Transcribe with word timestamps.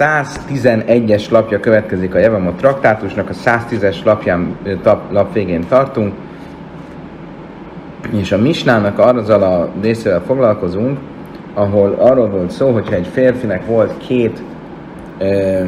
111-es 0.00 1.30
lapja 1.30 1.60
következik 1.60 2.14
a 2.14 2.18
Jevamot 2.18 2.56
traktátusnak, 2.56 3.28
a 3.28 3.32
110-es 3.32 4.04
lapján, 4.04 4.56
tap, 4.82 5.12
lap 5.12 5.32
végén 5.32 5.66
tartunk, 5.68 6.14
és 8.10 8.32
a 8.32 8.38
Misnának 8.38 8.98
arra 8.98 9.34
a 9.34 9.68
részével 9.80 10.22
foglalkozunk, 10.26 10.98
ahol 11.54 11.96
arról 11.98 12.28
volt 12.28 12.50
szó, 12.50 12.72
hogyha 12.72 12.94
egy 12.94 13.06
férfinek 13.06 13.66
volt 13.66 13.96
két 14.06 14.42
ö, 15.18 15.64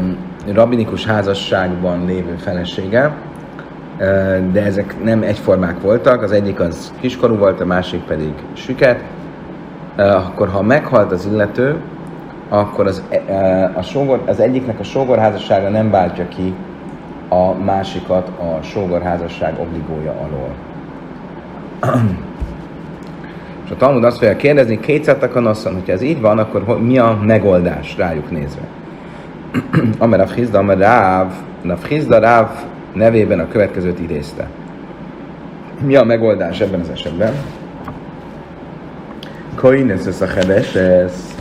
rabinikus 0.52 1.06
házasságban 1.06 2.04
lévő 2.06 2.34
felesége, 2.36 3.14
ö, 3.98 4.36
de 4.52 4.64
ezek 4.64 5.04
nem 5.04 5.22
egyformák 5.22 5.80
voltak, 5.80 6.22
az 6.22 6.32
egyik 6.32 6.60
az 6.60 6.92
kiskorú 7.00 7.36
volt, 7.36 7.60
a 7.60 7.64
másik 7.64 8.00
pedig 8.00 8.32
süket, 8.52 9.00
ö, 9.96 10.02
akkor 10.02 10.48
ha 10.48 10.62
meghalt 10.62 11.12
az 11.12 11.28
illető, 11.32 11.76
akkor 12.52 12.86
az, 12.86 13.02
a 13.74 13.82
sógor, 13.82 14.22
az 14.26 14.40
egyiknek 14.40 14.78
a 14.78 14.82
sógorházassága 14.82 15.68
nem 15.68 15.90
váltja 15.90 16.28
ki 16.28 16.54
a 17.28 17.52
másikat 17.52 18.28
a 18.28 18.62
sógorházasság 18.62 19.54
obligója 19.60 20.14
alól. 20.20 20.54
És 23.64 23.70
a 23.70 23.76
Talmud 23.76 24.04
azt 24.04 24.18
fogja 24.18 24.36
kérdezni, 24.36 24.80
kétszertek 24.80 25.34
a 25.34 25.40
nasszon, 25.40 25.72
hogyha 25.72 25.92
ez 25.92 26.02
így 26.02 26.20
van, 26.20 26.38
akkor 26.38 26.80
mi 26.80 26.98
a 26.98 27.18
megoldás 27.22 27.96
rájuk 27.96 28.30
nézve? 28.30 28.62
Amer 29.98 30.20
a 30.20 30.26
Frizda, 30.26 30.58
Amer 30.58 30.78
Ráv, 30.78 31.32
a 31.68 31.76
Frizda 31.76 32.18
Ráv 32.18 32.48
nevében 32.92 33.40
a 33.40 33.48
következőt 33.48 34.00
idézte. 34.00 34.48
Mi 35.80 35.96
a 35.96 36.04
megoldás 36.04 36.60
ebben 36.60 36.80
az 36.80 36.90
esetben? 36.90 37.32
Koines 39.54 40.06
ez 40.06 40.20
a 40.20 40.78
ez 40.78 41.31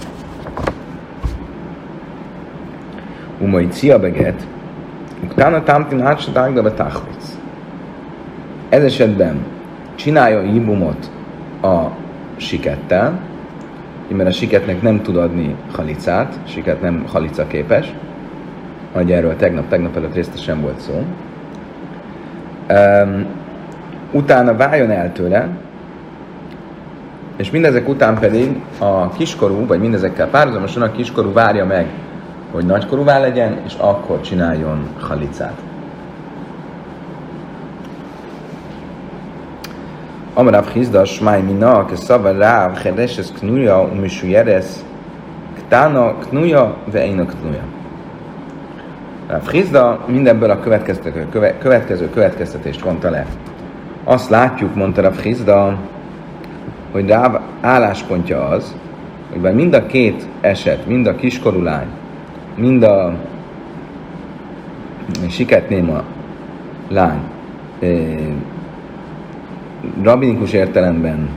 umai 3.42 3.68
cia 3.68 4.00
beget, 4.00 4.48
utána 5.32 5.64
támtin 5.64 6.02
átsadágda 6.02 6.62
be 6.62 6.72
tachvic. 6.72 7.38
Ez 8.70 8.84
esetben 8.84 9.46
csinálja 9.96 10.42
ibumot 10.42 11.12
a 11.62 11.86
sikettel, 12.38 13.20
mert 14.08 14.30
a 14.30 14.32
siketnek 14.32 14.82
nem 14.82 15.02
tud 15.02 15.16
adni 15.16 15.56
halicát, 15.72 16.40
siket 16.44 16.82
nem 16.82 17.06
halica 17.12 17.48
képes, 17.48 17.94
ahogy 18.94 19.12
erről 19.12 19.36
tegnap, 19.36 19.68
tegnap 19.68 19.96
előtt 19.96 20.14
részletesen 20.14 20.62
volt 20.62 20.80
szó. 20.80 21.04
Um, 22.70 23.26
utána 24.12 24.56
váljon 24.56 24.92
el 24.92 25.12
tőle, 25.12 25.48
és 27.36 27.52
mindezek 27.52 27.90
után 27.90 28.20
pedig 28.20 28.62
a 28.80 29.10
kiskorú, 29.10 29.66
vagy 29.66 29.80
mindezekkel 29.80 30.28
párhuzamosan 30.28 30.82
a 30.82 30.92
kiskorú 30.92 31.34
várja 31.34 31.66
meg, 31.66 31.88
hogy 32.52 32.66
nagykorúvá 32.66 33.20
legyen, 33.20 33.62
és 33.66 33.74
akkor 33.78 34.22
csináljon 34.22 34.88
halicát. 35.00 35.62
Amarav 40.34 40.68
Hizda, 40.68 41.06
Shmai 41.06 41.42
Mina, 41.42 41.86
Kesava 41.86 42.32
Ráv, 42.32 42.80
Chereshes 42.80 43.28
Knuja, 43.32 43.82
Umishu 43.82 44.28
Jeres, 44.28 44.66
Ktána 45.56 46.16
Knuja, 46.18 46.76
Veina 46.92 47.26
Knuja. 47.26 47.64
Rav 49.28 49.48
Hizda 49.48 50.06
mindenből 50.08 50.50
a 50.50 50.60
következő, 50.60 51.28
következő 51.60 52.10
következtetést 52.10 52.82
vonta 52.82 53.10
le. 53.10 53.26
Azt 54.04 54.30
látjuk, 54.30 54.76
mondta 54.76 55.02
Rav 55.02 55.18
Hizda, 55.18 55.78
hogy 56.92 57.08
Ráv 57.08 57.42
álláspontja 57.62 58.48
az, 58.48 58.76
hogy 59.32 59.54
mind 59.54 59.74
a 59.74 59.86
két 59.86 60.28
eset, 60.42 60.88
mind 60.88 61.08
a 61.08 61.16
kiskorú 61.16 61.62
lány, 61.62 61.88
mind 62.56 62.84
a 62.84 63.14
siketnéma 65.30 66.04
lány 66.90 67.20
rabinikus 70.04 70.54
értelemben 70.54 71.30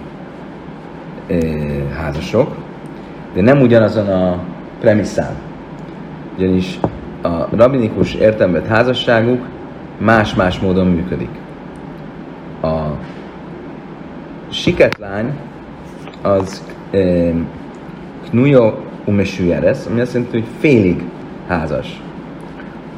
házasok, 1.96 2.56
de 3.34 3.42
nem 3.42 3.60
ugyanazon 3.60 4.08
a 4.08 4.38
premisszán. 4.80 5.34
Ugyanis 6.36 6.78
a 7.22 7.56
rabinikus 7.56 8.14
értelemben 8.14 8.66
házasságuk 8.66 9.46
más-más 9.98 10.58
módon 10.58 10.86
működik. 10.86 11.30
A 12.62 12.82
siketlány 14.48 15.38
az 16.22 16.62
e, 16.90 16.98
umesüjeres, 19.04 19.78
ami 19.90 20.00
azt 20.00 20.14
jelenti, 20.14 20.38
hogy 20.38 20.48
félig 20.58 21.04
házas. 21.48 22.02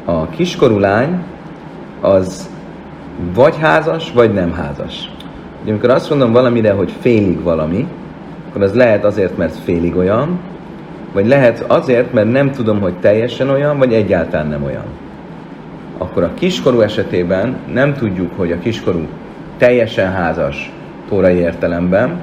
A 0.05 0.29
kiskorú 0.29 0.79
lány 0.79 1.23
az 2.01 2.51
vagy 3.35 3.57
házas, 3.61 4.13
vagy 4.13 4.33
nem 4.33 4.53
házas. 4.53 5.11
Ugye, 5.63 5.71
amikor 5.71 5.91
azt 5.91 6.11
mondom 6.11 6.33
valamire, 6.33 6.73
hogy 6.73 6.93
félig 7.01 7.43
valami, 7.43 7.87
akkor 8.49 8.63
az 8.63 8.75
lehet 8.75 9.05
azért, 9.05 9.37
mert 9.37 9.57
félig 9.57 9.97
olyan, 9.97 10.39
vagy 11.13 11.27
lehet 11.27 11.65
azért, 11.67 12.13
mert 12.13 12.31
nem 12.31 12.51
tudom, 12.51 12.81
hogy 12.81 12.95
teljesen 12.95 13.49
olyan, 13.49 13.79
vagy 13.79 13.93
egyáltalán 13.93 14.47
nem 14.47 14.65
olyan. 14.65 14.85
Akkor 15.99 16.23
a 16.23 16.35
kiskorú 16.35 16.81
esetében 16.81 17.57
nem 17.73 17.95
tudjuk, 17.95 18.31
hogy 18.37 18.53
a 18.53 18.59
kiskorú 18.59 19.07
teljesen 19.59 20.13
házas 20.13 20.73
tórai 21.09 21.35
értelemben, 21.35 22.21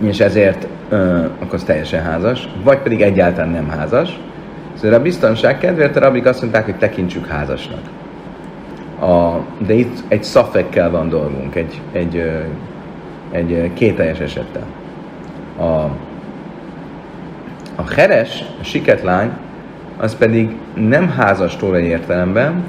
és 0.00 0.20
ezért 0.20 0.66
akkor 1.38 1.54
az 1.54 1.62
teljesen 1.62 2.02
házas, 2.02 2.48
vagy 2.62 2.78
pedig 2.78 3.02
egyáltalán 3.02 3.50
nem 3.50 3.68
házas. 3.68 4.18
Szóval 4.74 4.98
a 4.98 5.02
biztonság 5.02 5.58
kedvéért 5.58 5.96
a 5.96 6.00
rabik 6.00 6.26
azt 6.26 6.40
mondták, 6.40 6.64
hogy 6.64 6.76
tekintsük 6.76 7.26
házasnak. 7.26 7.80
A, 9.00 9.38
de 9.58 9.72
itt 9.74 10.02
egy 10.08 10.22
szafekkel 10.22 10.90
van 10.90 11.08
dolgunk, 11.08 11.54
egy, 11.54 11.80
egy, 11.92 12.30
egy 13.30 13.70
kételjes 13.74 14.18
esettel. 14.18 14.66
A, 15.58 15.90
a 17.74 17.90
heres, 17.96 18.44
a 18.60 18.64
siketlány, 18.64 19.30
az 19.96 20.16
pedig 20.16 20.56
nem 20.74 21.08
házas 21.08 21.56
tórai 21.56 21.84
értelemben, 21.84 22.62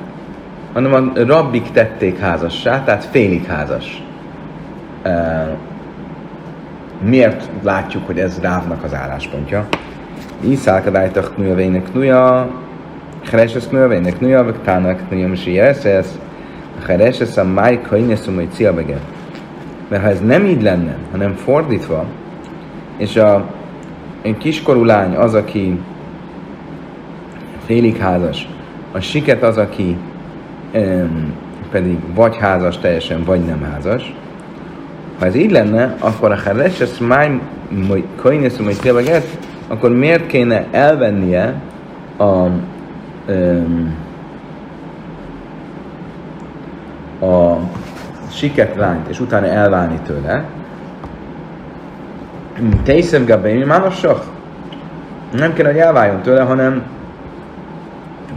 hanem 0.74 0.94
a 0.94 1.26
rabbik 1.26 1.72
tették 1.72 2.20
házassá, 2.20 2.84
tehát 2.84 3.04
félig 3.04 3.46
házas. 3.46 4.04
Miért 7.06 7.50
látjuk, 7.64 8.06
hogy 8.06 8.20
ez 8.20 8.40
Rávnak 8.42 8.84
az 8.84 8.94
álláspontja? 8.94 9.68
Iszálkadájtak 10.40 11.34
knuja 11.34 11.56
vének 11.56 11.84
knuja, 11.84 12.50
Chereses 13.24 13.68
knuja 13.68 13.88
vének 13.88 14.14
knuja, 14.14 14.44
vagy 14.44 14.56
tának 14.56 15.08
knuja 15.08 15.28
misi 15.28 15.54
jeleszesz, 15.54 16.20
Chereses 16.86 17.38
a 17.38 17.44
máj 17.44 17.82
kainyeszum, 17.82 18.36
hogy 18.36 18.52
ciabeget. 18.52 19.02
Mert 19.88 20.04
ha 20.04 20.10
ez 20.10 20.22
nem 20.22 20.46
így 20.46 20.62
lenne, 20.62 20.96
hanem 21.12 21.34
fordítva, 21.34 22.06
és 22.98 23.16
a 23.16 23.46
egy 24.22 24.38
kiskorú 24.38 24.84
lány 24.84 25.16
az, 25.16 25.34
aki 25.34 25.80
félig 27.66 27.98
házas, 27.98 28.48
a 28.92 29.00
siket 29.00 29.44
az, 29.44 29.58
aki 29.58 29.98
um, 30.74 31.34
pedig 31.72 31.98
vagy 32.14 32.38
házas 32.38 32.78
teljesen, 32.78 33.24
vagy 33.24 33.46
nem 33.46 33.62
házas, 33.62 34.16
ha 35.20 35.26
ez 35.26 35.36
így 35.36 35.52
lenne, 35.52 35.96
akkor 36.00 36.32
a 36.32 36.38
Hareses 36.46 36.98
Máj 36.98 37.40
Koinész, 38.22 38.58
hogy 38.58 38.80
tényleget, 38.80 39.38
akkor 39.68 39.90
miért 39.90 40.26
kéne 40.26 40.66
elvennie 40.72 41.54
a, 42.18 42.48
um, 43.28 43.96
a 47.22 47.58
siketlányt, 48.32 49.08
és 49.08 49.20
utána 49.20 49.46
elválni 49.46 50.00
tőle. 50.06 50.44
Teiszem 52.84 53.26
Gabbeimi 53.26 53.64
Mánosok? 53.64 54.24
Nem 55.32 55.54
kéne, 55.54 55.68
hogy 55.68 55.78
elváljon 55.78 56.22
tőle, 56.22 56.42
hanem 56.42 56.84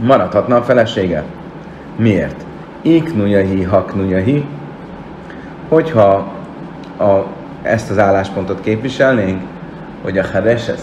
maradhatna 0.01 0.55
a 0.55 0.61
felesége. 0.61 1.23
Miért? 1.95 2.45
Iknujahi, 2.81 3.63
haknujahi. 3.63 4.45
Hogyha 5.69 6.38
a, 6.99 7.25
ezt 7.61 7.89
az 7.89 7.97
álláspontot 7.97 8.61
képviselnénk, 8.61 9.41
hogy 10.03 10.17
a 10.17 10.25
Hadeses, 10.33 10.79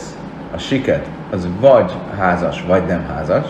a 0.54 0.58
siket, 0.58 1.06
az 1.32 1.48
vagy 1.60 1.92
házas, 2.18 2.64
vagy 2.68 2.82
nem 2.86 3.04
házas, 3.14 3.46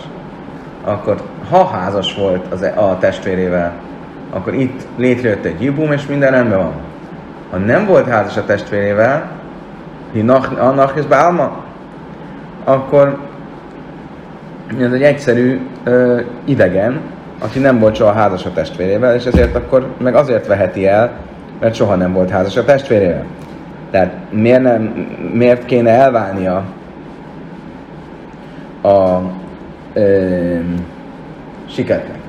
akkor 0.83 1.21
ha 1.49 1.65
házas 1.65 2.15
volt 2.15 2.53
az, 2.53 2.61
e- 2.61 2.73
a 2.77 2.97
testvérével, 2.99 3.73
akkor 4.29 4.53
itt 4.53 4.87
létrejött 4.97 5.45
egy 5.45 5.61
jibum, 5.61 5.91
és 5.91 6.05
minden 6.05 6.31
rendben 6.31 6.57
van. 6.57 6.73
Ha 7.51 7.57
nem 7.57 7.85
volt 7.85 8.07
házas 8.07 8.37
a 8.37 8.45
testvérével, 8.45 9.31
annak 10.57 10.97
ez 10.97 11.05
bálma, 11.05 11.63
akkor 12.63 13.17
ez 14.79 14.91
egy 14.91 15.03
egyszerű 15.03 15.67
ö, 15.83 16.19
idegen, 16.45 16.99
aki 17.39 17.59
nem 17.59 17.79
volt 17.79 17.95
soha 17.95 18.11
házas 18.11 18.45
a 18.45 18.53
testvérével, 18.53 19.15
és 19.15 19.25
ezért 19.25 19.55
akkor 19.55 19.87
meg 19.97 20.15
azért 20.15 20.47
veheti 20.47 20.87
el, 20.87 21.11
mert 21.59 21.75
soha 21.75 21.95
nem 21.95 22.13
volt 22.13 22.29
házas 22.29 22.57
a 22.57 22.65
testvérével. 22.65 23.25
Tehát 23.91 24.13
miért, 24.31 24.61
nem, 24.61 24.81
miért 25.33 25.65
kéne 25.65 25.89
elválnia 25.89 26.63
a 28.81 29.19
ö, 29.93 30.55
siketnek. 31.69 32.19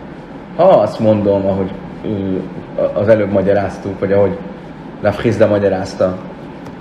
Ha 0.56 0.62
azt 0.62 0.98
mondom, 0.98 1.46
ahogy 1.46 1.70
ö, 2.04 2.36
az 2.92 3.08
előbb 3.08 3.30
magyaráztuk, 3.30 3.98
vagy 3.98 4.12
ahogy 4.12 4.38
Lafrizda 5.00 5.46
magyarázta, 5.46 6.18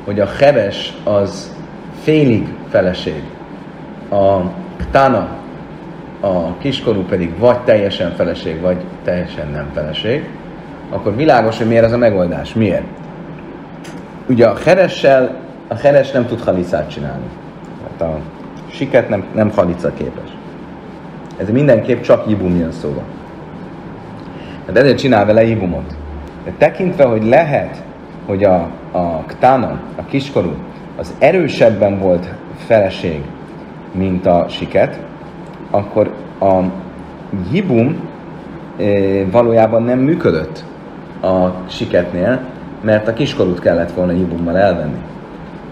hogy 0.05 0.19
a 0.19 0.27
heves 0.39 0.93
az 1.03 1.55
félig 2.01 2.47
feleség, 2.69 3.23
a 4.09 4.39
ktana, 4.77 5.27
a 6.19 6.57
kiskorú 6.57 7.01
pedig 7.01 7.37
vagy 7.37 7.59
teljesen 7.59 8.11
feleség, 8.11 8.61
vagy 8.61 8.77
teljesen 9.03 9.47
nem 9.51 9.69
feleség, 9.73 10.29
akkor 10.89 11.15
világos, 11.15 11.57
hogy 11.57 11.67
miért 11.67 11.83
ez 11.83 11.91
a 11.91 11.97
megoldás. 11.97 12.53
Miért? 12.53 12.83
Ugye 14.29 14.47
a 14.47 14.57
heressel, 14.65 15.35
a 15.67 15.75
heres 15.75 16.11
nem 16.11 16.25
tud 16.25 16.41
halicát 16.41 16.89
csinálni. 16.89 17.25
Hát 17.83 18.09
a 18.09 18.19
siket 18.67 19.09
nem, 19.09 19.25
nem 19.33 19.51
halica 19.51 19.91
képes. 19.93 20.29
Ez 21.37 21.49
mindenképp 21.49 22.01
csak 22.01 22.29
ibum 22.29 22.55
jön 22.55 22.71
szóba. 22.71 23.01
Hát 24.67 24.77
ezért 24.77 24.97
csinál 24.97 25.25
vele 25.25 25.43
ibumot. 25.43 25.95
De 26.43 26.53
tekintve, 26.57 27.03
hogy 27.03 27.23
lehet, 27.23 27.83
hogy 28.25 28.43
a, 28.43 28.69
a 28.91 29.23
ktana, 29.27 29.79
a 29.95 30.05
kiskorú, 30.05 30.53
az 30.95 31.13
erősebben 31.19 31.99
volt 31.99 32.33
feleség, 32.65 33.21
mint 33.91 34.25
a 34.25 34.45
siket, 34.49 34.99
akkor 35.71 36.11
a 36.39 36.61
hibum 37.51 37.99
valójában 39.31 39.83
nem 39.83 39.99
működött 39.99 40.63
a 41.21 41.53
siketnél, 41.69 42.39
mert 42.81 43.07
a 43.07 43.13
kiskorút 43.13 43.59
kellett 43.59 43.91
volna 43.91 44.11
hibummal 44.11 44.57
elvenni. 44.57 44.99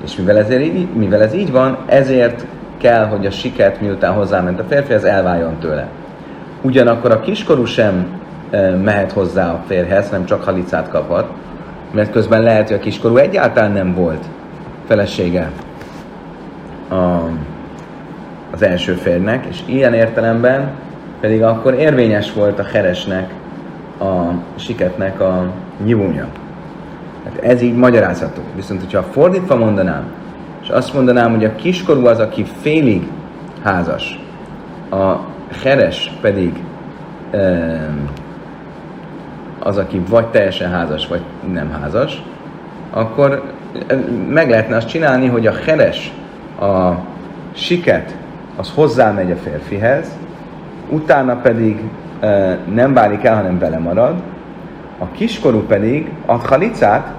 És 0.03 0.15
mivel, 0.15 0.37
ezért 0.37 0.61
így, 0.61 0.87
mivel 0.93 1.21
ez 1.21 1.33
így 1.33 1.51
van, 1.51 1.77
ezért 1.85 2.45
kell, 2.77 3.05
hogy 3.05 3.25
a 3.25 3.31
siket, 3.31 3.81
miután 3.81 4.13
hozzáment 4.13 4.59
a 4.59 4.63
férfi, 4.63 4.93
az 4.93 5.03
elváljon 5.03 5.59
tőle. 5.59 5.87
Ugyanakkor 6.61 7.11
a 7.11 7.19
kiskorú 7.19 7.65
sem 7.65 8.19
mehet 8.83 9.11
hozzá 9.11 9.51
a 9.51 9.63
férhez, 9.67 10.09
nem 10.09 10.25
csak 10.25 10.43
halicát 10.43 10.89
kaphat, 10.89 11.29
mert 11.91 12.11
közben 12.11 12.41
lehet, 12.41 12.67
hogy 12.67 12.77
a 12.77 12.79
kiskorú 12.79 13.17
egyáltalán 13.17 13.71
nem 13.71 13.93
volt 13.93 14.25
felesége 14.87 15.51
a, 16.89 16.95
az 18.51 18.61
első 18.61 18.93
férnek, 18.93 19.45
és 19.45 19.59
ilyen 19.65 19.93
értelemben 19.93 20.69
pedig 21.19 21.43
akkor 21.43 21.73
érvényes 21.73 22.33
volt 22.33 22.59
a 22.59 22.63
heresnek, 22.63 23.29
a 23.99 24.31
siketnek 24.55 25.19
a 25.19 25.51
nyivúnya. 25.83 26.27
Hát 27.23 27.37
ez 27.37 27.61
így 27.61 27.75
magyarázható. 27.75 28.41
Viszont, 28.55 28.79
hogyha 28.79 29.03
fordítva 29.03 29.55
mondanám, 29.55 30.03
és 30.61 30.69
azt 30.69 30.93
mondanám, 30.93 31.31
hogy 31.31 31.45
a 31.45 31.55
kiskorú 31.55 32.05
az, 32.05 32.19
aki 32.19 32.45
félig 32.61 33.07
házas, 33.63 34.19
a 34.91 35.15
heres 35.63 36.11
pedig 36.21 36.63
az, 39.59 39.77
aki 39.77 40.01
vagy 40.09 40.25
teljesen 40.25 40.71
házas, 40.71 41.07
vagy 41.07 41.21
nem 41.53 41.71
házas, 41.81 42.23
akkor 42.89 43.43
meg 44.29 44.49
lehetne 44.49 44.75
azt 44.75 44.87
csinálni, 44.87 45.27
hogy 45.27 45.47
a 45.47 45.53
heres, 45.65 46.13
a 46.59 46.91
siket, 47.53 48.15
az 48.55 48.71
hozzámegy 48.75 49.31
a 49.31 49.35
férfihez, 49.35 50.07
utána 50.89 51.35
pedig 51.35 51.79
nem 52.73 52.93
válik 52.93 53.23
el, 53.23 53.35
hanem 53.35 53.59
vele 53.59 53.77
marad, 53.77 54.15
a 54.99 55.05
kiskorú 55.11 55.59
pedig 55.59 56.09
ad 56.25 56.45
halicát, 56.45 57.13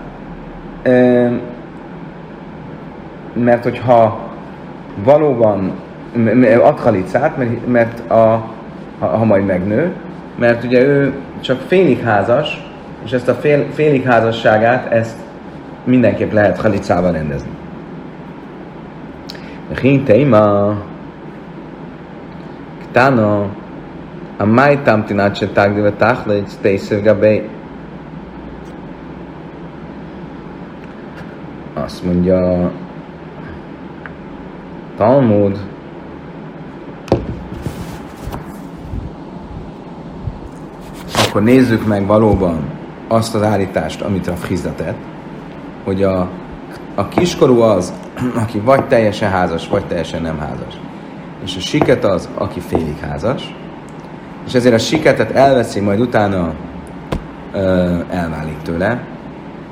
mert 3.33 3.63
hogyha 3.63 4.19
valóban 5.05 5.73
ad 6.63 6.79
halicát, 6.79 7.37
mert, 7.67 8.11
a, 8.11 8.45
ha, 8.99 9.25
majd 9.25 9.45
megnő, 9.45 9.93
mert 10.37 10.65
ugye 10.65 10.83
ő 10.83 11.15
csak 11.41 11.61
félig 11.61 12.01
házas, 12.01 12.71
és 13.05 13.13
ezt 13.13 13.29
a 13.29 13.35
fél, 13.35 13.67
félig 13.73 14.05
házasságát, 14.05 14.93
ezt 14.93 15.17
mindenképp 15.85 16.33
lehet 16.33 16.61
halicával 16.61 17.13
rendezni. 17.13 17.49
Hinteima 19.81 20.77
Ktana 22.79 23.47
a 24.37 24.45
mai 24.45 24.79
tamtinat 24.79 25.37
se 25.37 25.49
tagdiva 25.49 25.97
tachlit 25.97 26.61
tészer 26.61 27.03
gabé. 27.03 27.49
Azt 31.75 32.05
mondja 32.05 32.71
Talmud, 34.97 35.59
akkor 41.29 41.43
nézzük 41.43 41.87
meg 41.87 42.07
valóban 42.07 42.65
azt 43.09 43.35
az 43.35 43.43
állítást, 43.43 44.03
amit 44.03 44.29
a 44.29 44.35
tett, 44.77 44.99
hogy 45.85 46.03
a, 46.03 46.29
a 46.95 47.09
kiskorú 47.09 47.61
az, 47.61 47.93
aki 48.43 48.59
vagy 48.59 48.87
teljesen 48.87 49.31
házas, 49.31 49.69
vagy 49.69 49.85
teljesen 49.85 50.23
nem 50.23 50.39
házas. 50.39 50.75
És 51.45 51.57
a 51.57 51.61
siket 51.61 52.05
az, 52.05 52.29
aki 52.35 52.61
félig 52.61 52.99
házas, 52.99 53.55
és 54.47 54.55
ezért 54.55 54.75
a 54.75 54.79
siketet 54.79 55.31
elveszi, 55.31 55.81
majd 55.81 56.01
utána 56.01 56.53
ö, 57.53 57.95
elválik 58.11 58.63
tőle. 58.63 59.01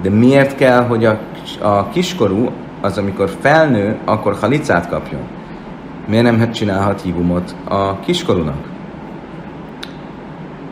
De 0.03 0.11
miért 0.11 0.55
kell, 0.55 0.83
hogy 0.87 1.05
a, 1.05 1.19
a 1.61 1.89
kiskorú, 1.89 2.51
az 2.81 2.99
amikor 2.99 3.31
felnő, 3.41 3.97
akkor 4.05 4.37
halicát 4.41 4.89
kapjon? 4.89 5.21
Miért 6.07 6.25
nem 6.25 6.53
csinálhat 6.53 7.01
hívumot 7.01 7.55
a 7.69 8.01
kiskorúnak? 8.01 8.57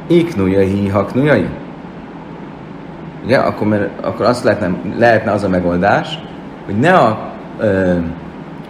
Iknujai, 0.06 0.88
haknujai? 0.88 1.46
Ugye, 3.24 3.36
akkor, 3.38 3.66
mert, 3.66 4.04
akkor 4.04 4.26
azt 4.26 4.44
lehetne, 4.44 4.70
lehetne 4.98 5.30
az 5.30 5.42
a 5.42 5.48
megoldás, 5.48 6.18
hogy 6.64 6.78
ne 6.78 6.94
a 6.94 7.30
ö, 7.58 7.96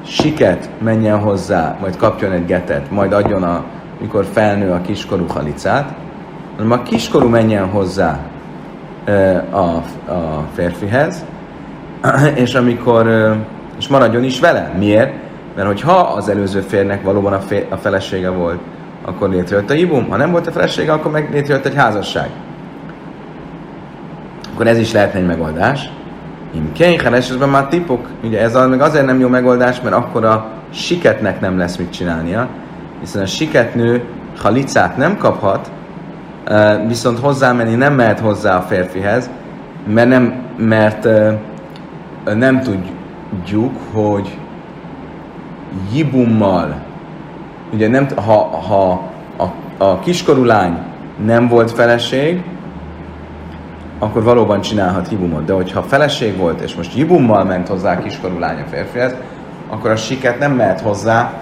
siket 0.07 0.69
menjen 0.79 1.19
hozzá, 1.19 1.77
majd 1.81 1.97
kapjon 1.97 2.33
egy 2.33 2.47
getet, 2.47 2.91
majd 2.91 3.13
adjon 3.13 3.43
a, 3.43 3.65
mikor 4.03 4.25
felnő 4.33 4.71
a 4.71 4.81
kiskorú 4.81 5.27
halicát, 5.27 5.95
hanem 6.57 6.71
a 6.71 6.83
kiskorú 6.83 7.29
menjen 7.29 7.69
hozzá 7.69 8.19
a, 9.51 9.57
a 10.13 10.45
férfihez, 10.55 11.25
és 12.35 12.55
amikor, 12.55 13.37
és 13.79 13.89
maradjon 13.89 14.25
is 14.25 14.41
vele. 14.41 14.73
Miért? 14.79 15.13
Mert 15.57 15.67
hogyha 15.67 15.93
az 15.93 16.29
előző 16.29 16.61
férnek 16.61 17.03
valóban 17.03 17.33
a, 17.33 17.41
fér, 17.41 17.67
a 17.71 17.77
felesége 17.77 18.31
volt, 18.31 18.61
akkor 19.05 19.29
létrejött 19.29 19.71
a 19.71 19.75
ibum, 19.75 20.09
ha 20.09 20.17
nem 20.17 20.31
volt 20.31 20.47
a 20.47 20.53
felesége, 20.53 20.93
akkor 20.93 21.11
meg 21.11 21.29
létrejött 21.33 21.67
egy 21.67 21.75
házasság 21.75 22.31
akkor 24.63 24.75
ez 24.75 24.79
is 24.79 24.93
lehetne 24.93 25.19
egy 25.19 25.27
megoldás. 25.27 25.91
Im 26.55 26.73
kényheresben 26.73 27.49
már 27.49 27.69
tipok, 27.69 28.09
ugye 28.25 28.41
ez 28.41 28.55
meg 28.55 28.81
azért 28.81 29.07
nem 29.07 29.21
jó 29.21 29.29
megoldás, 29.29 29.81
mert 29.81 29.95
akkor 29.95 30.25
a 30.25 30.47
siketnek 30.71 31.41
nem 31.41 31.59
lesz 31.59 31.77
mit 31.77 31.93
csinálnia, 31.93 32.49
hiszen 33.03 33.23
a 33.23 33.27
siketnő 33.27 34.05
halicát 34.37 34.97
nem 34.97 35.17
kaphat, 35.17 35.71
viszont 36.87 37.19
hozzámenni 37.19 37.75
nem 37.75 37.95
mehet 37.95 38.21
hozzá 38.21 38.57
a 38.57 38.61
férfihez, 38.61 39.31
mert 39.87 40.09
nem, 40.09 40.35
mert 40.57 41.09
nem 42.25 42.63
tudjuk, 42.63 43.77
hogy 43.93 44.39
jibummal, 45.93 46.75
ugye 47.73 47.89
nem, 47.89 48.07
ha, 48.15 48.39
ha 48.43 49.03
a, 49.37 49.45
a 49.85 49.99
kiskorú 49.99 50.45
lány 50.45 50.79
nem 51.25 51.49
volt 51.49 51.71
feleség, 51.71 52.43
akkor 53.99 54.23
valóban 54.23 54.61
csinálhat 54.61 55.09
hibumot. 55.09 55.45
De 55.45 55.53
hogyha 55.53 55.83
feleség 55.83 56.37
volt, 56.37 56.61
és 56.61 56.75
most 56.75 56.93
hibummal 56.93 57.45
ment 57.45 57.69
hozzá 57.69 57.93
a 57.93 58.03
kiskorú 58.03 58.39
lánya 58.39 58.65
férfihez, 58.71 59.15
akkor 59.69 59.91
a 59.91 59.97
siket 59.97 60.39
nem 60.39 60.53
mehet 60.53 60.81
hozzá, 60.81 61.33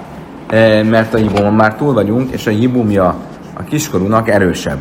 mert 0.90 1.14
a 1.14 1.16
hibumon 1.16 1.54
már 1.54 1.74
túl 1.74 1.92
vagyunk, 1.92 2.30
és 2.30 2.46
a 2.46 2.50
hibumja 2.50 3.14
a 3.54 3.62
kiskorúnak 3.62 4.28
erősebb. 4.28 4.78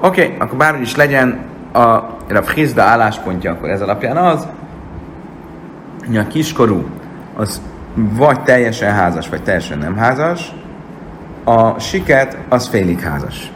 Oké, 0.00 0.24
okay, 0.24 0.36
akkor 0.38 0.58
bárhogy 0.58 0.82
is 0.82 0.96
legyen, 0.96 1.38
a 1.72 2.12
a 2.28 2.50
Hizda 2.54 2.82
álláspontja 2.82 3.52
akkor 3.52 3.68
ez 3.68 3.80
alapján 3.80 4.16
az, 4.16 4.48
hogy 6.06 6.16
a 6.16 6.26
kiskorú 6.26 6.84
az 7.36 7.60
vagy 7.94 8.42
teljesen 8.42 8.92
házas, 8.92 9.28
vagy 9.28 9.42
teljesen 9.42 9.78
nem 9.78 9.96
házas, 9.96 10.52
a 11.44 11.78
siket 11.78 12.38
az 12.48 12.66
félig 12.66 13.00
házas. 13.00 13.52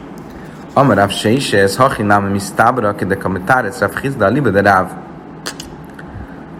Amarav 0.73 1.09
Seises, 1.09 1.75
Hachinám, 1.75 2.23
Misztábra, 2.23 2.91
de 2.91 3.15
Kametárec, 3.15 3.79
Rav 3.79 3.95
Hizda, 3.95 4.27
Libe 4.27 4.49
de 4.49 4.61
Rav. 4.61 4.87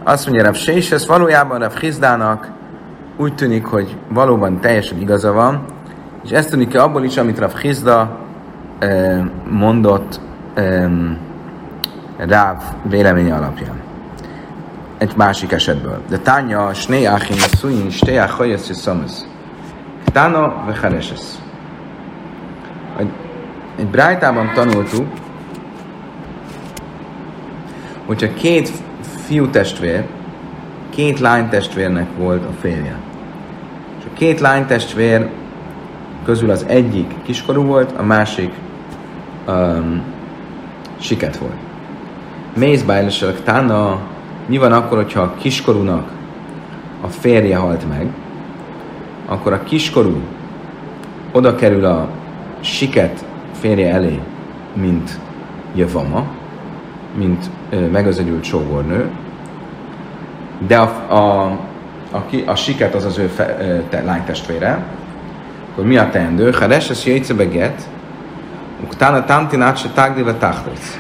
Azt 0.03 0.25
mondja 0.25 0.45
Rav 0.45 0.55
Seises, 0.55 1.05
valójában 1.05 1.59
Rav 1.59 1.73
úgy 3.19 3.35
tűnik, 3.35 3.65
hogy 3.65 3.95
valóban 4.07 4.59
teljesen 4.59 4.99
igaza 4.99 5.31
van, 5.31 5.65
és 6.23 6.29
ezt 6.29 6.49
tűnik 6.49 6.67
ki 6.67 6.77
abból 6.77 7.03
is, 7.03 7.17
amit 7.17 7.39
Rav 7.39 7.55
Hizda 7.55 8.17
mondott 9.49 10.19
eh, 10.53 10.89
Ráv 12.17 12.63
véleménye 12.83 13.35
alapján. 13.35 13.81
Egy 14.97 15.13
másik 15.15 15.51
esetből. 15.51 16.01
De 16.09 16.17
tánya, 16.17 16.73
Sné 16.73 17.05
Achim, 17.05 17.37
Szuin, 17.37 17.89
Sté 17.89 18.17
Achajas, 18.17 18.61
Tána 20.13 20.63
ve 20.65 20.77
Haresesz. 20.81 21.41
Egy, 22.97 23.09
egy 23.75 23.87
brájtában 23.87 24.51
tanultuk, 24.53 25.07
hogyha 28.05 28.33
két 28.33 28.71
fiú 29.25 29.49
testvér, 29.49 30.05
két 30.89 31.19
lány 31.19 31.49
testvérnek 31.49 32.07
volt 32.17 32.43
a 32.43 32.51
férje. 32.59 33.08
Két 34.19 34.39
lány 34.39 34.65
testvér 34.65 35.29
közül 36.25 36.49
az 36.49 36.65
egyik 36.67 37.13
kiskorú 37.23 37.63
volt, 37.63 37.91
a 37.97 38.03
másik 38.03 38.53
um, 39.47 40.01
siket 40.97 41.37
volt. 41.37 41.57
Mész 42.55 42.81
bájlösök, 42.81 43.43
tána, 43.43 43.99
mi 44.45 44.57
van 44.57 44.71
akkor, 44.71 44.97
hogyha 44.97 45.21
a 45.21 45.33
kiskorúnak 45.37 46.11
a 47.01 47.07
férje 47.07 47.57
halt 47.57 47.89
meg, 47.89 48.07
akkor 49.25 49.53
a 49.53 49.63
kiskorú 49.63 50.21
oda 51.31 51.55
kerül 51.55 51.85
a 51.85 52.09
siket 52.59 53.25
férje 53.59 53.93
elé, 53.93 54.19
mint 54.73 55.19
jövama, 55.75 56.25
mint 57.15 57.49
ö, 57.69 57.87
megözegyült 57.87 58.43
sógornő, 58.43 59.09
de 60.67 60.77
a, 60.77 61.13
a, 61.15 61.57
a, 62.11 62.17
a 62.45 62.55
siket 62.55 62.95
az 62.95 63.05
az 63.05 63.17
ő 63.17 63.27
fe, 63.27 63.45
te, 63.89 64.01
lánytestvére, 64.01 64.83
akkor 65.71 65.85
mi 65.85 65.97
a 65.97 66.09
teendő? 66.09 66.51
Ha 66.51 66.65
reses 66.65 67.05
jöjtszebe 67.05 67.45
get, 67.45 67.81
utána 68.91 69.25
tantinát 69.25 69.77
se 69.77 69.89
tágdéle 69.89 70.33
táhtész. 70.33 70.99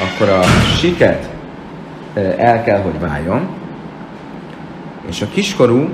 Akkor 0.00 0.28
a 0.28 0.42
siket 0.76 1.28
el 2.36 2.62
kell, 2.62 2.80
hogy 2.80 3.00
váljon, 3.00 3.48
és 5.08 5.22
a 5.22 5.26
kiskorú 5.32 5.88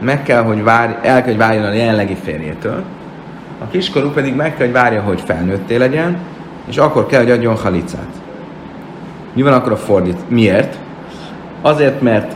meg 0.00 0.22
kell, 0.22 0.42
hogy 0.42 0.62
várj, 0.62 0.92
el 0.92 1.16
kell, 1.16 1.22
hogy 1.22 1.36
várjon 1.36 1.64
a 1.64 1.72
jelenlegi 1.72 2.14
férjétől, 2.14 2.84
a 3.58 3.66
kiskorú 3.70 4.10
pedig 4.10 4.34
meg 4.34 4.56
kell, 4.56 4.66
hogy 4.66 4.74
várja, 4.74 5.02
hogy 5.02 5.20
felnőtté 5.20 5.76
legyen, 5.76 6.18
és 6.68 6.76
akkor 6.76 7.06
kell, 7.06 7.20
hogy 7.20 7.30
adjon 7.30 7.56
halicát. 7.56 8.08
Mi 9.32 9.42
van 9.42 9.52
akkor 9.52 9.72
a 9.72 9.76
fordít? 9.76 10.30
Miért? 10.30 10.76
Azért, 11.62 12.00
mert 12.00 12.32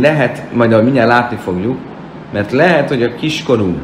lehet, 0.00 0.42
majd 0.52 0.72
ahogy 0.72 0.84
mindjárt 0.84 1.08
látni 1.08 1.36
fogjuk, 1.36 1.78
mert 2.32 2.52
lehet, 2.52 2.88
hogy 2.88 3.02
a 3.02 3.14
kiskorú 3.14 3.76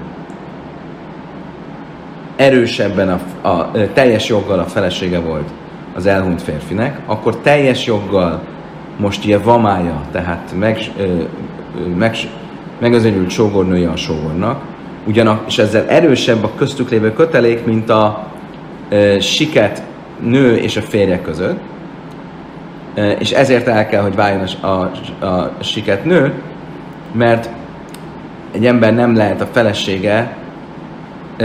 erősebben 2.37 3.09
a, 3.09 3.49
a, 3.49 3.49
a 3.49 3.71
teljes 3.93 4.28
joggal 4.28 4.59
a 4.59 4.64
felesége 4.64 5.21
volt 5.21 5.49
az 5.95 6.07
elhunyt 6.07 6.43
férfinek, 6.43 7.00
akkor 7.07 7.37
teljes 7.37 7.87
joggal 7.87 8.40
most 8.97 9.25
ilyen 9.25 9.43
vamája, 9.43 10.00
tehát 10.12 10.55
meg, 10.59 10.78
ö, 10.99 11.05
meg, 11.97 12.17
megözönült 12.78 13.31
sógornője 13.31 13.88
a 13.88 13.97
sógornak, 13.97 14.61
ugyanak, 15.07 15.43
és 15.47 15.59
ezzel 15.59 15.88
erősebb 15.88 16.45
a 16.45 16.50
köztük 16.57 16.90
lévő 16.90 17.12
kötelék, 17.12 17.64
mint 17.64 17.90
a 17.90 18.26
e, 18.88 19.21
siket 19.21 19.83
nő 20.21 20.57
és 20.57 20.76
a 20.76 20.81
férje 20.81 21.21
között, 21.21 21.59
és 23.19 23.31
ezért 23.31 23.69
el 23.69 23.87
kell, 23.87 24.02
hogy 24.02 24.14
váljon 24.14 24.45
a, 24.61 24.67
a, 24.67 25.26
a 25.26 25.52
siket 25.61 26.05
nő, 26.05 26.33
mert 27.12 27.49
egy 28.52 28.67
ember 28.67 28.95
nem 28.95 29.17
lehet 29.17 29.40
a 29.40 29.47
felesége, 29.52 30.37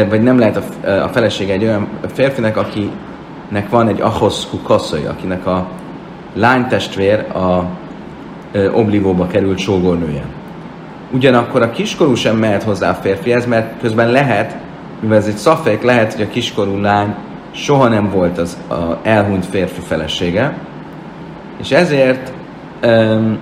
vagy 0.09 0.21
nem 0.21 0.39
lehet 0.39 0.57
a, 0.57 0.89
a 0.89 1.07
felesége 1.07 1.53
egy 1.53 1.63
olyan 1.63 1.87
férfinek, 2.13 2.57
akinek 2.57 3.69
van 3.69 3.87
egy 3.87 4.01
ahoszku 4.01 4.61
kasszai, 4.61 5.03
akinek 5.03 5.45
a 5.45 5.67
lánytestvér 6.33 7.19
a 7.19 7.65
e, 8.51 8.71
obligóba 8.71 9.27
került 9.27 9.57
sógornője. 9.57 10.23
Ugyanakkor 11.11 11.61
a 11.61 11.71
kiskorú 11.71 12.15
sem 12.15 12.37
mehet 12.37 12.63
hozzá 12.63 12.89
a 12.89 12.93
férfihez, 12.93 13.45
mert 13.45 13.79
közben 13.81 14.11
lehet, 14.11 14.55
mivel 14.99 15.17
ez 15.17 15.27
egy 15.27 15.37
szafék, 15.37 15.81
lehet, 15.81 16.13
hogy 16.13 16.21
a 16.21 16.29
kiskorú 16.29 16.77
lány 16.77 17.15
soha 17.51 17.87
nem 17.87 18.09
volt 18.09 18.37
az 18.37 18.57
a 18.69 18.97
elhunyt 19.03 19.45
férfi 19.45 19.81
felesége, 19.81 20.57
és 21.59 21.71
ezért 21.71 22.33
um, 22.83 23.37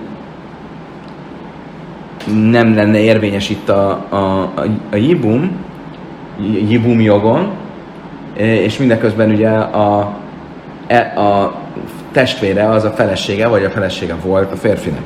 nem 2.50 2.74
lenne 2.74 2.98
érvényes 2.98 3.50
itt 3.50 3.68
a, 3.68 4.06
a, 4.08 4.16
a, 4.16 4.64
a 4.90 4.96
jibum, 4.96 5.56
jibum 6.68 7.00
jogon, 7.00 7.50
és 8.36 8.78
mindeközben 8.78 9.30
ugye 9.30 9.48
a, 9.50 10.14
e, 10.86 11.20
a 11.20 11.60
testvére 12.12 12.68
az 12.68 12.84
a 12.84 12.90
felesége, 12.90 13.46
vagy 13.46 13.64
a 13.64 13.70
felesége 13.70 14.14
volt 14.22 14.52
a 14.52 14.56
férfinek. 14.56 15.02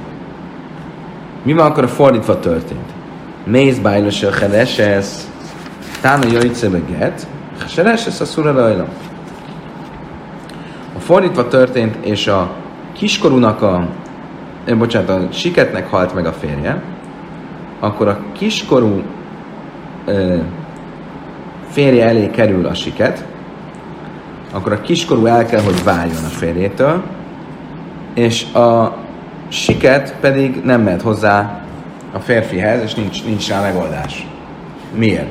Mi 1.42 1.52
van 1.52 1.66
akkor 1.66 1.84
a 1.84 1.88
fordítva 1.88 2.38
történt? 2.38 2.90
Mész 3.44 3.78
bájlos 3.78 4.22
a 4.22 4.32
heresesz, 4.32 5.30
tána 6.00 6.26
jöjjtszebe 6.26 6.78
get, 6.98 7.26
heresesz 7.76 8.20
a 8.20 8.24
szura 8.24 8.86
A 10.96 10.98
fordítva 10.98 11.48
történt, 11.48 11.96
és 12.00 12.26
a 12.26 12.50
kiskorúnak 12.96 13.62
a, 13.62 13.88
eh, 14.64 14.76
bocsánat, 14.76 15.08
a 15.08 15.32
siketnek 15.32 15.90
halt 15.90 16.14
meg 16.14 16.26
a 16.26 16.32
férje, 16.32 16.82
akkor 17.80 18.08
a 18.08 18.18
kiskorú 18.32 19.02
ö, 20.04 20.36
férje 21.70 22.06
elé 22.06 22.30
kerül 22.30 22.66
a 22.66 22.74
siket, 22.74 23.24
akkor 24.52 24.72
a 24.72 24.80
kiskorú 24.80 25.26
el 25.26 25.46
kell, 25.46 25.60
hogy 25.60 25.84
váljon 25.84 26.24
a 26.24 26.28
férjétől, 26.28 27.02
és 28.14 28.52
a 28.52 28.96
siket 29.48 30.14
pedig 30.20 30.60
nem 30.64 30.82
mehet 30.82 31.02
hozzá 31.02 31.64
a 32.12 32.18
férfihez, 32.18 32.82
és 32.82 32.94
nincs, 32.94 33.24
nincs 33.24 33.48
rá 33.48 33.60
megoldás. 33.60 34.26
Miért? 34.94 35.30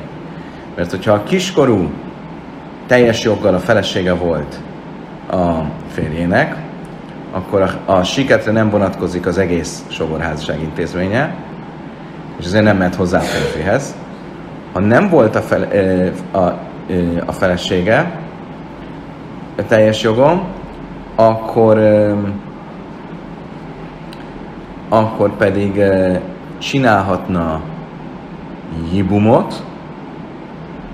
Mert 0.75 0.91
hogyha 0.91 1.13
a 1.13 1.23
kiskorú 1.23 1.89
teljes 2.87 3.23
joggal 3.23 3.53
a 3.53 3.59
felesége 3.59 4.13
volt 4.13 4.59
a 5.31 5.51
férjének, 5.93 6.64
akkor 7.35 7.61
a, 7.61 7.91
a 7.91 8.03
siketre 8.03 8.51
nem 8.51 8.69
vonatkozik 8.69 9.25
az 9.25 9.37
egész 9.37 9.83
sogorházasság 9.87 10.61
intézménye, 10.61 11.35
és 12.39 12.45
ezért 12.45 12.63
nem 12.63 12.77
mehet 12.77 12.95
hozzá 12.95 13.17
a 13.17 13.21
férfihez. 13.21 13.95
Ha 14.73 14.79
nem 14.79 15.09
volt 15.09 15.35
a, 15.35 15.41
fele, 15.41 15.67
a, 16.31 16.39
a 17.25 17.31
felesége 17.31 18.19
a 19.57 19.65
teljes 19.67 20.01
jogom, 20.01 20.43
akkor 21.15 21.79
akkor 24.89 25.37
pedig 25.37 25.81
csinálhatna 26.57 27.61
jibumot, 28.93 29.63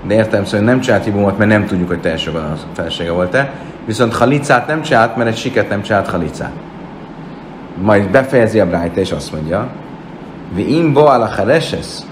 de 0.06 0.14
értem 0.14 0.44
szóval 0.44 0.66
nem 0.66 0.80
csinált 0.80 1.06
jibumot, 1.06 1.38
mert 1.38 1.50
nem 1.50 1.66
tudjuk, 1.66 1.88
hogy 1.88 2.00
teljes 2.00 2.26
a 2.26 2.56
felesége 2.72 3.12
volt-e, 3.12 3.52
viszont 3.84 4.14
halicát 4.14 4.66
nem 4.66 4.82
csinált, 4.82 5.16
mert 5.16 5.28
egy 5.28 5.36
siket 5.36 5.68
nem 5.68 5.82
csinált 5.82 6.08
halicát. 6.08 6.52
Majd 7.82 8.10
befejezi 8.10 8.60
a 8.60 8.66
brájta, 8.66 9.00
és 9.00 9.12
azt 9.12 9.32
mondja, 9.32 9.68
vi 10.54 10.76
im 10.76 10.92
bo 10.92 11.00
ala 11.00 11.26
haresesz, 11.26 12.06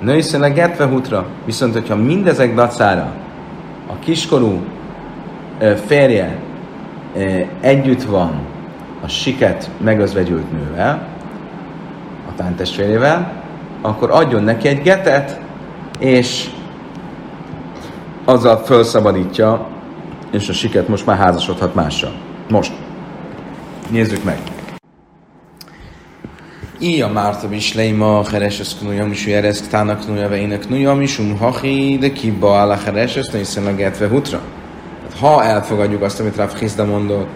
nőszen 0.00 0.42
a 0.42 0.50
getve 0.50 0.86
hutra, 0.86 1.26
viszont 1.44 1.72
hogyha 1.72 1.96
mindezek 1.96 2.54
dacára 2.54 3.12
a 3.86 3.98
kiskorú 3.98 4.64
férje 5.86 6.36
együtt 7.60 8.02
van 8.02 8.40
a 9.02 9.08
siket 9.08 9.70
megözvegyült 9.78 10.52
nővel, 10.52 11.06
a 12.28 12.34
tántestvérével, 12.36 13.32
akkor 13.82 14.10
adjon 14.10 14.42
neki 14.42 14.68
egy 14.68 14.82
getet, 14.82 15.40
és 15.98 16.50
azzal 18.24 18.56
felszabadítja, 18.56 19.66
és 20.36 20.48
a 20.48 20.52
siket 20.52 20.88
most 20.88 21.06
már 21.06 21.16
házasodhat 21.16 21.74
mással. 21.74 22.12
Most. 22.48 22.72
Nézzük 23.90 24.24
meg. 24.24 24.38
Ija 26.78 27.08
Márta 27.08 27.48
Bisleima, 27.48 28.22
Hereses 28.30 28.74
Knuja, 28.78 29.06
Misu 29.06 29.30
Jerez, 29.30 29.62
Ktána 29.62 29.96
Knuja, 29.96 30.28
Veine 30.28 30.58
Knuja, 30.58 30.94
Misum 30.94 31.38
Hachi, 31.38 31.96
de 32.00 32.12
Kibba 32.12 32.60
Ala 32.60 32.78
Hereses, 32.84 33.26
hiszen 33.32 33.66
a 33.66 33.74
Getve 33.74 34.08
Hutra. 34.08 34.40
ha 35.20 35.44
elfogadjuk 35.44 36.02
azt, 36.02 36.20
amit 36.20 36.36
Rav 36.36 36.54
Hizda 36.54 36.84
mondott, 36.84 37.28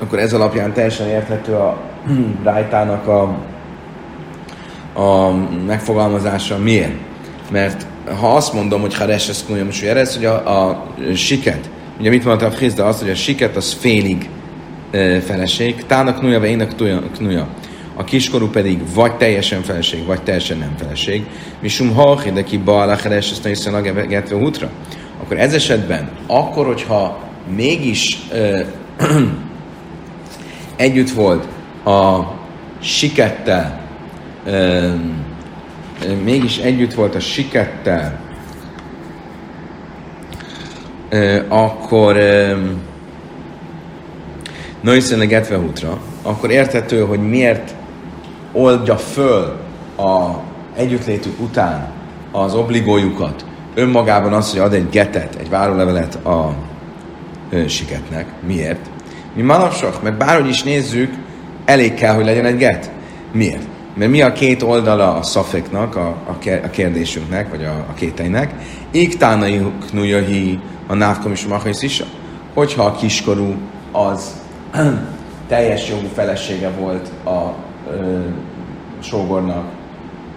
akkor 0.00 0.18
ez 0.18 0.32
alapján 0.32 0.72
teljesen 0.72 1.08
érthető 1.08 1.54
a 1.54 1.80
Rájtának 2.44 3.06
a, 3.06 3.22
a 5.00 5.32
megfogalmazása. 5.66 6.58
Miért? 6.58 6.94
Mert 7.50 7.86
ha 8.20 8.34
azt 8.34 8.52
mondom, 8.52 8.80
hogy 8.80 8.94
ha 8.94 9.04
Resesz 9.04 9.44
Knuja 9.44 9.64
Musu 9.64 9.84
Jerez, 9.84 10.16
hogy 10.16 10.24
a, 10.24 10.68
a 10.68 10.86
siket, 11.14 11.70
ugye 12.00 12.10
mit 12.10 12.24
mondta 12.24 12.46
a 12.46 12.50
Frizda 12.50 12.86
az, 12.86 13.00
hogy 13.00 13.10
a 13.10 13.14
siket 13.14 13.56
az 13.56 13.72
félig 13.72 14.28
e, 14.90 15.20
feleség, 15.20 15.86
tának 15.86 16.18
Knuja, 16.18 16.40
vagy 16.40 16.48
ének 16.48 16.74
Knuja. 17.14 17.48
A 17.96 18.04
kiskorú 18.04 18.48
pedig 18.48 18.94
vagy 18.94 19.16
teljesen 19.16 19.62
feleség, 19.62 20.06
vagy 20.06 20.22
teljesen 20.22 20.58
nem 20.58 20.74
feleség. 20.78 21.24
Mi 21.60 21.68
sum 21.68 21.94
hach, 21.94 22.32
de 22.32 22.42
ki 22.42 22.58
baala 22.58 22.96
heres, 22.96 23.30
ezt 23.30 23.66
a 23.66 23.80
getve 23.80 24.36
útra. 24.36 24.70
Akkor 25.22 25.38
ez 25.38 25.54
esetben, 25.54 26.10
akkor, 26.26 26.66
hogyha 26.66 27.18
mégis 27.54 28.18
e, 28.32 28.66
együtt 30.76 31.10
volt 31.10 31.44
a 31.84 32.20
sikettel 32.80 33.82
mégis 36.24 36.58
együtt 36.58 36.94
volt 36.94 37.14
a 37.14 37.20
sikettel, 37.20 38.20
akkor 41.48 42.16
Nőszenleg 44.80 45.32
Etvehútra, 45.32 45.98
akkor 46.22 46.50
érthető, 46.50 47.00
hogy 47.00 47.28
miért 47.28 47.74
oldja 48.52 48.96
föl 48.96 49.56
a 49.96 50.30
együttlétük 50.76 51.40
után 51.40 51.92
az 52.32 52.54
obligójukat 52.54 53.44
önmagában 53.74 54.32
az, 54.32 54.50
hogy 54.50 54.60
ad 54.60 54.72
egy 54.72 54.88
getet, 54.90 55.34
egy 55.34 55.48
várólevelet 55.48 56.14
a 56.14 56.54
ö, 57.50 57.68
siketnek. 57.68 58.26
Miért? 58.46 58.90
Mi 59.34 59.42
manapság, 59.42 59.92
mert 60.02 60.16
bárhogy 60.16 60.48
is 60.48 60.62
nézzük, 60.62 61.14
elég 61.64 61.94
kell, 61.94 62.14
hogy 62.14 62.24
legyen 62.24 62.44
egy 62.44 62.56
get. 62.56 62.90
Miért? 63.32 63.73
Mert 63.94 64.10
mi 64.10 64.22
a 64.22 64.32
két 64.32 64.62
oldala 64.62 65.14
a 65.14 65.22
szafeknak, 65.22 65.96
a, 65.96 66.16
a 66.62 66.70
kérdésünknek, 66.70 67.50
vagy 67.50 67.64
a, 67.64 67.86
a 67.90 67.94
kéteinek? 67.94 68.54
Iktánai 68.90 69.62
knujahi 69.86 70.58
a 70.86 70.94
návkom 70.94 71.32
és 71.32 71.46
a 71.50 71.68
is, 71.80 72.02
hogyha 72.54 72.84
a 72.84 72.92
kiskorú 72.92 73.54
az 73.92 74.34
teljes 75.48 75.88
jogú 75.88 76.06
felesége 76.14 76.70
volt 76.70 77.08
a 77.24 77.54
ö, 77.90 78.20
sógornak, 79.02 79.64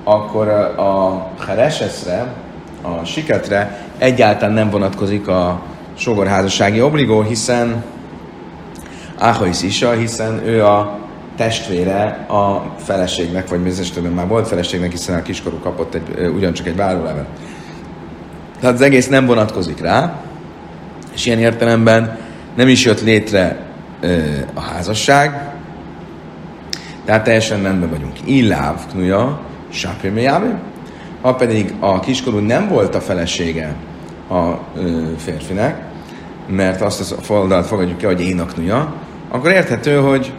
akkor 0.03 0.47
a, 0.47 1.09
a 1.09 1.27
Hereseszre, 1.47 2.33
a 2.81 3.05
siketre 3.05 3.85
egyáltalán 3.97 4.53
nem 4.53 4.69
vonatkozik 4.69 5.27
a 5.27 5.61
sógorházassági 5.95 6.81
obligó, 6.81 7.21
hiszen 7.21 7.83
Áhaisz 9.17 9.63
Isa, 9.63 9.91
hiszen 9.91 10.41
ő 10.45 10.65
a 10.65 11.06
testvére 11.37 12.25
a 12.27 12.73
feleségnek, 12.77 13.49
vagy 13.49 13.59
bizonyos 13.59 13.91
már 14.15 14.27
volt 14.27 14.47
feleségnek, 14.47 14.91
hiszen 14.91 15.19
a 15.19 15.21
kiskorú 15.21 15.59
kapott 15.59 15.93
egy, 15.93 16.27
ugyancsak 16.35 16.67
egy 16.67 16.75
várólevet. 16.75 17.25
Tehát 18.59 18.75
az 18.75 18.81
egész 18.81 19.07
nem 19.07 19.25
vonatkozik 19.25 19.81
rá, 19.81 20.21
és 21.13 21.25
ilyen 21.25 21.39
értelemben 21.39 22.17
nem 22.55 22.67
is 22.67 22.85
jött 22.85 23.01
létre 23.01 23.65
ö, 24.01 24.17
a 24.53 24.59
házasság, 24.59 25.53
tehát 27.05 27.23
teljesen 27.23 27.61
rendben 27.61 27.89
vagyunk. 27.89 28.13
Illáv, 28.25 28.87
knuja, 28.91 29.39
sápirméjávé. 29.69 30.49
Ha 31.21 31.35
pedig 31.35 31.73
a 31.79 31.99
kiskorú 31.99 32.37
nem 32.37 32.67
volt 32.67 32.95
a 32.95 33.01
felesége 33.01 33.75
a 34.29 34.57
ö, 34.75 35.11
férfinek, 35.17 35.81
mert 36.47 36.81
azt 36.81 37.11
a 37.11 37.21
foldalt 37.21 37.67
fogadjuk 37.67 37.97
ki, 37.97 38.05
hogy 38.05 38.21
én 38.21 38.39
aknuja, 38.39 38.93
akkor 39.29 39.51
érthető, 39.51 39.95
hogy 39.95 40.33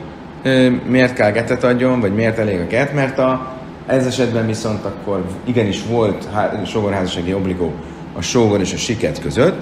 miért 0.89 1.15
kell 1.15 1.31
getet 1.31 1.65
adjon, 1.65 2.01
vagy 2.01 2.15
miért 2.15 2.39
elég 2.39 2.61
a 2.61 2.67
get, 2.67 2.95
mert 2.95 3.19
a, 3.19 3.57
ez 3.87 4.07
esetben 4.07 4.47
viszont 4.47 4.85
akkor 4.85 5.25
igenis 5.45 5.83
volt 5.89 6.25
há, 6.33 6.63
sógorházassági 6.67 7.35
obligó 7.35 7.75
a 8.13 8.23
sógor 8.23 8.61
és 8.61 8.73
a 8.73 8.77
siket 8.77 9.21
között, 9.21 9.57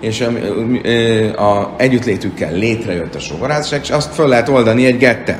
és 0.00 0.20
a, 0.20 0.30
a, 1.42 1.58
a 1.58 1.74
együttlétükkel 1.76 2.52
létrejött 2.52 3.14
a 3.14 3.18
sógorházasság, 3.18 3.80
és 3.82 3.90
azt 3.90 4.14
föl 4.14 4.28
lehet 4.28 4.48
oldani 4.48 4.86
egy 4.86 4.98
gette. 4.98 5.38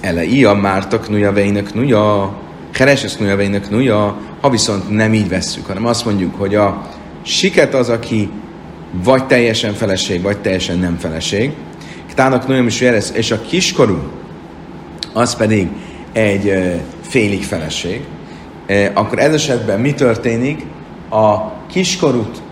Ele 0.00 0.24
ia 0.24 0.54
mártak 0.54 1.08
nuja 1.08 1.32
veinek 1.32 1.74
nuja, 1.74 2.34
kereses 2.70 3.16
nuja 3.16 3.36
veinek 3.36 3.70
nuja, 3.70 4.16
ha 4.40 4.50
viszont 4.50 4.90
nem 4.90 5.14
így 5.14 5.28
vesszük, 5.28 5.66
hanem 5.66 5.86
azt 5.86 6.04
mondjuk, 6.04 6.34
hogy 6.34 6.54
a 6.54 6.88
siket 7.22 7.74
az, 7.74 7.88
aki 7.88 8.30
vagy 9.04 9.26
teljesen 9.26 9.72
feleség, 9.72 10.22
vagy 10.22 10.38
teljesen 10.38 10.78
nem 10.78 10.96
feleség. 10.96 11.52
Tának 12.14 12.46
nagyon 12.46 12.66
is 12.66 12.80
és 13.14 13.30
a 13.30 13.40
kiskorú, 13.40 13.98
az 15.12 15.36
pedig 15.36 15.68
egy 16.12 16.48
e, 16.48 16.80
félig 17.00 17.44
feleség. 17.44 18.04
E, 18.66 18.90
akkor 18.94 19.18
ez 19.18 19.34
esetben 19.34 19.80
mi 19.80 19.94
történik? 19.94 20.64
A 21.10 21.52
kiskorút 21.66 22.42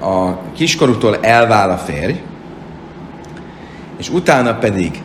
a 0.00 0.36
kiskorútól 0.52 1.16
elvál 1.20 1.70
a 1.70 1.76
férj, 1.76 2.14
és 3.98 4.08
utána 4.08 4.54
pedig 4.54 5.02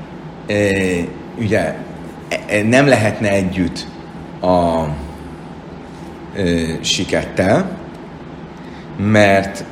ugye 1.37 1.75
e, 2.47 2.63
nem 2.63 2.87
lehetne 2.87 3.29
együtt 3.29 3.87
a 4.41 4.83
sikettel, 6.81 7.84
mert 8.97 9.63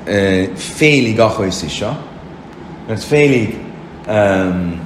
félig 0.55 1.19
ahojszisa, 1.19 2.05
mert 2.87 3.03
félig 3.03 3.57
um, 4.07 4.79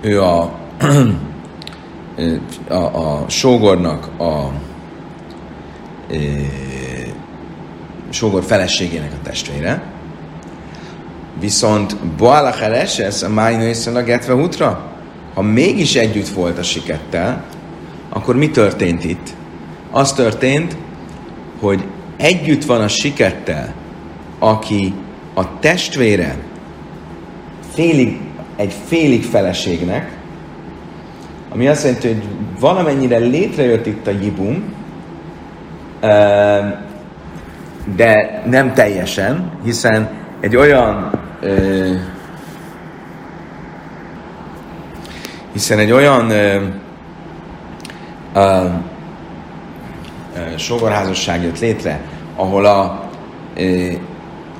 ő 0.00 0.22
a, 0.22 0.52
a, 2.68 2.74
a 2.74 3.28
sógornak 3.28 4.20
a 4.20 4.50
sógor 8.10 8.44
feleségének 8.44 9.12
a 9.12 9.22
testvére. 9.22 9.82
Viszont 11.40 11.96
Boala 11.96 12.54
ez 12.98 13.22
a 13.22 13.28
májnőszen 13.28 13.96
a 13.96 14.02
getve 14.02 14.34
útra, 14.34 14.86
ha 15.34 15.42
mégis 15.42 15.94
együtt 15.94 16.28
volt 16.28 16.58
a 16.58 16.62
sikettel, 16.62 17.44
akkor 18.08 18.36
mi 18.36 18.50
történt 18.50 19.04
itt? 19.04 19.28
Az 19.90 20.12
történt, 20.12 20.76
hogy 21.60 21.84
együtt 22.18 22.64
van 22.64 22.80
a 22.80 22.88
sikettel, 22.88 23.74
aki 24.38 24.94
a 25.34 25.58
testvére 25.58 26.36
félig, 27.74 28.20
egy 28.56 28.74
félig 28.86 29.24
feleségnek, 29.24 30.16
ami 31.48 31.68
azt 31.68 31.84
jelenti, 31.84 32.06
hogy 32.06 32.22
valamennyire 32.60 33.18
létrejött 33.18 33.86
itt 33.86 34.06
a 34.06 34.10
jibum, 34.10 34.74
de 37.96 38.42
nem 38.46 38.74
teljesen, 38.74 39.52
hiszen 39.64 40.08
egy 40.40 40.56
olyan 40.56 41.10
hiszen 45.52 45.78
egy 45.78 45.92
olyan 45.92 46.32
sógorházasság 50.56 51.42
jött 51.42 51.58
létre, 51.58 52.00
ahol, 52.36 52.64
a, 52.64 53.08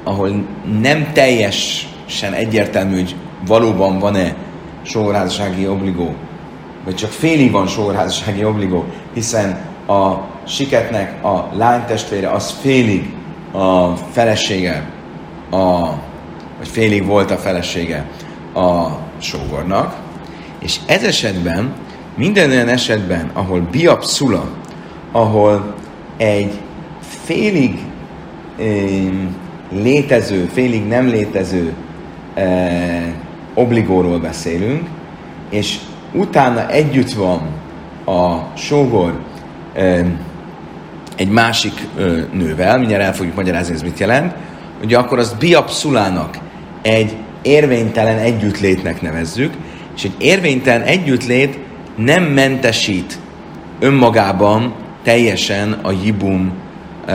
ahol 0.05 0.45
nem 0.81 1.13
teljesen 1.13 2.33
egyértelmű, 2.33 2.95
hogy 2.95 3.15
valóban 3.47 3.99
van-e 3.99 4.35
sógorházassági 4.83 5.67
obligó, 5.67 6.15
vagy 6.85 6.95
csak 6.95 7.11
félig 7.11 7.51
van 7.51 7.67
sógorházassági 7.67 8.45
obligó, 8.45 8.85
hiszen 9.15 9.59
a 9.87 10.15
siketnek 10.47 11.25
a 11.25 11.49
lánytestvére 11.53 12.31
az 12.31 12.51
félig 12.61 13.13
a 13.53 13.97
felesége, 13.97 14.91
a, 15.51 15.79
vagy 16.59 16.69
félig 16.71 17.07
volt 17.07 17.31
a 17.31 17.37
felesége 17.37 18.07
a 18.55 18.87
sógornak, 19.19 19.97
és 20.59 20.77
ez 20.87 21.03
esetben, 21.03 21.73
minden 22.17 22.51
olyan 22.51 22.69
esetben, 22.69 23.31
ahol 23.33 23.61
biapszula, 23.71 24.49
ahol 25.13 25.75
egy 26.17 26.59
félig 27.25 27.79
létező, 29.71 30.49
félig 30.53 30.87
nem 30.87 31.07
létező 31.07 31.73
e, 32.35 33.15
obligóról 33.55 34.19
beszélünk, 34.19 34.89
és 35.51 35.79
utána 36.13 36.69
együtt 36.71 37.13
van 37.13 37.41
a 38.05 38.57
sógor 38.57 39.19
e, 39.75 40.05
egy 41.17 41.31
másik 41.31 41.73
nővel, 42.33 42.79
mindjárt 42.79 43.03
el 43.03 43.15
fogjuk 43.15 43.35
magyarázni, 43.35 43.75
ez 43.75 43.83
mit 43.83 43.99
jelent, 43.99 44.35
ugye 44.85 44.99
akkor 44.99 45.19
azt 45.19 45.39
biapszulának 45.39 46.39
egy 46.83 47.17
érvénytelen 47.43 48.19
együttlétnek 48.19 49.03
nevezzük, 49.03 49.55
és 49.97 50.05
egy 50.05 50.15
érvénytelen 50.19 50.83
együttlét 50.83 51.59
nem 51.97 52.23
mentesít 52.25 53.19
önmagában 53.81 54.75
teljesen 55.09 55.73
a 55.83 55.91
jibum 55.91 56.53
ö, 57.07 57.13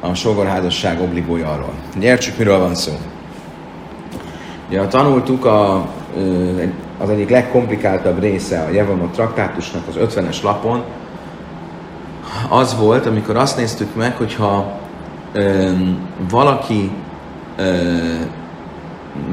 a 0.00 0.14
sógorházasság 0.14 1.00
obligója 1.00 1.48
arról. 1.48 1.72
Értsük, 2.00 2.38
miről 2.38 2.58
van 2.58 2.74
szó. 2.74 2.92
Ugye, 4.68 4.86
tanultuk 4.86 5.44
a, 5.44 5.88
az 6.98 7.08
egyik 7.10 7.30
legkomplikáltabb 7.30 8.20
része 8.20 8.60
a 8.60 8.70
Jevamot 8.70 9.12
traktátusnak 9.12 9.82
az 9.88 10.14
50-es 10.14 10.42
lapon, 10.42 10.82
az 12.48 12.76
volt, 12.78 13.06
amikor 13.06 13.36
azt 13.36 13.56
néztük 13.56 13.94
meg, 13.94 14.16
hogyha 14.16 14.78
ö, 15.32 15.70
valaki 16.30 16.90
ö, 17.56 17.84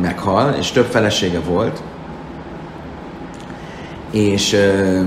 meghal, 0.02 0.56
és 0.60 0.72
több 0.72 0.86
felesége 0.86 1.40
volt, 1.40 1.82
és 4.12 4.54
ö, 4.54 5.02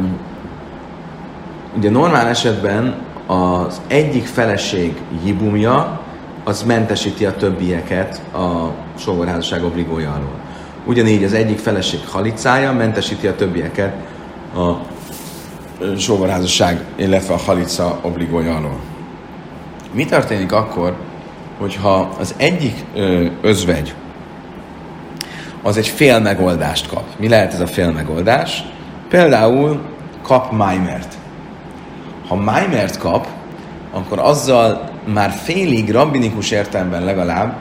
ugye 1.77 1.91
normál 1.91 2.27
esetben 2.27 2.95
az 3.27 3.81
egyik 3.87 4.27
feleség 4.27 4.95
jibumja, 5.25 6.01
az 6.45 6.63
mentesíti 6.63 7.27
a 7.27 7.37
többieket 7.37 8.21
a 8.33 8.71
sógorházasság 8.99 9.65
obligója 9.65 10.11
alól. 10.11 10.41
ugyanígy 10.85 11.25
az 11.25 11.33
egyik 11.33 11.59
feleség 11.59 12.01
halicája 12.09 12.73
mentesíti 12.73 13.27
a 13.27 13.35
többieket 13.35 13.95
a 14.57 14.73
sógorházasság, 15.97 16.85
illetve 16.97 17.35
a 17.35 17.37
halica 17.37 17.99
obligója 18.03 18.57
alól. 18.57 18.79
Mi 19.93 20.05
történik 20.05 20.53
akkor, 20.53 20.97
hogyha 21.59 22.11
az 22.19 22.35
egyik 22.37 22.85
özvegy 23.41 23.95
az 25.63 25.77
egy 25.77 25.87
fél 25.87 26.21
megoldást 26.21 26.89
kap. 26.89 27.05
Mi 27.19 27.29
lehet 27.29 27.53
ez 27.53 27.61
a 27.61 27.67
fél 27.67 27.91
megoldás? 27.91 28.65
Például 29.09 29.81
kap 30.23 30.53
Maimert. 30.53 31.19
Ha 32.31 32.37
Maimert 32.37 32.99
kap, 32.99 33.27
akkor 33.93 34.19
azzal 34.19 34.91
már 35.05 35.31
félig 35.31 35.91
rabbinikus 35.91 36.51
értelemben 36.51 37.05
legalább 37.05 37.57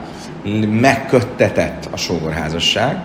megköttetett 0.80 1.88
a 1.90 1.96
sógorházasság. 1.96 2.96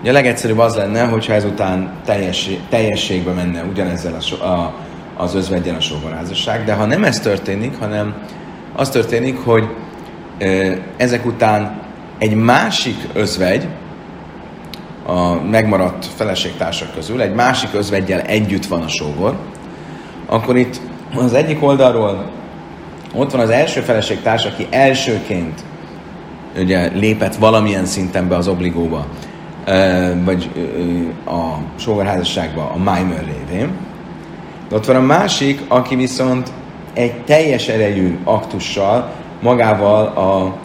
Ugye 0.00 0.10
a 0.10 0.12
legegyszerűbb 0.12 0.58
az 0.58 0.76
lenne, 0.76 1.02
hogyha 1.04 1.32
ezután 1.32 1.90
teljes, 2.04 2.50
teljességbe 2.68 3.32
menne 3.32 3.62
ugyanezzel 3.62 4.16
a, 4.30 4.44
a, 4.44 4.74
az 5.16 5.34
özvegyen 5.34 5.74
a 5.74 5.80
sógorházasság, 5.80 6.64
de 6.64 6.72
ha 6.72 6.84
nem 6.84 7.04
ez 7.04 7.20
történik, 7.20 7.78
hanem 7.78 8.14
az 8.72 8.88
történik, 8.88 9.38
hogy 9.44 9.64
e, 10.38 10.78
ezek 10.96 11.26
után 11.26 11.80
egy 12.18 12.34
másik 12.34 12.96
özvegy, 13.12 13.68
a 15.06 15.32
megmaradt 15.32 16.06
feleségtársak 16.06 16.94
közül, 16.94 17.20
egy 17.20 17.34
másik 17.34 17.74
özvegyel 17.74 18.20
együtt 18.20 18.66
van 18.66 18.82
a 18.82 18.88
sógor, 18.88 19.36
akkor 20.32 20.56
itt 20.56 20.80
az 21.16 21.34
egyik 21.34 21.62
oldalról 21.62 22.30
ott 23.14 23.30
van 23.30 23.40
az 23.40 23.50
első 23.50 23.80
feleségtárs, 23.80 24.44
aki 24.44 24.66
elsőként 24.70 25.64
ugye, 26.58 26.90
lépett 26.94 27.34
valamilyen 27.34 27.84
szinten 27.84 28.28
be 28.28 28.36
az 28.36 28.48
obligóba, 28.48 29.06
vagy 30.24 30.50
a 31.26 31.40
sógorházasságba 31.78 32.70
a 32.74 32.76
Maimer 32.76 33.24
révén. 33.24 33.70
De 34.68 34.76
ott 34.76 34.84
van 34.84 34.96
a 34.96 35.00
másik, 35.00 35.60
aki 35.68 35.96
viszont 35.96 36.52
egy 36.92 37.14
teljes 37.14 37.68
erejű 37.68 38.18
aktussal, 38.24 39.10
magával 39.42 40.06
a 40.06 40.56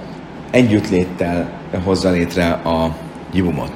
együttléttel 0.51 1.49
hozza 1.83 2.09
létre 2.09 2.47
a 2.47 2.95
gyibumot. 3.31 3.71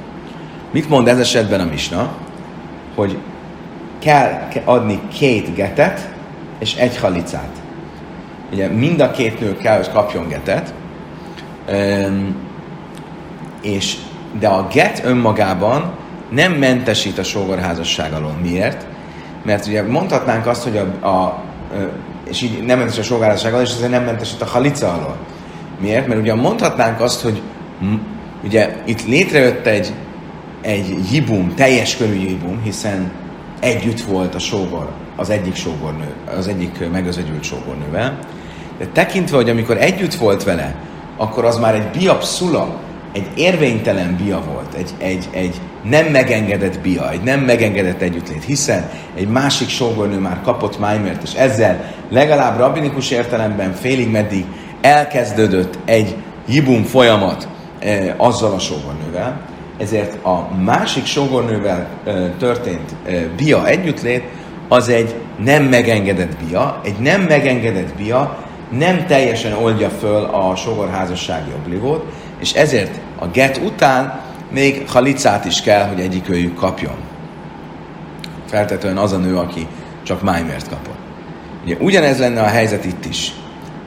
Mit 0.70 0.88
mond 0.88 1.08
ez 1.08 1.18
esetben 1.18 1.60
a 1.60 1.64
misna? 1.64 2.08
Hogy 2.94 3.18
kell 4.02 4.48
adni 4.64 5.00
két 5.12 5.54
getet 5.54 6.08
és 6.58 6.74
egy 6.74 6.98
halicát. 6.98 7.50
Ugye 8.52 8.68
mind 8.68 9.00
a 9.00 9.10
két 9.10 9.40
nő 9.40 9.56
kell, 9.56 9.76
hogy 9.76 9.90
kapjon 9.90 10.28
getet, 10.28 10.74
és, 13.62 13.96
de 14.38 14.48
a 14.48 14.68
get 14.72 15.02
önmagában 15.04 15.92
nem 16.30 16.52
mentesít 16.52 17.18
a 17.18 17.22
sógorházasság 17.22 18.12
alól. 18.12 18.36
Miért? 18.42 18.86
Mert 19.44 19.66
ugye 19.66 19.82
mondhatnánk 19.82 20.46
azt, 20.46 20.62
hogy 20.62 20.76
a, 20.76 21.06
a 21.06 21.42
és 22.28 22.42
így 22.42 22.64
nem 22.64 22.78
mentesít 22.78 23.00
a 23.00 23.06
sógorházasság 23.06 23.52
alól, 23.52 23.64
és 23.64 23.72
ezért 23.72 23.90
nem 23.90 24.04
mentesít 24.04 24.42
a 24.42 24.46
halica 24.46 24.92
alól. 24.92 25.16
Miért? 25.80 26.06
Mert 26.06 26.20
ugye 26.20 26.34
mondhatnánk 26.34 27.00
azt, 27.00 27.20
hogy 27.20 27.42
ugye 28.44 28.76
itt 28.84 29.06
létrejött 29.06 29.66
egy, 29.66 29.92
egy 30.60 30.96
hibum, 31.10 31.54
teljes 31.54 31.96
körű 31.96 32.18
hibum, 32.18 32.60
hiszen 32.62 33.10
együtt 33.62 34.00
volt 34.00 34.34
a 34.34 34.38
sógor, 34.38 34.88
az 35.16 35.30
egyik 35.30 35.54
sógornő, 35.54 36.14
az 36.38 36.48
egyik 36.48 36.90
megözvegyült 36.92 37.42
sógornővel, 37.42 38.18
de 38.78 38.86
tekintve, 38.92 39.36
hogy 39.36 39.50
amikor 39.50 39.76
együtt 39.76 40.14
volt 40.14 40.44
vele, 40.44 40.74
akkor 41.16 41.44
az 41.44 41.58
már 41.58 41.74
egy 41.74 41.98
biapszula, 41.98 42.80
egy 43.12 43.26
érvénytelen 43.34 44.16
bia 44.24 44.42
volt, 44.52 44.74
egy, 44.74 44.90
egy, 44.98 45.28
egy 45.30 45.60
nem 45.82 46.06
megengedett 46.06 46.80
bia, 46.80 47.10
egy 47.10 47.22
nem 47.22 47.40
megengedett 47.40 48.00
együttlét, 48.00 48.44
hiszen 48.44 48.90
egy 49.14 49.28
másik 49.28 49.68
sógornő 49.68 50.18
már 50.18 50.40
kapott 50.44 50.78
májmért, 50.78 51.22
és 51.22 51.32
ezzel 51.32 51.92
legalább 52.10 52.58
rabinikus 52.58 53.10
értelemben 53.10 53.72
félig 53.72 54.10
meddig 54.10 54.44
elkezdődött 54.80 55.78
egy 55.84 56.16
hibum 56.46 56.82
folyamat 56.82 57.48
e, 57.78 58.14
azzal 58.16 58.52
a 58.52 58.58
sógornővel, 58.58 59.40
ezért 59.78 60.24
a 60.24 60.48
másik 60.64 61.06
sógornővel 61.06 61.88
történt 62.38 62.94
bia 63.36 63.66
együttlét 63.66 64.22
az 64.68 64.88
egy 64.88 65.14
nem 65.44 65.64
megengedett 65.64 66.36
bia, 66.46 66.80
egy 66.84 66.98
nem 66.98 67.22
megengedett 67.22 67.94
bia 67.94 68.38
nem 68.78 69.06
teljesen 69.06 69.52
oldja 69.52 69.88
föl 69.88 70.24
a 70.24 70.56
sogorházassági 70.56 71.50
obligót, 71.62 72.04
és 72.40 72.52
ezért 72.52 73.00
a 73.18 73.26
get 73.26 73.60
után 73.64 74.20
még 74.50 74.90
halicát 74.90 75.44
is 75.44 75.60
kell, 75.60 75.88
hogy 75.88 76.00
egyik 76.00 76.28
őjük 76.28 76.54
kapjon. 76.54 76.94
Feltetően 78.46 78.96
az 78.96 79.12
a 79.12 79.16
nő, 79.16 79.36
aki 79.36 79.66
csak 80.02 80.22
májmért 80.22 80.68
kapott. 80.68 80.98
Ugye 81.64 81.76
ugyanez 81.80 82.18
lenne 82.18 82.42
a 82.42 82.46
helyzet 82.46 82.84
itt 82.84 83.04
is, 83.04 83.32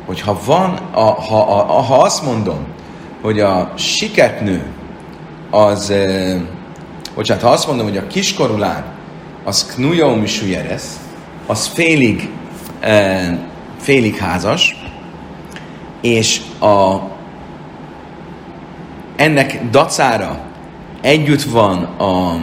hogy 0.05 0.21
ha 0.21 0.39
van, 0.45 0.79
a, 0.91 0.99
ha, 0.99 1.39
a, 1.39 1.81
ha 1.81 1.95
azt 1.95 2.23
mondom, 2.23 2.65
hogy 3.21 3.39
a 3.39 3.73
siketnő 3.75 4.63
az, 5.49 5.89
e, 5.89 6.37
bocsánat, 7.15 7.43
ha 7.43 7.49
azt 7.49 7.67
mondom, 7.67 7.85
hogy 7.85 7.97
a 7.97 8.07
kiskorú 8.07 8.57
lány 8.57 8.83
az 9.43 9.65
knujó 9.65 10.15
az 11.47 11.67
félig 11.67 12.29
félig 13.79 14.15
házas, 14.15 14.75
és 16.01 16.41
a, 16.59 16.95
ennek 19.15 19.61
dacára 19.69 20.39
együtt 21.01 21.43
van 21.43 21.83
a 21.83 22.41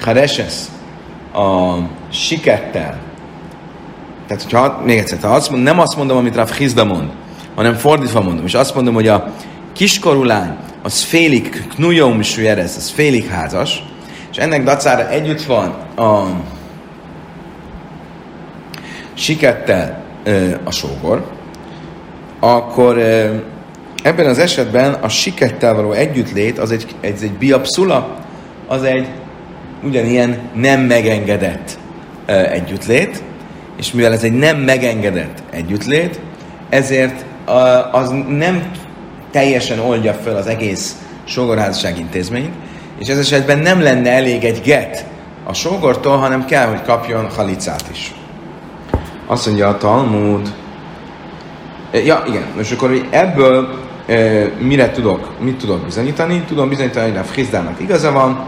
Hareses, 0.00 0.54
a 1.34 1.76
sikettel, 2.10 3.00
tehát, 4.26 4.42
hogyha, 4.42 4.80
még 4.84 4.98
egyszer, 4.98 5.18
ha 5.22 5.28
azt 5.28 5.50
mondom, 5.50 5.74
nem 5.74 5.82
azt 5.82 5.96
mondom, 5.96 6.16
amit 6.16 6.34
Rav 6.34 6.50
Hizda 6.50 6.84
mond, 6.84 7.10
hanem 7.54 7.74
fordítva 7.74 8.20
mondom, 8.20 8.44
és 8.44 8.54
azt 8.54 8.74
mondom, 8.74 8.94
hogy 8.94 9.08
a 9.08 9.32
kiskorú 9.72 10.22
lány, 10.24 10.56
az 10.82 11.02
félig 11.02 11.66
knujom 11.68 12.20
is 12.20 12.38
az 12.62 12.90
félig 12.94 13.26
házas, 13.26 13.84
és 14.30 14.36
ennek 14.36 14.62
dacára 14.62 15.08
együtt 15.08 15.42
van 15.42 15.68
a 15.96 16.26
sikettel 19.14 20.02
a 20.64 20.70
sógor, 20.70 21.30
akkor 22.40 22.98
ebben 24.02 24.26
az 24.26 24.38
esetben 24.38 24.92
a 24.92 25.08
sikettel 25.08 25.74
való 25.74 25.92
együttlét 25.92 26.58
az 26.58 26.70
egy, 26.70 26.86
egy, 27.00 27.22
egy 27.22 27.32
biapszula, 27.32 28.16
az 28.66 28.82
egy 28.82 29.08
ugyanilyen 29.82 30.38
nem 30.54 30.80
megengedett 30.80 31.78
együttlét, 32.26 33.22
és 33.78 33.92
mivel 33.92 34.12
ez 34.12 34.22
egy 34.22 34.32
nem 34.32 34.56
megengedett 34.56 35.42
együttlét, 35.50 36.20
ezért 36.68 37.24
az 37.92 38.14
nem 38.28 38.70
teljesen 39.32 39.78
oldja 39.78 40.12
fel 40.12 40.36
az 40.36 40.46
egész 40.46 40.96
sógorházasság 41.24 41.98
intézményt, 41.98 42.54
és 42.98 43.08
ez 43.08 43.18
esetben 43.18 43.58
nem 43.58 43.82
lenne 43.82 44.10
elég 44.10 44.44
egy 44.44 44.60
get 44.64 45.06
a 45.44 45.52
sógortól, 45.54 46.16
hanem 46.16 46.44
kell, 46.44 46.66
hogy 46.66 46.82
kapjon 46.82 47.30
halicát 47.36 47.84
is. 47.92 48.14
Azt 49.26 49.46
mondja 49.46 49.68
a 49.68 49.76
Talmud, 49.76 50.54
e, 51.92 51.98
ja 51.98 52.22
igen, 52.26 52.44
most 52.56 52.72
akkor 52.72 53.06
ebből 53.10 53.78
e, 54.06 54.14
mire 54.58 54.90
tudok, 54.90 55.40
mit 55.40 55.58
tudok 55.58 55.84
bizonyítani? 55.84 56.44
Tudom 56.46 56.68
bizonyítani, 56.68 57.06
hogy 57.06 57.16
Rav 57.16 57.30
Hizdának 57.34 57.80
igaza 57.80 58.12
van, 58.12 58.46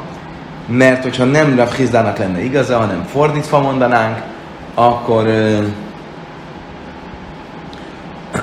mert 0.67 1.03
hogyha 1.03 1.25
nem 1.25 1.57
Rav 1.57 1.73
Hizdának 1.73 2.19
lenne 2.19 2.45
igaza, 2.45 2.79
hanem 2.79 3.05
fordítva 3.05 3.61
mondanánk, 3.61 4.19
akkor 4.75 5.27
e, 5.27 5.61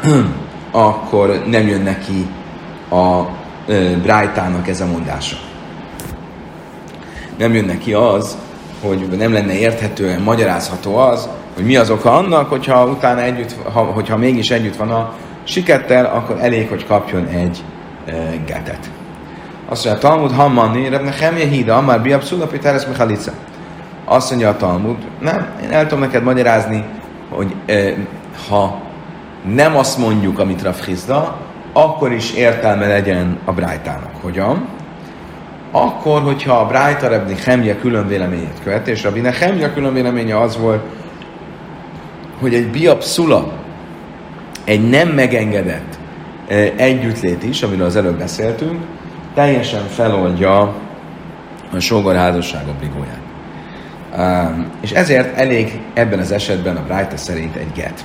akkor 0.71 1.43
nem 1.47 1.67
jön 1.67 1.81
neki 1.81 2.27
a 2.89 3.21
Brájtának 4.01 4.67
ez 4.67 4.81
a 4.81 4.85
mondása. 4.85 5.35
Nem 7.37 7.53
jön 7.53 7.65
neki 7.65 7.93
az, 7.93 8.37
hogy 8.81 9.07
nem 9.17 9.33
lenne 9.33 9.53
érthetően 9.53 10.21
magyarázható 10.21 10.95
az, 10.95 11.29
hogy 11.55 11.65
mi 11.65 11.75
az 11.75 11.89
oka 11.89 12.17
annak, 12.17 12.49
hogyha 12.49 12.85
utána 12.85 13.21
együtt, 13.21 13.55
ha, 13.73 13.79
hogyha 13.79 14.17
mégis 14.17 14.51
együtt 14.51 14.75
van 14.75 14.91
a 14.91 15.13
sikettel, 15.43 16.05
akkor 16.05 16.37
elég, 16.39 16.69
hogy 16.69 16.85
kapjon 16.85 17.27
egy 17.27 17.63
e, 18.05 18.13
getet. 18.45 18.89
Azt 19.69 19.85
mondja, 19.85 20.07
a 20.07 20.11
Talmud 20.11 20.31
Hammani, 20.31 20.89
Rebne 20.89 21.11
Chemje 21.11 21.47
Hída, 21.47 21.81
már 21.81 22.01
Biab 22.01 22.23
Szulapi 22.23 22.57
Teres 22.57 22.85
Michalica. 22.85 23.31
Azt 24.05 24.29
mondja 24.29 24.49
a 24.49 24.57
Talmud, 24.57 24.97
nem, 25.19 25.47
én 25.63 25.71
el 25.71 25.83
tudom 25.83 25.99
neked 25.99 26.23
magyarázni, 26.23 26.85
hogy 27.29 27.55
e, 27.65 27.93
ha 28.49 28.81
nem 29.45 29.77
azt 29.77 29.97
mondjuk, 29.97 30.39
amit 30.39 30.61
Rav 30.61 30.87
akkor 31.73 32.11
is 32.11 32.33
értelme 32.33 32.87
legyen 32.87 33.39
a 33.45 33.51
Brájtának. 33.51 34.15
Hogyan? 34.21 34.67
Akkor, 35.71 36.21
hogyha 36.21 36.57
a 36.57 36.65
Brájta 36.65 37.07
Rebni 37.07 37.33
Chemje 37.35 37.77
külön 37.77 38.07
véleményét 38.07 38.59
követ, 38.63 38.87
és 38.87 39.03
Rabbi 39.03 39.21
Chemje 39.21 39.73
külön 39.73 39.93
véleménye 39.93 40.39
az 40.39 40.57
volt, 40.57 40.81
hogy 42.39 42.53
egy 42.53 42.67
biapszula, 42.67 43.51
egy 44.63 44.89
nem 44.89 45.07
megengedett 45.07 45.99
együttlét 46.75 47.43
is, 47.43 47.61
amiről 47.61 47.85
az 47.85 47.95
előbb 47.95 48.17
beszéltünk, 48.17 48.79
teljesen 49.33 49.87
feloldja 49.87 50.75
a 51.73 51.79
sógorházasság 51.79 52.63
obligóját. 52.67 53.19
Um, 54.17 54.71
és 54.81 54.91
ezért 54.91 55.37
elég 55.37 55.79
ebben 55.93 56.19
az 56.19 56.31
esetben 56.31 56.75
a 56.75 56.83
Brájta 56.83 57.17
szerint 57.17 57.55
egy 57.55 57.71
get. 57.75 58.03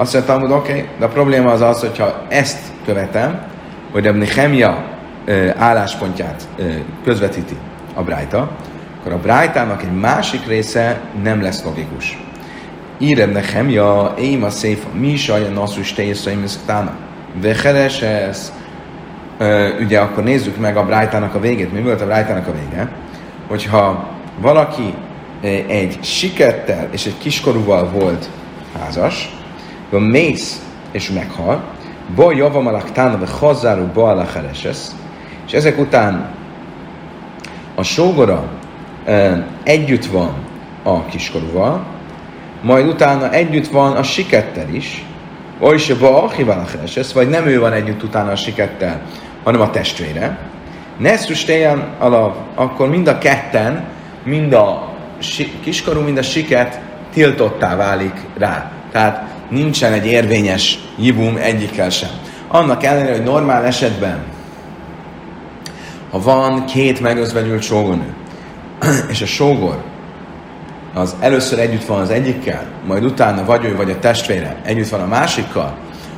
Azt 0.00 0.12
mondta, 0.12 0.38
hogy 0.38 0.52
oké, 0.52 0.70
okay, 0.70 0.88
de 0.98 1.04
a 1.04 1.08
probléma 1.08 1.50
az 1.50 1.60
az, 1.60 1.80
hogyha 1.80 2.22
ezt 2.28 2.58
követem, 2.84 3.42
hogy 3.92 4.06
a 4.06 4.12
Nehemia 4.12 4.84
álláspontját 5.56 6.48
közvetíti 7.04 7.56
a 7.94 8.02
Brájta, 8.02 8.50
akkor 9.00 9.12
a 9.12 9.18
Brájtának 9.18 9.82
egy 9.82 9.92
másik 9.92 10.46
része 10.46 11.00
nem 11.22 11.42
lesz 11.42 11.64
logikus. 11.64 12.18
Írem 12.98 13.30
Nehemia, 13.30 14.14
én 14.18 14.42
a 14.42 14.50
szép, 14.50 14.82
mi 14.92 15.16
saj 15.16 15.44
a 15.44 15.48
naszus 15.48 15.92
tészraim 15.92 16.44
tána. 16.66 16.92
Veheres 17.42 18.02
ez, 18.02 18.52
ugye 19.80 19.98
akkor 19.98 20.24
nézzük 20.24 20.56
meg 20.56 20.76
a 20.76 20.84
Brájtának 20.84 21.34
a 21.34 21.40
végét. 21.40 21.72
Mi 21.72 21.80
volt 21.82 22.00
a 22.00 22.06
Brájtának 22.06 22.46
a 22.46 22.52
vége? 22.52 22.88
Hogyha 23.48 24.08
valaki 24.38 24.94
egy 25.66 25.98
sikettel 26.02 26.88
és 26.90 27.06
egy 27.06 27.18
kiskorúval 27.18 27.88
volt 27.88 28.28
házas, 28.78 29.34
mész 29.98 30.62
és 30.90 31.10
meghal, 31.10 31.62
bo 32.14 32.30
javam 32.30 32.66
alaktána, 32.66 33.16
de 33.16 33.26
hazáru 33.26 34.00
alacheresesz, 34.00 34.94
és 35.46 35.52
ezek 35.52 35.78
után 35.78 36.28
a 37.74 37.82
sógora 37.82 38.44
együtt 39.62 40.06
van 40.06 40.34
a 40.82 41.04
kiskorúval, 41.04 41.84
majd 42.62 42.86
utána 42.86 43.30
együtt 43.30 43.66
van 43.68 43.96
a 43.96 44.02
sikettel 44.02 44.68
is, 44.68 45.04
oly 45.58 45.78
se 45.78 45.94
ba 45.94 46.22
achival 46.22 46.66
vagy 47.14 47.28
nem 47.28 47.46
ő 47.46 47.60
van 47.60 47.72
együtt 47.72 48.02
utána 48.02 48.30
a 48.30 48.36
sikettel, 48.36 49.00
hanem 49.44 49.60
a 49.60 49.70
testvére. 49.70 50.38
Nesztus 50.96 51.46
alav, 51.98 52.34
akkor 52.54 52.88
mind 52.88 53.08
a 53.08 53.18
ketten, 53.18 53.84
mind 54.24 54.52
a 54.52 54.92
kiskorú, 55.62 56.00
mind 56.00 56.18
a 56.18 56.22
siket 56.22 56.80
tiltottá 57.12 57.76
válik 57.76 58.14
rá. 58.38 58.70
Tehát 58.92 59.29
nincsen 59.50 59.92
egy 59.92 60.06
érvényes 60.06 60.78
jibum 60.98 61.36
egyikkel 61.36 61.90
sem. 61.90 62.10
Annak 62.48 62.84
ellenére, 62.84 63.12
hogy 63.12 63.22
normál 63.22 63.64
esetben, 63.64 64.24
ha 66.10 66.20
van 66.22 66.64
két 66.64 67.00
megözvegyült 67.00 67.62
sógonő, 67.62 68.14
és 69.12 69.22
a 69.22 69.26
sógor 69.26 69.82
az 70.94 71.16
először 71.20 71.58
együtt 71.58 71.84
van 71.84 72.00
az 72.00 72.10
egyikkel, 72.10 72.66
majd 72.86 73.04
utána 73.04 73.44
vagy 73.44 73.64
ő, 73.64 73.76
vagy 73.76 73.90
a 73.90 73.98
testvére 73.98 74.56
együtt 74.64 74.88
van 74.88 75.00
a 75.00 75.06
másikkal, 75.06 75.76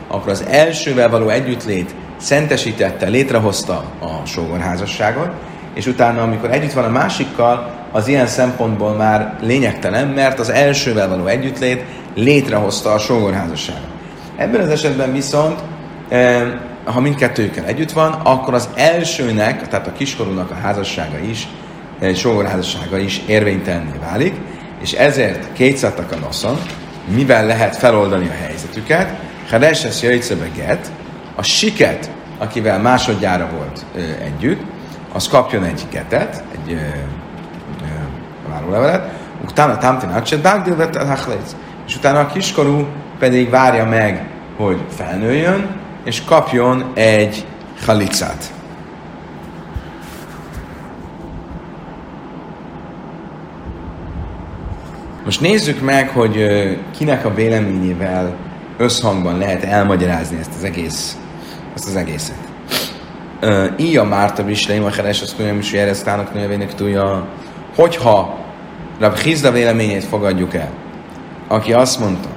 akkor 0.09 0.31
az 0.31 0.45
elsővel 0.49 1.09
való 1.11 1.29
együttlét 1.29 1.95
szentesítette, 2.17 3.09
létrehozta 3.09 3.85
a 4.01 4.27
sógorházasságot, 4.27 5.31
és 5.75 5.87
utána, 5.87 6.23
amikor 6.23 6.51
együtt 6.51 6.73
van 6.73 6.85
a 6.85 6.89
másikkal, 6.89 7.71
az 7.93 8.09
ilyen 8.09 8.27
szempontból 8.27 8.93
már 8.93 9.37
lényegtelen, 9.41 10.09
mert 10.09 10.39
az 10.39 10.51
elsővel 10.51 11.09
való 11.09 11.27
együttlét 11.27 11.85
létrehozta 12.15 12.93
a 12.93 12.99
sógorházasságot. 12.99 13.91
Ebben 14.37 14.61
az 14.61 14.69
esetben 14.69 15.13
viszont, 15.13 15.61
eh, 16.09 16.53
ha 16.85 17.01
mindkettőjükkel 17.01 17.65
együtt 17.65 17.93
van, 17.93 18.13
akkor 18.13 18.55
az 18.55 18.69
elsőnek, 18.75 19.69
tehát 19.69 19.87
a 19.87 19.93
kiskorúnak 19.93 20.51
a 20.51 20.55
házassága 20.55 21.19
is, 21.19 21.49
egy 22.01 22.17
sógorházassága 22.17 22.99
is 22.99 23.23
érvénytelenné 23.27 23.99
válik, 24.01 24.35
és 24.81 24.93
ezért 24.93 25.53
kétszattak 25.53 26.13
a 26.13 26.17
noszon, 26.17 26.59
mivel 27.15 27.47
lehet 27.47 27.77
feloldani 27.77 28.29
a 28.29 28.45
helyzetüket, 28.45 29.13
ha 29.51 29.59
jöjjtszöbe 30.03 30.49
get, 30.57 30.91
a 31.37 31.43
siket, 31.43 32.11
akivel 32.39 32.79
másodjára 32.79 33.49
volt 33.57 33.85
ö, 33.97 34.01
együtt, 34.25 34.61
az 35.13 35.29
kapjon 35.29 35.65
egy 35.65 35.83
getet, 35.91 36.43
egy 36.53 36.79
várólevelet, 38.49 39.11
utána 39.49 39.79
támtin 39.79 40.09
átse 40.09 40.37
dagdilvet 40.37 40.97
és 41.87 41.97
utána 41.97 42.21
a 42.21 42.27
kiskorú 42.27 42.87
pedig 43.19 43.51
várja 43.51 43.85
meg, 43.85 44.29
hogy 44.57 44.81
felnőjön, 44.89 45.69
és 46.05 46.25
kapjon 46.25 46.85
egy 46.95 47.47
halicát. 47.87 48.53
Most 55.25 55.41
nézzük 55.41 55.81
meg, 55.81 56.09
hogy 56.09 56.47
kinek 56.97 57.25
a 57.25 57.35
véleményével 57.35 58.35
összhangban 58.77 59.39
lehet 59.39 59.65
elmagyarázni 59.65 60.39
ezt 60.39 60.51
az 60.57 60.65
egész, 60.65 61.17
ezt 61.75 61.87
az 61.87 61.97
egészet. 61.97 62.37
Ija 63.77 64.05
Márta 64.05 64.45
Bisleim, 64.45 64.85
a 64.85 64.91
Heres, 64.91 65.23
azt 65.23 65.39
mondja, 65.39 65.57
hogy 65.57 65.71
Jereztának 65.73 66.35
nővének 66.35 66.75
túlja, 66.75 67.27
hogyha 67.75 68.39
Rab 68.99 69.17
Hizda 69.17 69.51
véleményét 69.51 70.05
fogadjuk 70.05 70.55
el, 70.55 70.71
aki 71.53 71.73
azt 71.73 72.01
mondta, 72.01 72.29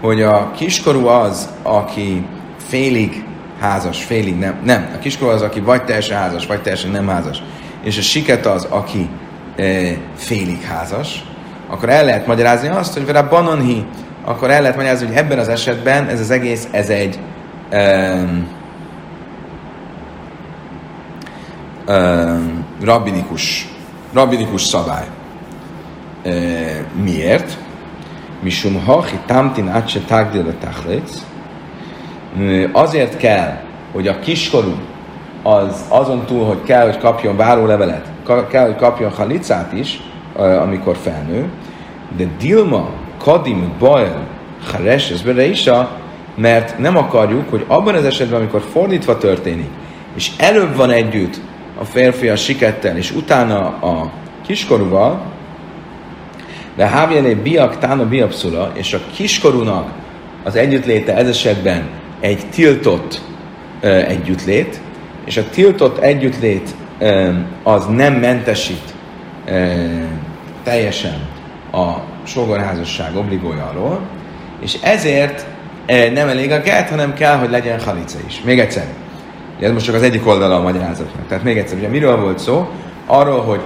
hogy 0.00 0.22
a 0.22 0.50
kiskorú 0.56 1.06
az, 1.06 1.48
aki 1.62 2.26
félig 2.56 3.24
házas, 3.60 4.04
félig 4.04 4.38
nem, 4.38 4.54
nem, 4.64 4.90
a 4.94 4.98
kiskorú 4.98 5.30
az, 5.30 5.42
aki 5.42 5.60
vagy 5.60 5.84
teljesen 5.84 6.18
házas, 6.18 6.46
vagy 6.46 6.62
teljesen 6.62 6.90
nem 6.90 7.08
házas, 7.08 7.42
és 7.82 7.98
a 7.98 8.02
siket 8.02 8.46
az, 8.46 8.66
aki 8.70 9.08
e, 9.56 9.96
félig 10.16 10.62
házas, 10.62 11.24
akkor 11.68 11.88
el 11.88 12.04
lehet 12.04 12.26
magyarázni 12.26 12.68
azt, 12.68 12.98
hogy 12.98 13.16
a 13.16 13.28
bananhi, 13.28 13.84
akkor 14.24 14.50
el 14.50 14.60
lehet 14.60 14.76
magyarázni, 14.76 15.06
hogy 15.06 15.16
ebben 15.16 15.38
az 15.38 15.48
esetben 15.48 16.08
ez 16.08 16.20
az 16.20 16.30
egész, 16.30 16.68
ez 16.70 16.88
egy 16.88 17.18
um, 17.72 18.48
um, 21.88 22.64
rabbinikus, 22.82 23.68
rabbinikus 24.12 24.62
szabály. 24.62 25.06
E, 26.24 26.30
miért? 27.02 27.62
Misum 28.44 28.84
hachi 28.84 29.18
tamtin 29.26 29.68
átse 29.68 30.00
tagdil 30.00 30.54
Azért 32.72 33.16
kell, 33.16 33.58
hogy 33.92 34.08
a 34.08 34.18
kiskorú 34.18 34.74
az 35.42 35.84
azon 35.88 36.24
túl, 36.26 36.44
hogy 36.44 36.62
kell, 36.62 36.84
hogy 36.84 36.98
kapjon 36.98 37.36
várólevelet, 37.36 38.06
kell, 38.48 38.64
hogy 38.64 38.76
kapjon 38.76 39.10
halicát 39.10 39.72
is, 39.72 40.00
amikor 40.36 40.96
felnő, 40.96 41.48
de 42.16 42.24
Dilma, 42.38 42.88
Kadim, 43.18 43.72
Bael, 43.78 44.26
Hares, 44.72 45.10
ez 45.10 45.22
Bereisa, 45.22 45.90
mert 46.34 46.78
nem 46.78 46.96
akarjuk, 46.96 47.50
hogy 47.50 47.64
abban 47.68 47.94
az 47.94 48.04
esetben, 48.04 48.38
amikor 48.40 48.62
fordítva 48.72 49.18
történik, 49.18 49.70
és 50.16 50.30
előbb 50.38 50.76
van 50.76 50.90
együtt 50.90 51.40
a 51.80 51.84
férfi 51.84 52.28
a 52.28 52.36
sikettel, 52.36 52.96
és 52.96 53.10
utána 53.10 53.58
a 53.66 54.10
kiskorúval, 54.46 55.20
de 56.76 56.86
Hávjelé 56.86 57.34
biak 57.34 57.78
tána 57.78 58.08
biapszula, 58.08 58.70
és 58.74 58.92
a 58.92 59.00
kiskorúnak 59.14 59.88
az 60.42 60.56
együttléte 60.56 61.16
ez 61.16 61.28
esetben 61.28 61.88
egy 62.20 62.46
tiltott 62.50 63.20
uh, 63.82 64.08
együttlét, 64.08 64.80
és 65.24 65.36
a 65.36 65.48
tiltott 65.50 65.98
együttlét 65.98 66.74
uh, 67.00 67.34
az 67.62 67.86
nem 67.86 68.14
mentesít 68.14 68.94
uh, 69.48 70.02
teljesen 70.62 71.28
a 71.72 71.94
sógorházasság 72.22 73.16
obligója 73.16 73.72
alól, 73.74 74.00
és 74.60 74.76
ezért 74.82 75.46
nem 75.86 76.28
elég 76.28 76.50
a 76.50 76.60
get, 76.60 76.88
hanem 76.88 77.14
kell, 77.14 77.36
hogy 77.36 77.50
legyen 77.50 77.80
halice 77.80 78.18
is. 78.26 78.40
Még 78.44 78.58
egyszer. 78.58 78.86
Ez 79.60 79.72
most 79.72 79.84
csak 79.84 79.94
az 79.94 80.02
egyik 80.02 80.26
oldala 80.26 80.56
a 80.56 80.62
magyarázatnak. 80.62 81.28
Tehát 81.28 81.44
még 81.44 81.58
egyszer, 81.58 81.78
ugye 81.78 81.88
miről 81.88 82.20
volt 82.20 82.38
szó? 82.38 82.68
Arról, 83.06 83.40
hogy 83.40 83.60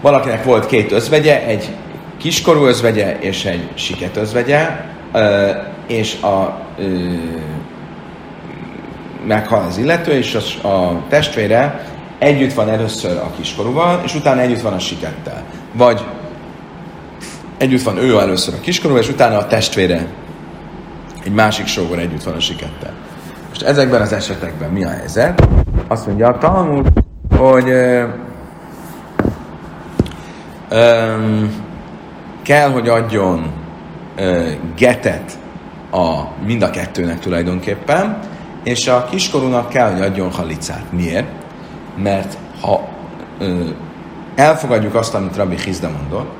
valakinek 0.00 0.44
volt 0.44 0.66
két 0.66 0.92
özvegye, 0.92 1.46
egy 1.46 1.68
kiskorú 2.16 2.64
özvegye 2.64 3.18
és 3.18 3.44
egy 3.44 3.68
siket 3.74 4.16
özvegye, 4.16 4.84
és 5.86 6.22
a 6.22 6.58
meghal 9.26 9.64
az 9.64 9.78
illető, 9.78 10.12
és 10.12 10.38
a, 10.62 10.68
a 10.68 11.02
testvére 11.08 11.86
együtt 12.18 12.52
van 12.52 12.68
először 12.68 13.16
a 13.16 13.30
kiskorúval, 13.36 14.00
és 14.04 14.14
utána 14.14 14.40
együtt 14.40 14.60
van 14.60 14.72
a 14.72 14.78
sikettel. 14.78 15.42
Vagy 15.72 16.04
együtt 17.58 17.82
van 17.82 17.96
ő 17.96 18.18
először 18.18 18.54
a 18.54 18.60
kiskorúval, 18.60 19.02
és 19.02 19.08
utána 19.08 19.38
a 19.38 19.46
testvére 19.46 20.06
egy 21.24 21.32
másik 21.32 21.66
sógor 21.66 21.98
együtt 21.98 22.22
van 22.22 22.34
a 22.34 22.40
sikettel. 22.40 22.92
Most 23.48 23.62
ezekben 23.62 24.00
az 24.00 24.12
esetekben 24.12 24.70
mi 24.70 24.84
a 24.84 24.88
helyzet? 24.88 25.48
Azt 25.88 26.06
mondja 26.06 26.28
a 26.28 26.38
Talmud, 26.38 26.86
hogy 27.36 27.68
ö, 27.68 28.04
kell, 32.46 32.70
hogy 32.70 32.88
adjon 32.88 33.50
getet 34.76 35.38
a, 35.90 36.20
mind 36.46 36.62
a 36.62 36.70
kettőnek 36.70 37.20
tulajdonképpen, 37.20 38.18
és 38.64 38.88
a 38.88 39.04
kiskorúnak 39.10 39.68
kell, 39.68 39.92
hogy 39.92 40.00
adjon 40.00 40.30
halicát. 40.30 40.92
Miért? 40.92 41.26
Mert 41.96 42.36
ha 42.60 42.88
ö, 43.38 43.64
elfogadjuk 44.34 44.94
azt, 44.94 45.14
amit 45.14 45.36
Rabbi 45.36 45.56
Hizda 45.64 45.90
mondott, 45.90 46.30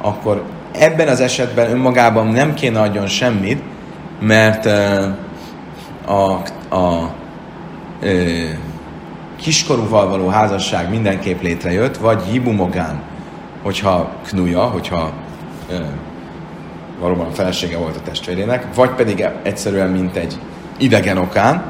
akkor 0.00 0.42
ebben 0.72 1.08
az 1.08 1.20
esetben 1.20 1.70
önmagában 1.70 2.26
nem 2.26 2.54
kéne 2.54 2.80
adjon 2.80 3.06
semmit, 3.06 3.62
mert 4.20 4.64
ö, 4.64 5.06
a, 6.06 6.32
a 6.76 7.10
ö, 8.00 8.44
kiskorúval 9.36 10.08
való 10.08 10.28
házasság 10.28 10.90
mindenképp 10.90 11.42
létrejött, 11.42 11.96
vagy 11.96 12.22
jibumogán, 12.32 13.02
hogyha 13.62 14.10
knuja, 14.22 14.62
hogyha 14.62 15.12
valóban 17.00 17.26
a 17.26 17.30
felesége 17.30 17.76
volt 17.76 17.96
a 17.96 18.00
testvérének, 18.02 18.74
vagy 18.74 18.90
pedig 18.90 19.24
egyszerűen 19.42 19.90
mint 19.90 20.16
egy 20.16 20.38
idegen 20.78 21.18
okán, 21.18 21.62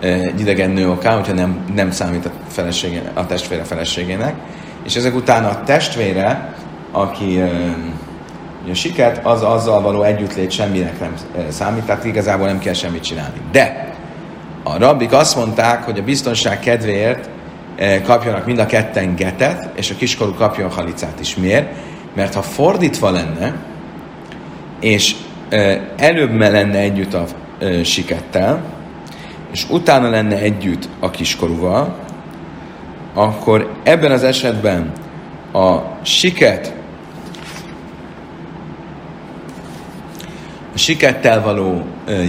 egy 0.00 0.40
idegen 0.40 0.70
nő 0.70 0.90
okán, 0.90 1.16
hogyha 1.16 1.32
nem, 1.32 1.64
nem 1.74 1.90
számít 1.90 2.26
a, 2.26 2.30
felesége, 2.48 3.10
a 3.14 3.26
testvére 3.26 3.62
feleségének, 3.62 4.34
és 4.84 4.96
ezek 4.96 5.14
után 5.14 5.44
a 5.44 5.62
testvére, 5.62 6.54
aki 6.92 7.40
a 8.70 8.74
siket, 8.74 9.26
az 9.26 9.42
azzal 9.42 9.80
való 9.80 10.02
együttlét 10.02 10.50
semminek 10.50 11.00
nem 11.00 11.14
számít, 11.48 11.84
tehát 11.84 12.04
igazából 12.04 12.46
nem 12.46 12.58
kell 12.58 12.72
semmit 12.72 13.02
csinálni. 13.02 13.40
De 13.52 13.92
a 14.62 14.78
rabbik 14.78 15.12
azt 15.12 15.36
mondták, 15.36 15.82
hogy 15.82 15.98
a 15.98 16.02
biztonság 16.02 16.60
kedvéért 16.60 17.28
kapjanak 18.04 18.46
mind 18.46 18.58
a 18.58 18.66
ketten 18.66 19.14
getet, 19.14 19.70
és 19.74 19.90
a 19.90 19.94
kiskorú 19.94 20.34
kapjon 20.34 20.70
halicát 20.70 21.20
is. 21.20 21.36
Miért? 21.36 21.74
Mert 22.14 22.34
ha 22.34 22.42
fordítva 22.42 23.10
lenne, 23.10 23.54
és 24.80 25.14
előbb 25.96 26.38
lenne 26.38 26.78
együtt 26.78 27.14
a 27.14 27.26
sikettel, 27.84 28.62
és 29.52 29.66
utána 29.70 30.10
lenne 30.10 30.38
együtt 30.38 30.88
a 31.00 31.10
kiskorúval, 31.10 31.96
akkor 33.14 33.72
ebben 33.82 34.10
az 34.10 34.22
esetben 34.22 34.92
a 35.52 35.78
siket 36.02 36.74
a 40.74 40.78
sikettel 40.78 41.42
való 41.42 41.82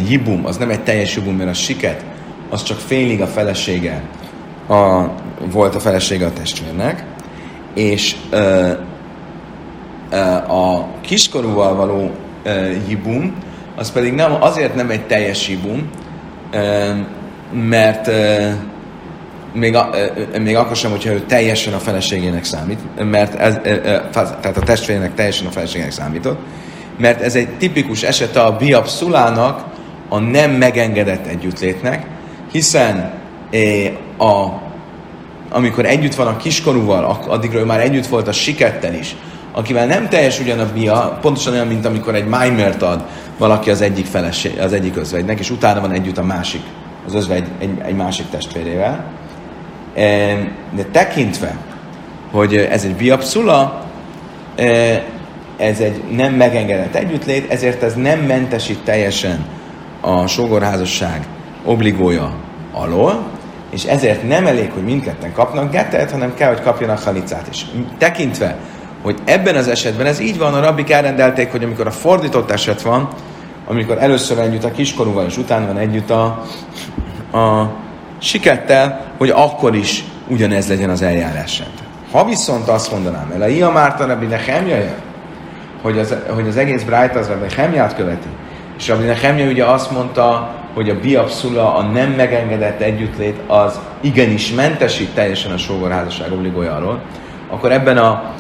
jibum, 0.08 0.46
az 0.46 0.58
nem 0.58 0.70
egy 0.70 0.84
teljes 0.84 1.16
jibum, 1.16 1.36
mert 1.36 1.50
a 1.50 1.54
siket 1.54 2.06
az 2.50 2.64
csak 2.64 2.78
félig 2.78 3.22
a 3.22 3.28
felesége 3.28 4.02
a, 4.68 5.06
volt 5.52 5.76
a 5.76 5.80
felesége 5.80 6.26
a 6.26 6.34
testvérnek, 6.34 7.06
és 7.74 8.16
a 10.48 10.86
kiskorúval 11.02 11.76
való 11.76 12.12
jibum, 12.88 13.36
az 13.76 13.92
pedig 13.92 14.14
nem, 14.14 14.38
azért 14.40 14.76
nem 14.76 14.90
egy 14.90 15.06
teljes 15.06 15.50
jibum, 15.50 15.90
uh, 16.54 16.98
mert 17.52 18.12
még, 19.54 19.76
a, 19.76 19.90
még 20.40 20.56
akkor 20.56 20.76
sem, 20.76 20.92
hogyha 20.92 21.12
ő 21.12 21.20
teljesen 21.20 21.74
a 21.74 21.78
feleségének 21.78 22.44
számít, 22.44 22.80
mert 23.10 23.36
ez, 23.36 23.60
tehát 24.12 24.58
a 24.58 24.62
testvérének 24.62 25.16
teljesen 25.16 25.48
a 25.48 25.52
feleségének 25.52 25.92
számított, 25.92 26.40
mert 26.98 27.22
ez 27.22 27.36
egy 27.36 27.50
tipikus 27.50 28.04
esete 28.04 28.42
a 28.42 28.56
biabszulának, 28.56 29.64
a 30.10 30.20
nem 30.20 30.52
megengedett 30.52 31.26
együttlétnek, 31.26 32.06
hiszen 32.52 33.14
a, 34.18 34.46
amikor 35.50 35.86
együtt 35.86 36.16
van 36.16 36.28
a 36.28 36.38
kiskorúval, 36.38 37.20
addigra 37.28 37.60
ő 37.60 37.64
már 37.64 37.80
együtt 37.80 38.08
volt 38.08 38.28
a 38.28 38.32
sikettel 38.32 38.94
is, 38.94 39.16
akivel 39.56 39.86
nem 39.86 40.10
teljes 40.10 40.40
ugyan 40.40 40.60
a 40.60 40.74
bia, 40.74 41.18
pontosan 41.22 41.54
olyan, 41.54 41.68
mint 41.68 41.86
amikor 41.86 42.16
egy 42.16 42.28
májmert 42.28 42.82
ad 42.82 43.04
valaki 43.38 43.70
az 43.70 43.82
egyik 43.82 44.06
feleség, 44.06 44.60
az 44.60 44.74
egyik 44.74 44.98
özvegynek, 44.98 45.40
és 45.40 45.50
utána 45.50 45.82
van 45.82 45.92
együtt 45.92 46.18
a 46.18 46.24
másik, 46.24 46.62
az 47.08 47.14
özvegy 47.14 47.48
egy, 47.60 47.80
egy 47.86 47.96
másik 47.96 48.30
testvérével, 48.30 49.06
de 50.76 50.84
tekintve, 50.92 51.58
hogy 52.32 52.56
ez 52.56 52.84
egy 52.84 52.96
biapszula, 52.96 53.86
ez 55.58 55.80
egy 55.80 56.04
nem 56.12 56.34
megengedett 56.34 56.96
együttlét, 56.96 57.52
ezért 57.52 57.84
ez 57.84 57.94
nem 57.94 58.20
mentesít 58.20 58.80
teljesen 58.84 59.46
a 60.02 60.28
sógorházasság 60.28 61.26
obligója 61.66 62.34
alól, 62.72 63.24
és 63.70 63.84
ezért 63.84 64.28
nem 64.28 64.46
elég, 64.46 64.72
hogy 64.72 64.84
mindketten 64.84 65.34
kapnak 65.34 65.72
getet, 65.72 66.12
hanem 66.12 66.34
kell, 66.34 66.48
hogy 66.48 66.62
kapjanak 66.62 67.00
halicát 67.00 67.48
is. 67.52 67.66
Tekintve, 67.98 68.58
hogy 69.06 69.18
ebben 69.26 69.56
az 69.56 69.68
esetben 69.68 70.06
ez 70.06 70.20
így 70.20 70.38
van, 70.38 70.54
a 70.54 70.60
rabbik 70.60 70.92
elrendelték, 70.92 71.52
hogy 71.52 71.64
amikor 71.64 71.88
a 71.88 71.92
fordított 71.92 72.52
eset 72.52 72.82
van, 72.82 73.08
amikor 73.68 73.98
először 73.98 74.40
együtt 74.40 74.64
a 74.64 74.72
kiskorúval, 74.72 75.26
és 75.26 75.38
utána 75.38 75.66
van 75.66 75.78
együtt 75.78 76.10
a, 76.10 76.24
a 77.32 77.70
sikettel, 78.20 79.06
hogy 79.18 79.30
akkor 79.30 79.76
is 79.76 80.04
ugyanez 80.28 80.68
legyen 80.68 80.90
az 80.90 81.02
eljárás 81.02 81.64
Ha 82.12 82.26
viszont 82.26 82.68
azt 82.68 82.92
mondanám, 82.92 83.32
el 83.36 83.42
a 83.42 83.48
Ia 83.48 83.72
Márta 83.72 84.06
Rabbi 84.06 84.26
Nehemja 84.26 84.96
hogy 85.82 86.00
az, 86.00 86.16
hogy 86.28 86.48
az 86.48 86.58
egész 86.58 86.84
Bright 86.84 87.16
az 87.16 87.28
Rabbi 87.28 87.46
Nehemját 87.56 87.96
követi, 87.96 88.28
és 88.78 88.88
Rabbi 88.88 89.06
Nehemja 89.06 89.50
ugye 89.50 89.66
azt 89.66 89.92
mondta, 89.92 90.54
hogy 90.74 90.90
a 90.90 91.00
biabszula, 91.00 91.76
a 91.76 91.82
nem 91.82 92.12
megengedett 92.12 92.82
együttlét 92.82 93.40
az 93.48 93.80
igenis 94.02 94.52
mentesít 94.52 95.14
teljesen 95.14 95.52
a 95.52 95.58
sógorházasság 95.58 96.32
obligója 96.32 96.76
alól, 96.76 97.02
akkor 97.50 97.72
ebben 97.72 97.98
a, 97.98 98.34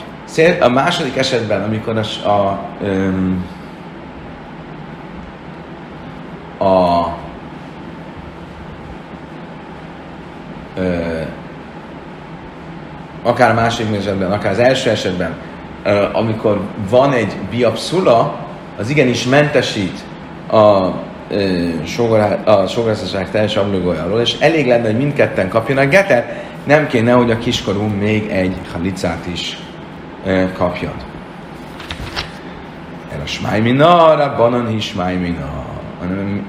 a 0.59 0.69
második 0.69 1.17
esetben, 1.17 1.63
amikor 1.63 1.97
a, 1.97 2.27
a, 2.27 2.59
a, 6.57 6.65
a 6.65 7.15
akár 13.23 13.51
a 13.51 13.53
második 13.53 13.95
esetben, 13.95 14.31
akár 14.31 14.51
az 14.51 14.59
első 14.59 14.89
esetben, 14.89 15.33
amikor 16.13 16.61
van 16.89 17.13
egy 17.13 17.35
biapszula, 17.49 18.35
az 18.77 18.89
igenis 18.89 19.25
mentesít 19.25 19.99
a 20.51 20.89
sógorházasság 22.67 23.31
teljes 23.31 23.55
ablagójáról, 23.55 24.19
és 24.19 24.35
elég 24.39 24.67
lenne, 24.67 24.85
hogy 24.85 24.97
mindketten 24.97 25.49
kapjanak. 25.49 25.89
Getet, 25.89 26.43
nem 26.63 26.87
kéne, 26.87 27.11
hogy 27.11 27.31
a 27.31 27.37
kiskorú 27.37 27.81
még 27.81 28.29
egy 28.29 28.55
halicát 28.73 29.25
is 29.33 29.57
kapjon. 30.53 30.93
El 33.13 33.21
a 33.23 33.27
smájmina, 33.27 34.05
a 34.05 34.35
banan 34.37 34.71
is 34.71 34.85
smájmina. 34.85 35.63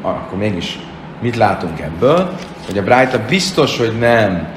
Akkor 0.02 0.38
mégis 0.38 0.78
mit 1.20 1.36
látunk 1.36 1.80
ebből? 1.80 2.30
Hogy 2.66 2.78
a 2.78 2.82
Brájta 2.82 3.20
biztos, 3.28 3.78
hogy 3.78 3.98
nem 3.98 4.48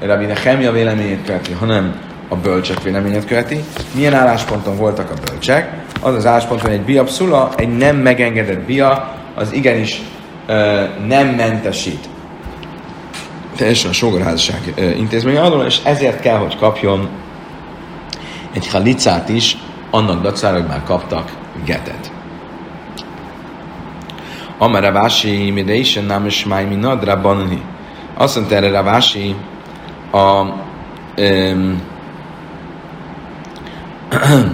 Rabbi 0.00 0.24
Nehemia 0.24 0.72
véleményét 0.72 1.24
követi, 1.24 1.52
hanem 1.52 2.00
a 2.28 2.36
bölcsek 2.36 2.82
véleményét 2.82 3.24
követi. 3.24 3.64
Milyen 3.94 4.14
állásponton 4.14 4.76
voltak 4.76 5.10
a 5.10 5.30
bölcsek? 5.30 5.72
Az 6.00 6.14
az 6.14 6.26
állásponton, 6.26 6.70
hogy 6.70 6.78
egy 6.78 6.84
biapszula, 6.84 7.52
egy 7.56 7.76
nem 7.76 7.96
megengedett 7.96 8.60
bia, 8.60 9.14
az 9.34 9.52
igenis 9.52 10.02
ö, 10.46 10.84
nem 11.06 11.28
mentesít 11.28 12.08
teljesen 13.56 13.90
a 13.90 13.92
sógorházasság 13.92 14.74
intézménye 14.96 15.40
alól, 15.40 15.64
és 15.64 15.78
ezért 15.84 16.20
kell, 16.20 16.36
hogy 16.36 16.56
kapjon 16.56 17.08
egy 18.54 18.68
halicát 18.68 19.28
is, 19.28 19.56
annak 19.90 20.22
dacára, 20.22 20.56
hogy 20.56 20.66
már 20.66 20.82
kaptak 20.82 21.32
getet. 21.64 22.12
Amara 24.58 24.92
Vási, 24.92 25.50
Mideisen, 25.50 26.04
nem 26.04 26.26
is 26.26 26.44
máj 26.44 26.64
mi 26.64 26.74
nadra 26.74 27.20
banani. 27.20 27.62
Azt 28.14 28.36
mondta 28.36 28.54
erre 28.54 28.70
Ravási, 28.70 29.34
a 30.10 30.46
um, 31.16 31.82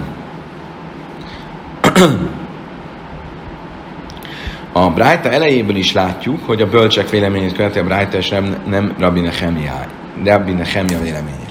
a 4.73 4.89
Brájta 4.89 5.29
elejéből 5.29 5.75
is 5.75 5.93
látjuk, 5.93 6.45
hogy 6.45 6.61
a 6.61 6.69
bölcsek 6.69 7.09
véleményét 7.09 7.53
követi 7.53 7.79
a 7.79 7.83
Brájta, 7.83 8.17
és 8.17 8.29
nem, 8.29 8.63
nem 8.67 8.95
Rabbi 8.99 9.19
Nehemia, 9.19 9.85
de 10.23 10.35
Rabbi 10.35 10.51
Nehemia 10.51 10.99
véleményét. 10.99 11.50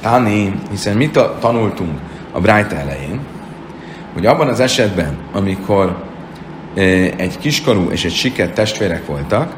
Tani, 0.00 0.54
hiszen 0.70 0.96
mit 0.96 1.20
tanultunk 1.40 1.98
a 2.32 2.40
Brájta 2.40 2.76
elején, 2.76 3.20
hogy 4.12 4.26
abban 4.26 4.48
az 4.48 4.60
esetben, 4.60 5.16
amikor 5.32 6.04
egy 7.16 7.38
kiskorú 7.38 7.90
és 7.90 8.04
egy 8.04 8.14
siket 8.14 8.52
testvérek 8.52 9.06
voltak, 9.06 9.54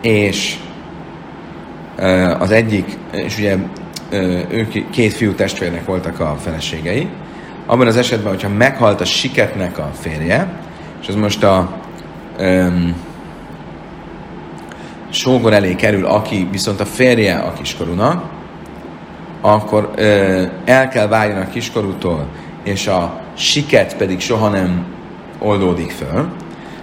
és 0.00 0.56
az 2.38 2.50
egyik, 2.50 2.96
és 3.12 3.38
ugye 3.38 3.56
ők 4.50 4.90
két 4.90 5.12
fiú 5.12 5.32
testvérnek 5.32 5.84
voltak 5.84 6.20
a 6.20 6.36
feleségei, 6.40 7.08
abban 7.66 7.86
az 7.86 7.96
esetben, 7.96 8.32
hogyha 8.32 8.48
meghalt 8.48 9.00
a 9.00 9.04
siketnek 9.04 9.78
a 9.78 9.90
férje, 10.00 10.48
és 11.00 11.08
ez 11.08 11.14
most 11.14 11.44
a 11.44 11.76
sógor 15.10 15.52
elé 15.52 15.74
kerül, 15.74 16.06
aki 16.06 16.48
viszont 16.50 16.80
a 16.80 16.84
férje 16.84 17.36
a 17.36 17.52
kiskorúnak, 17.52 18.24
akkor 19.40 19.90
ö, 19.94 20.42
el 20.64 20.88
kell 20.88 21.06
váljon 21.06 21.40
a 21.40 21.48
kiskorútól, 21.48 22.26
és 22.64 22.86
a 22.86 23.20
siket 23.34 23.96
pedig 23.96 24.20
soha 24.20 24.48
nem 24.48 24.84
oldódik 25.38 25.90
föl. 25.90 26.28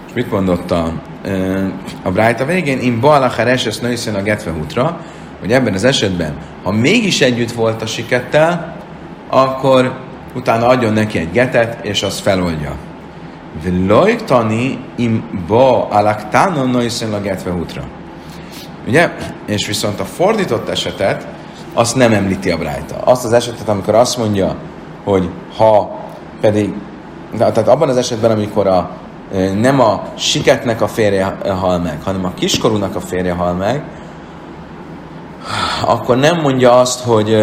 És 0.06 0.12
mit 0.14 0.30
mondott 0.30 0.70
a, 0.70 0.92
ö, 1.24 1.64
a 2.02 2.10
Brájta 2.10 2.44
végén? 2.44 2.80
Im 2.80 3.00
Baalacha 3.00 3.42
Reses 3.42 3.78
Nőszön 3.78 4.14
a 4.14 4.22
Getvehutra, 4.22 5.00
hogy 5.40 5.52
ebben 5.52 5.74
az 5.74 5.84
esetben, 5.84 6.34
ha 6.62 6.72
mégis 6.72 7.20
együtt 7.20 7.52
volt 7.52 7.82
a 7.82 7.86
sikettel, 7.86 8.76
akkor 9.28 9.98
utána 10.34 10.66
adjon 10.66 10.92
neki 10.92 11.18
egy 11.18 11.30
getet, 11.32 11.84
és 11.84 12.02
az 12.02 12.18
feloldja. 12.18 12.76
Vlojtani 13.62 14.78
im 14.96 15.44
ba 15.46 15.88
alaktánon 15.88 16.70
noiszen 16.70 17.12
a 17.12 17.20
getve 17.20 17.52
útra. 17.52 17.82
Ugye? 18.86 19.10
És 19.46 19.66
viszont 19.66 20.00
a 20.00 20.04
fordított 20.04 20.68
esetet, 20.68 21.26
azt 21.74 21.96
nem 21.96 22.12
említi 22.12 22.50
a 22.50 22.56
Brájta. 22.56 22.96
Azt 22.96 23.24
az 23.24 23.32
esetet, 23.32 23.68
amikor 23.68 23.94
azt 23.94 24.16
mondja, 24.16 24.56
hogy 25.04 25.30
ha 25.56 25.98
pedig, 26.40 26.74
tehát 27.38 27.68
abban 27.68 27.88
az 27.88 27.96
esetben, 27.96 28.30
amikor 28.30 28.66
a, 28.66 28.90
nem 29.54 29.80
a 29.80 30.02
siketnek 30.14 30.80
a 30.80 30.88
férje 30.88 31.36
hal 31.60 31.78
meg, 31.78 31.98
hanem 32.04 32.24
a 32.24 32.34
kiskorúnak 32.34 32.96
a 32.96 33.00
férje 33.00 33.32
hal 33.32 33.52
meg, 33.52 33.82
akkor 35.86 36.16
nem 36.16 36.40
mondja 36.40 36.78
azt, 36.78 37.00
hogy 37.00 37.34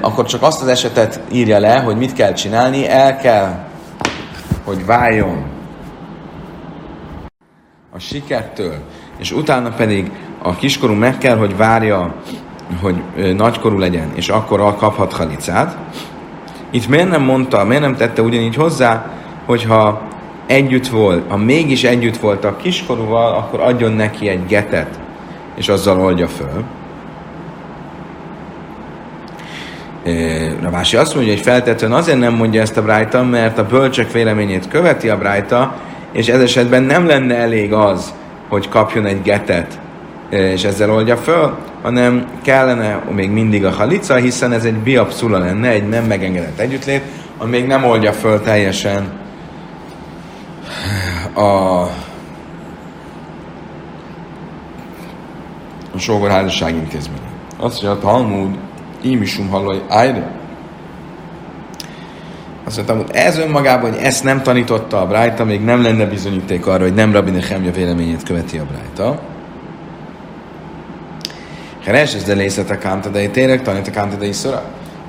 akkor 0.00 0.24
csak 0.24 0.42
azt 0.42 0.62
az 0.62 0.68
esetet 0.68 1.20
írja 1.32 1.58
le, 1.58 1.78
hogy 1.78 1.96
mit 1.96 2.12
kell 2.12 2.32
csinálni, 2.32 2.88
el 2.88 3.16
kell, 3.16 3.58
hogy 4.64 4.86
váljon 4.86 5.44
a 7.92 7.98
sikettől, 7.98 8.74
és 9.20 9.32
utána 9.32 9.68
pedig 9.68 10.10
a 10.42 10.54
kiskorú 10.54 10.92
meg 10.92 11.18
kell, 11.18 11.36
hogy 11.36 11.56
várja, 11.56 12.14
hogy 12.80 12.96
nagykorú 13.36 13.78
legyen, 13.78 14.10
és 14.14 14.28
akkor 14.28 14.76
kaphat 14.76 15.12
halicát. 15.12 15.76
Itt 16.70 16.88
miért 16.88 17.10
nem 17.10 17.22
mondta, 17.22 17.64
miért 17.64 17.82
nem 17.82 17.96
tette 17.96 18.22
ugyanígy 18.22 18.54
hozzá, 18.54 19.10
hogyha 19.46 20.02
együtt 20.46 20.88
volt, 20.88 21.24
ha 21.28 21.36
mégis 21.36 21.84
együtt 21.84 22.16
volt 22.16 22.44
a 22.44 22.56
kiskorúval, 22.56 23.32
akkor 23.34 23.60
adjon 23.60 23.92
neki 23.92 24.28
egy 24.28 24.46
getet, 24.46 24.98
és 25.54 25.68
azzal 25.68 26.00
oldja 26.00 26.28
föl. 26.28 26.64
Ravási 30.62 30.96
azt 30.96 31.14
mondja, 31.14 31.32
hogy 31.32 31.42
feltetően 31.42 31.92
azért 31.92 32.18
nem 32.18 32.34
mondja 32.34 32.60
ezt 32.60 32.76
a 32.76 32.82
Brájta, 32.82 33.22
mert 33.22 33.58
a 33.58 33.66
bölcsek 33.66 34.12
véleményét 34.12 34.68
követi 34.68 35.08
a 35.08 35.18
Brájta, 35.18 35.74
és 36.12 36.28
ez 36.28 36.40
esetben 36.40 36.82
nem 36.82 37.06
lenne 37.06 37.36
elég 37.36 37.72
az, 37.72 38.14
hogy 38.50 38.68
kapjon 38.68 39.06
egy 39.06 39.22
getet, 39.22 39.78
és 40.28 40.64
ezzel 40.64 40.90
oldja 40.90 41.16
föl, 41.16 41.56
hanem 41.82 42.26
kellene 42.42 43.02
még 43.10 43.30
mindig 43.30 43.64
a 43.64 43.70
halica, 43.70 44.14
hiszen 44.14 44.52
ez 44.52 44.64
egy 44.64 44.74
biapszula 44.74 45.38
lenne, 45.38 45.68
egy 45.68 45.88
nem 45.88 46.04
megengedett 46.04 46.58
együttlét, 46.58 47.02
ami 47.38 47.50
még 47.50 47.66
nem 47.66 47.84
oldja 47.84 48.12
föl 48.12 48.40
teljesen 48.40 49.12
a, 51.34 51.40
a 55.92 55.98
sógorházasság 55.98 56.74
intézmény. 56.74 57.18
Azt 57.58 57.82
mondja, 57.82 57.90
a 57.90 58.12
Talmud, 58.12 58.58
ímisum 59.02 59.48
hallaj, 59.48 59.82
ájra. 59.88 60.39
Azt 62.70 62.86
mondtam, 62.86 63.06
ez 63.12 63.38
önmagában, 63.38 63.90
hogy 63.90 64.02
ezt 64.02 64.24
nem 64.24 64.42
tanította 64.42 65.00
a 65.00 65.06
Brájta, 65.06 65.44
még 65.44 65.60
nem 65.60 65.82
lenne 65.82 66.04
bizonyíték 66.04 66.66
arra, 66.66 66.82
hogy 66.82 66.94
nem 66.94 67.12
Rabbi 67.12 67.30
Nechemja 67.30 67.72
véleményét 67.72 68.22
követi 68.22 68.58
a 68.58 68.64
Brájta. 68.64 69.20
Heres, 71.84 72.14
ez 72.14 72.24
de 72.24 72.34
lészete 72.34 72.78
kántadei, 72.78 73.28
tényleg 73.30 73.62
tanít 73.62 73.88
a 73.88 73.90
kántadei 73.90 74.32
szora. 74.32 74.62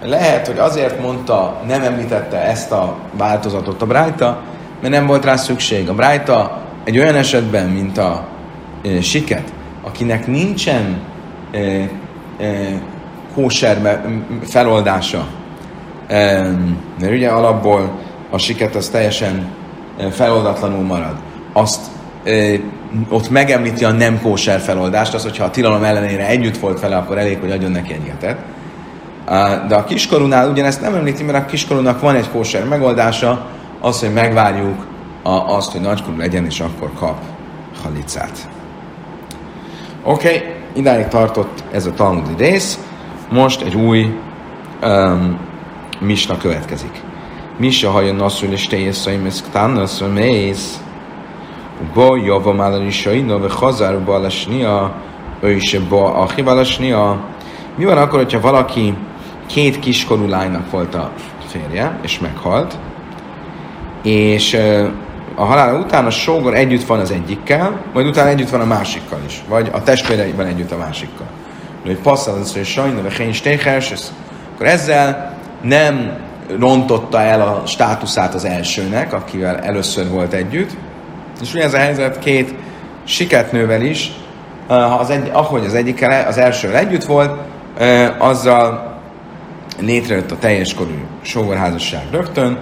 Lehet, 0.03 0.47
hogy 0.47 0.57
azért 0.57 1.01
mondta, 1.01 1.61
nem 1.67 1.81
említette 1.81 2.43
ezt 2.43 2.71
a 2.71 2.97
változatot 3.17 3.81
a 3.81 3.85
Brájta, 3.85 4.41
mert 4.81 4.93
nem 4.93 5.05
volt 5.05 5.25
rá 5.25 5.35
szükség. 5.35 5.89
A 5.89 5.93
Brájta 5.93 6.61
egy 6.83 6.99
olyan 6.99 7.15
esetben, 7.15 7.69
mint 7.69 7.97
a 7.97 8.27
e, 8.85 9.01
siket, 9.01 9.53
akinek 9.81 10.27
nincsen 10.27 10.99
e, 11.51 11.57
e, 11.57 11.89
kóser 13.33 14.01
feloldása, 14.43 15.27
mert 16.99 17.11
ugye 17.11 17.29
alapból 17.29 17.91
a 18.29 18.37
siket 18.37 18.75
az 18.75 18.89
teljesen 18.89 19.51
feloldatlanul 20.11 20.83
marad. 20.83 21.15
Azt 21.53 21.81
ott 23.09 23.29
megemlíti 23.29 23.85
a 23.85 23.91
nem 23.91 24.21
kóser 24.21 24.59
feloldást, 24.59 25.13
az, 25.13 25.23
hogyha 25.23 25.43
a 25.43 25.49
tilalom 25.49 25.83
ellenére 25.83 26.27
együtt 26.27 26.57
volt 26.57 26.79
vele, 26.79 26.97
akkor 26.97 27.17
elég, 27.17 27.39
hogy 27.39 27.51
adjon 27.51 27.71
neki 27.71 27.93
egy 27.93 28.03
getet. 28.03 28.37
De 29.67 29.75
a 29.75 29.83
kiskorúnál 29.83 30.49
ugyanezt 30.49 30.81
nem 30.81 30.95
említi, 30.95 31.23
mert 31.23 31.37
a 31.37 31.45
kiskorúnak 31.45 32.01
van 32.01 32.15
egy 32.15 32.29
kóser 32.29 32.65
megoldása, 32.65 33.45
az, 33.81 33.99
hogy 33.99 34.13
megvárjuk 34.13 34.85
a, 35.23 35.29
azt, 35.29 35.71
hogy 35.71 35.81
nagykorú 35.81 36.17
legyen, 36.17 36.45
és 36.45 36.59
akkor 36.59 36.91
kap 36.99 37.21
halicát. 37.83 38.49
Oké, 40.03 40.35
okay, 40.35 40.53
idáig 40.73 41.07
tartott 41.07 41.63
ez 41.71 41.85
a 41.85 41.93
talmudi 41.93 42.33
rész, 42.37 42.79
most 43.29 43.61
egy 43.61 43.75
új 43.75 44.19
um, 44.81 45.39
misna 46.01 46.37
következik. 46.37 47.01
Misa 47.57 47.89
hajon 47.89 48.15
nasszul 48.15 48.51
és 48.51 48.67
téjeszai 48.67 49.15
meszktánasz, 49.15 50.03
mész, 50.13 50.81
bo 51.93 52.15
javam 52.15 52.61
állan 52.61 52.85
is 52.85 52.95
sajna, 52.95 53.39
ve 53.39 53.49
hazár 53.49 54.03
ba 54.03 54.19
lesnia, 54.19 54.95
ő 55.41 55.51
is 55.51 55.79
ba 55.89 56.13
achival 56.13 56.55
lesnia. 56.55 57.19
Mi 57.75 57.85
van 57.85 57.97
akkor, 57.97 58.19
hogyha 58.19 58.39
valaki 58.39 58.93
két 59.45 59.79
kiskorú 59.79 60.27
lánynak 60.27 60.71
volt 60.71 60.95
a 60.95 61.11
férje, 61.47 61.99
és 62.01 62.19
meghalt, 62.19 62.77
és 64.03 64.57
a 65.35 65.43
halála 65.43 65.79
után 65.79 66.05
a 66.05 66.09
sógor 66.09 66.53
együtt 66.53 66.83
van 66.83 66.99
az 66.99 67.11
egyikkel, 67.11 67.81
majd 67.93 68.07
utána 68.07 68.29
együtt 68.29 68.49
van 68.49 68.61
a 68.61 68.65
másikkal 68.65 69.19
is, 69.25 69.43
vagy 69.47 69.69
a 69.71 69.83
testvéreiben 69.83 70.47
együtt 70.47 70.71
a 70.71 70.77
másikkal. 70.77 71.27
Hogy 71.85 71.97
passzal 71.97 72.39
az, 72.39 72.53
hogy 72.53 72.81
vagy 73.01 73.19
én 73.19 73.33
akkor 74.53 74.65
ezzel 74.65 75.39
nem 75.61 76.17
rontotta 76.59 77.21
el 77.21 77.41
a 77.41 77.61
státuszát 77.65 78.33
az 78.33 78.45
elsőnek, 78.45 79.13
akivel 79.13 79.57
először 79.57 80.09
volt 80.09 80.33
együtt. 80.33 80.71
És 81.41 81.53
ugye 81.53 81.63
ez 81.63 81.73
a 81.73 81.77
helyzet 81.77 82.19
két 82.19 82.53
siketnővel 83.03 83.81
is, 83.81 84.11
az 84.99 85.09
egy, 85.09 85.29
ahogy 85.33 85.65
az 85.65 85.73
egyikkel, 85.73 86.27
az 86.27 86.37
elsővel 86.37 86.77
együtt 86.77 87.03
volt, 87.03 87.39
azzal 88.17 88.95
létrejött 89.79 90.31
a 90.31 90.37
teljes 90.37 90.73
korú 90.73 90.91
sógorházasság 91.21 92.03
rögtön, 92.11 92.57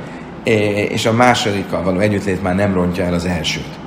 és 0.90 1.06
a 1.06 1.14
másodikkal 1.14 1.84
való 1.84 2.00
együttlét 2.00 2.44
már 2.44 2.56
nem 2.56 2.74
rontja 2.74 3.06
el 3.06 3.14
az 3.14 3.26
elsőt. 3.26 3.80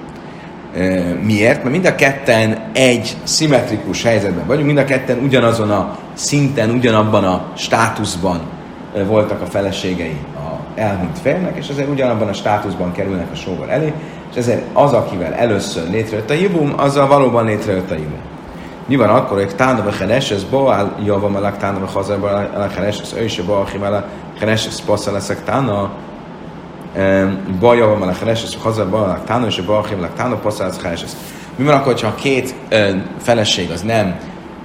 Miért? 1.23 1.63
Mert 1.63 1.71
mind 1.71 1.87
a 1.87 1.95
ketten 1.95 2.71
egy 2.73 3.17
szimmetrikus 3.23 4.03
helyzetben 4.03 4.47
vagyunk, 4.47 4.67
mind 4.67 4.79
a 4.79 4.85
ketten 4.85 5.19
ugyanazon 5.19 5.71
a 5.71 5.99
szinten, 6.15 6.71
ugyanabban 6.71 7.25
a 7.25 7.53
státuszban 7.57 8.41
voltak 9.07 9.41
a 9.41 9.47
feleségei 9.47 10.17
a 10.35 10.81
elhunyt 10.81 11.19
félnek, 11.19 11.57
és 11.57 11.69
ezért 11.69 11.89
ugyanabban 11.89 12.29
a 12.29 12.33
státuszban 12.33 12.93
kerülnek 12.93 13.31
a 13.33 13.35
sógor 13.35 13.71
elé, 13.71 13.93
és 14.31 14.37
ezért 14.37 14.63
az, 14.73 14.93
akivel 14.93 15.33
először 15.33 15.91
létrejött 15.91 16.31
a 16.31 16.35
jibum, 16.35 16.73
azzal 16.77 17.07
valóban 17.07 17.45
létrejött 17.45 17.91
a 17.91 17.95
jibum. 17.95 18.21
Mi 18.87 18.97
van 18.97 19.09
akkor, 19.09 19.39
hogy 19.39 19.57
tána 19.57 19.83
becheres, 19.83 20.31
ez 20.31 20.45
boál, 20.45 20.97
java 21.05 21.29
melek 21.29 21.57
tána 21.57 21.79
bechazar, 21.79 22.25
a 22.55 22.67
cheres, 22.67 23.01
ez 23.01 23.15
ő 23.19 23.29
se 23.29 23.43
boál, 23.43 23.67
a 23.93 24.05
cheres, 24.39 24.67
ez 24.67 24.85
passza 24.85 25.13
leszek 25.13 25.45
tána, 25.45 25.91
Baja 27.61 27.87
van 27.99 28.09
a 28.09 28.13
Hereses, 28.13 28.57
Hazar 28.63 28.89
Balak 28.89 29.25
Táno, 29.25 29.47
és 29.47 29.59
a 29.59 29.65
Balachim 29.65 30.07
Táno, 30.17 30.37
Passzálsz 30.37 30.83
Hereses. 30.83 31.11
Mi 31.57 31.65
van 31.65 31.75
akkor, 31.75 32.01
ha 32.01 32.07
a 32.07 32.15
két 32.15 32.55
feleség 33.19 33.71
az 33.71 33.81
nem 33.81 34.19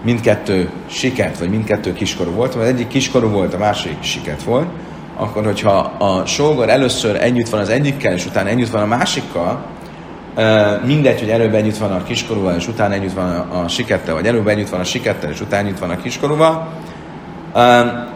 mindkettő 0.04 0.70
siket, 0.88 1.39
vagy 1.39 1.50
mindkettő 1.50 1.93
kiskorú 1.93 2.32
volt, 2.32 2.54
vagy 2.54 2.68
egyik 2.68 2.88
kiskorú 2.88 3.30
volt, 3.30 3.54
a 3.54 3.58
másik 3.58 4.04
siket 4.04 4.43
volt, 4.43 4.68
akkor, 5.18 5.45
hogyha 5.45 5.78
a 5.98 6.26
sógor 6.26 6.70
először 6.70 7.16
együtt 7.16 7.50
van 7.50 7.60
az 7.60 7.70
egyikkel, 7.70 8.14
és 8.14 8.26
utána 8.26 8.50
együtt 8.50 8.70
van 8.70 8.82
a 8.82 8.86
másikkal, 8.86 9.66
mindegy, 10.86 11.20
hogy 11.20 11.30
előbb 11.30 11.54
együtt 11.54 11.78
van 11.78 11.91
a 11.91 12.04
kiskorúval, 12.04 12.56
és 12.56 12.68
utána 12.68 12.93
együtt 12.93 13.14
van 13.14 13.30
a 13.36 13.68
sikettel, 13.68 14.14
vagy 14.14 14.26
előbb 14.26 14.48
együtt 14.48 14.70
van 14.70 14.80
a 14.80 14.84
sikettel, 14.84 15.30
és 15.30 15.41
utána 15.41 15.68
együtt 15.68 15.80
van 15.80 15.89
a 15.89 15.98
kiskorúval, 15.98 16.68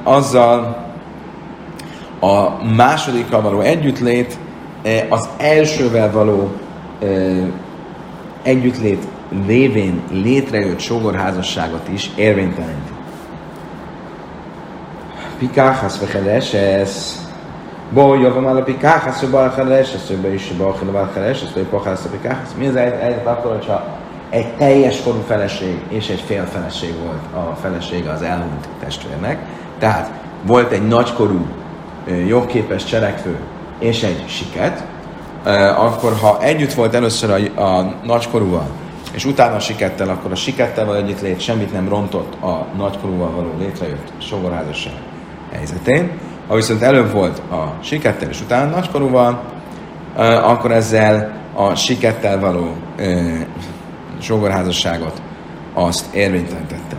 azzal 0.04 0.78
a 2.20 2.64
másodikkal 2.76 3.42
való 3.42 3.60
együttlét 3.60 4.38
az 5.10 5.30
elsővel 5.38 6.12
való 6.12 6.52
együttlét 8.44 9.08
lévén 9.46 10.02
létrejött 10.12 10.80
sogorházasságot 10.80 11.88
is 11.88 12.10
érvénytelenti. 12.16 12.92
Pikáhász 15.38 16.00
vecheles, 16.00 16.54
Bo 17.94 18.16
javam 18.16 18.46
a 18.46 18.62
pikáhász, 18.62 19.20
hogy 19.20 19.30
balcheles, 19.30 19.94
ez 19.94 20.12
be 20.22 20.34
is 20.34 20.52
balcheles, 20.92 21.42
ez 21.42 21.52
hogy 21.54 21.64
pachász 21.64 22.06
a 22.06 22.10
pikáhász. 22.10 22.54
Mi 22.58 22.68
az 22.68 22.76
egy 22.76 23.22
akkor, 23.24 23.52
hogyha 23.52 23.86
egy 24.30 24.48
teljes 24.48 25.02
korú 25.02 25.24
feleség 25.28 25.82
és 25.88 26.10
egy 26.10 26.20
fél 26.20 26.46
feleség 26.46 26.94
volt 27.04 27.48
a 27.48 27.56
felesége 27.62 28.12
az 28.12 28.22
elhunyt 28.22 28.68
testvérnek. 28.80 29.40
Tehát 29.80 30.12
volt 30.46 30.72
egy 30.72 30.88
nagykorú 30.88 31.46
jogképes 32.28 32.84
cselekvő 32.84 33.38
és 33.80 34.04
egy 34.04 34.24
siket, 34.28 34.84
akkor 35.78 36.14
ha 36.22 36.38
együtt 36.42 36.74
volt 36.74 36.94
először 36.94 37.52
a, 37.56 37.62
a 37.62 37.94
nagykorúval, 38.04 38.68
és 39.12 39.26
utána 39.26 39.55
a 39.55 39.59
sikettel, 39.59 40.09
akkor 40.09 40.32
a 40.32 40.36
sikettel 40.36 40.86
való 40.86 40.97
együtt 40.97 41.22
lét 41.22 41.39
semmit 41.39 41.74
nem 41.74 41.89
rontott 41.89 42.43
a 42.43 42.66
nagykorúval 42.78 43.32
való 43.32 43.49
létrejött 43.59 44.12
sógorházasság 44.18 44.93
helyzetén. 45.51 46.12
Ha 46.47 46.55
viszont 46.55 46.82
előbb 46.82 47.12
volt 47.12 47.38
a 47.38 47.74
sikettel 47.84 48.30
és 48.30 48.41
utána 48.41 48.72
a 48.72 48.76
nagykorúval, 48.76 49.41
akkor 50.43 50.72
ezzel 50.72 51.32
a 51.53 51.76
sikettel 51.76 52.39
való 52.39 52.76
sógorházasságot 54.20 55.22
azt 55.74 56.14
érvénytelenítette. 56.14 56.95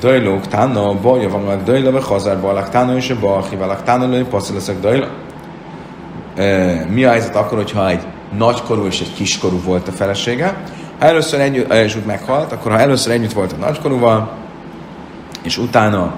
Dajlók 0.00 0.46
tána, 0.46 1.00
baja 1.00 1.28
van 1.28 1.40
meg 1.40 1.62
dajla, 1.62 1.90
vagy 1.90 2.04
hazárba, 2.04 2.48
alak 2.48 2.68
tána 2.68 2.96
és 2.96 3.10
a 3.10 3.18
balhi, 3.20 3.56
alak 3.56 3.82
tána 3.82 4.08
lőj, 4.08 4.22
passzoleszek 4.22 4.80
dajla. 4.80 5.08
Mi 6.88 7.04
a 7.04 7.10
helyzet 7.10 7.36
akkor, 7.36 7.58
hogyha 7.58 7.88
egy 7.88 8.06
nagykorú 8.36 8.86
és 8.86 9.00
egy 9.00 9.14
kiskorú 9.14 9.60
volt 9.64 9.88
a 9.88 9.92
felesége? 9.92 10.62
Ha 10.98 11.06
először 11.06 11.40
együtt, 11.40 11.72
és 11.72 11.96
úgy 11.96 12.04
meghalt, 12.04 12.52
akkor 12.52 12.72
ha 12.72 12.78
először 12.78 13.12
együtt 13.12 13.32
volt 13.32 13.52
a 13.52 13.56
nagykorúval, 13.56 14.30
és 15.42 15.58
utána 15.58 16.14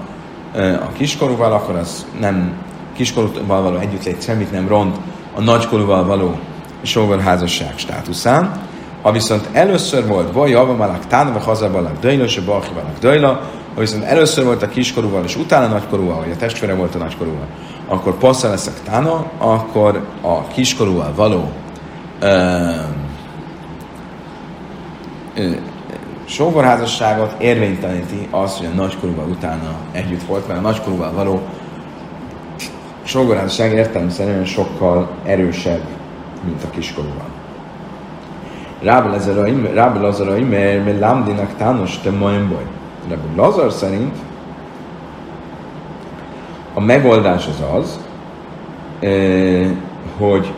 a 0.55 0.91
kiskorúval, 0.97 1.53
akkor 1.53 1.75
az 1.75 2.05
nem 2.19 2.53
kiskorúval 2.95 3.61
való 3.61 3.77
együttlét 3.77 4.23
semmit 4.23 4.51
nem 4.51 4.67
ront 4.67 4.97
a 5.35 5.41
nagykorúval 5.41 6.05
való 6.05 6.35
sógorházasság 6.81 7.73
státuszán. 7.75 8.51
Ha 9.01 9.11
viszont 9.11 9.49
először 9.51 10.07
volt 10.07 10.31
vagy 10.31 10.53
Avamalak 10.53 11.07
Tána, 11.07 11.31
vagy 11.31 11.43
Hazabalak 11.43 11.99
Dajla, 11.99 12.23
és 12.23 12.37
a 12.37 12.45
Balchivalak 12.45 12.99
Dajla, 12.99 13.41
ha 13.75 13.79
viszont 13.79 14.03
először 14.03 14.45
volt 14.45 14.63
a 14.63 14.67
kiskorúval, 14.67 15.23
és 15.23 15.35
utána 15.35 15.65
a 15.65 15.69
nagykorúval, 15.69 16.17
vagy 16.17 16.31
a 16.31 16.35
testvére 16.35 16.73
volt 16.73 16.95
a 16.95 16.97
nagykorúval, 16.97 17.47
akkor 17.87 18.17
passza 18.17 18.49
leszek 18.49 18.73
Tána, 18.83 19.25
akkor 19.37 20.05
a 20.21 20.47
kiskorúval 20.47 21.13
való 21.15 21.51
ö, 22.19 22.27
ö, 22.27 22.71
sógorházasságot 26.25 27.35
érvényteleníti 27.37 28.27
az, 28.31 28.57
hogy 28.57 28.65
a 28.65 28.75
nagykorúval 28.75 29.27
utána 29.29 29.75
együtt 29.91 30.23
volt, 30.23 30.47
mert 30.47 30.59
a 30.59 30.61
nagykorúval 30.61 31.11
való 31.11 31.41
sógorházasság 33.03 33.73
értelemszerűen 33.73 34.45
sokkal 34.45 35.09
erősebb, 35.25 35.81
mint 36.45 36.63
a 36.63 36.69
kiskorúval. 36.69 37.27
Rábi 38.81 39.99
Lazarai, 39.99 40.41
mert 40.41 40.99
Lámdinak 40.99 41.55
tános 41.57 41.97
te 41.97 42.11
majd 42.11 42.47
baj. 42.47 42.65
Rábi 43.09 43.35
Lazar 43.35 43.71
szerint 43.71 44.15
a 46.73 46.79
megoldás 46.79 47.47
az 47.47 47.63
az, 47.73 47.99
hogy 50.17 50.53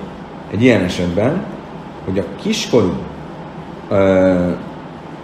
egy 0.51 0.63
ilyen 0.63 0.83
esetben, 0.83 1.43
hogy 2.05 2.19
a 2.19 2.23
kiskorú 2.41 2.93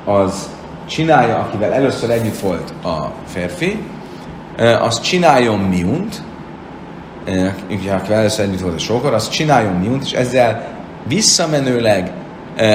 az 0.08 0.50
csinálja, 0.86 1.38
akivel 1.38 1.74
először 1.74 2.10
együtt 2.10 2.40
volt 2.40 2.74
a 2.84 3.12
férfi, 3.26 3.84
az 4.82 5.02
csináljon 5.02 5.60
miunt, 5.60 6.22
akivel 7.90 8.18
először 8.18 8.46
együtt 8.46 8.60
volt 8.60 8.76
a 8.76 8.80
sokor, 8.80 9.14
az 9.14 9.30
csináljon 9.30 9.74
miunt, 9.74 10.04
és 10.04 10.12
ezzel 10.12 10.68
visszamenőleg 11.08 12.12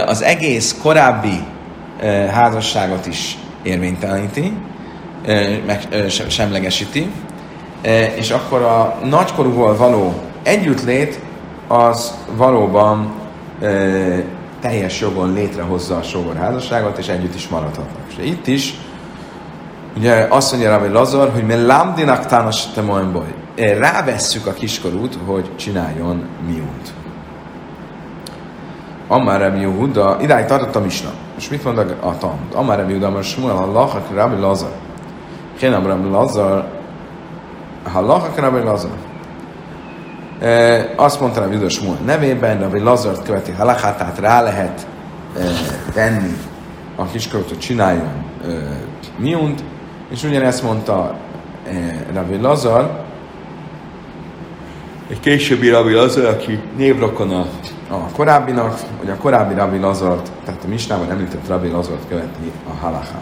az 0.06 0.22
egész 0.22 0.78
korábbi 0.82 1.44
házasságot 2.30 3.06
is 3.06 3.38
érvényteleníti, 3.62 4.52
meg 5.66 5.86
semlegesíti, 6.28 7.10
és 8.14 8.30
akkor 8.30 8.62
a 8.62 8.98
nagykorúval 9.04 9.76
való 9.76 10.14
együttlét 10.42 11.20
az 11.68 12.14
valóban 12.36 13.12
teljes 14.62 15.00
jogon 15.00 15.32
létrehozza 15.32 15.96
a 15.96 16.02
sógorházasságot, 16.02 16.98
és 16.98 17.08
együtt 17.08 17.34
is 17.34 17.48
maradhatnak. 17.48 18.02
És 18.08 18.24
itt 18.24 18.46
is, 18.46 18.74
ugye 19.96 20.26
azt 20.28 20.50
mondja 20.50 20.70
Rabbi 20.70 20.88
Lazar, 20.88 21.30
hogy 21.30 21.46
mi 21.46 21.54
lámdinak 21.54 22.26
tánas 22.26 22.66
te 22.74 22.82
baj. 22.82 23.34
Rávesszük 23.78 24.46
a 24.46 24.52
kiskorút, 24.52 25.18
hogy 25.26 25.56
csináljon 25.56 26.26
miút. 26.46 26.92
Amár 29.08 29.40
Rabbi 29.40 29.60
Yehuda, 29.60 30.16
idáig 30.20 30.44
tartott 30.44 30.76
a 30.76 30.80
misna. 30.80 31.10
És 31.36 31.48
mit 31.48 31.64
mond 31.64 31.78
a 32.00 32.18
Talmud? 32.18 32.54
Amár 32.54 32.78
Rabbi 32.78 32.92
Yehuda, 32.92 33.10
mert 33.10 33.26
Shmuel 33.26 33.56
Allah, 33.56 33.90
Rabbi 34.14 34.40
Lazar. 34.40 34.72
Kénem 35.56 35.86
Rabbi 35.86 36.08
Lazar, 36.08 36.64
Allah, 37.92 38.22
Rabbi 38.36 38.64
Lazar. 38.64 39.11
Azt 40.96 41.20
mondta 41.20 41.40
Rabbi 41.40 41.52
Yehuda 41.52 41.70
Shmuel 41.70 41.98
nevében, 42.04 42.60
Rabbi 42.60 42.78
Lazart 42.78 43.24
követi 43.24 43.50
halakát, 43.50 43.98
tehát 43.98 44.18
rá 44.18 44.42
lehet 44.42 44.86
venni 45.94 46.36
a 46.96 47.06
kiskorút, 47.06 47.48
hogy 47.48 47.58
csináljon 47.58 48.10
miunt, 49.16 49.62
és 50.10 50.24
ugyanezt 50.24 50.62
mondta 50.62 51.16
Rabbi 52.14 52.36
Lazar, 52.36 53.04
egy 55.10 55.20
későbbi 55.20 55.68
Rabbi 55.68 55.92
Lazar, 55.92 56.24
aki 56.24 56.60
névrokon 56.76 57.30
a 57.30 57.46
a 57.92 58.08
korábbinak, 58.16 58.78
hogy 58.98 59.10
a 59.10 59.16
korábbi 59.16 59.54
Rabbi 59.54 59.78
Lazart, 59.78 60.30
tehát 60.44 60.64
a 60.64 60.68
Misnában 60.68 61.10
említett 61.10 61.48
Rabbi 61.48 61.68
Lazart 61.68 62.08
követi 62.08 62.52
a 62.68 62.84
halachá. 62.84 63.20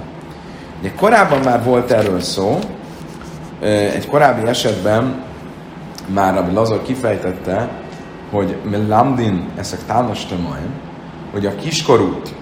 Ugye 0.80 0.92
korábban 0.96 1.40
már 1.44 1.64
volt 1.64 1.90
erről 1.90 2.20
szó, 2.20 2.58
egy 3.60 4.06
korábbi 4.06 4.48
esetben 4.48 5.22
már 6.14 6.34
Rabbi 6.34 6.54
Lazar 6.54 6.82
kifejtette, 6.82 7.68
hogy 8.30 8.56
Lamdin 8.88 9.48
ezek 9.56 9.84
támastamajn, 9.86 10.70
hogy 11.32 11.46
a 11.46 11.54
kiskorút 11.54 12.34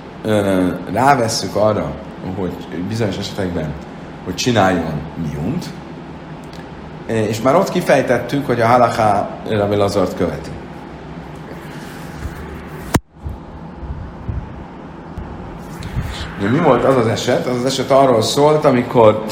rávesszük 0.92 1.54
arra, 1.56 1.92
hogy 2.36 2.52
bizonyos 2.88 3.18
esetekben, 3.18 3.72
hogy 4.24 4.34
csináljon 4.34 5.00
miunt, 5.30 5.66
és 7.06 7.40
már 7.40 7.56
ott 7.56 7.70
kifejtettük, 7.70 8.46
hogy 8.46 8.60
a 8.60 8.66
halaká 8.66 9.30
Rabbi 9.48 9.76
Lazart 9.76 10.16
követi. 10.16 10.50
Mi 16.50 16.58
volt 16.58 16.84
az 16.84 16.96
az 16.96 17.06
eset? 17.06 17.46
Az 17.46 17.56
az 17.56 17.64
eset 17.64 17.90
arról 17.90 18.22
szólt, 18.22 18.64
amikor 18.64 19.24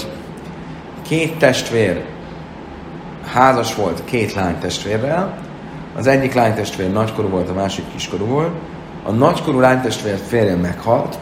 két 1.03 1.39
testvér 1.39 2.05
házas 3.37 3.75
volt 3.75 4.03
két 4.05 4.35
lány 4.35 4.59
testvérrel, 4.59 5.37
az 5.97 6.07
egyik 6.07 6.35
lánytestvér 6.35 6.93
nagykorú 6.93 7.29
volt, 7.29 7.49
a 7.49 7.53
másik 7.53 7.85
kiskorú 7.95 8.25
volt, 8.25 8.51
a 9.05 9.11
nagykorú 9.11 9.61
lánytestvér 9.61 10.19
férje 10.29 10.57
meghalt, 10.57 11.19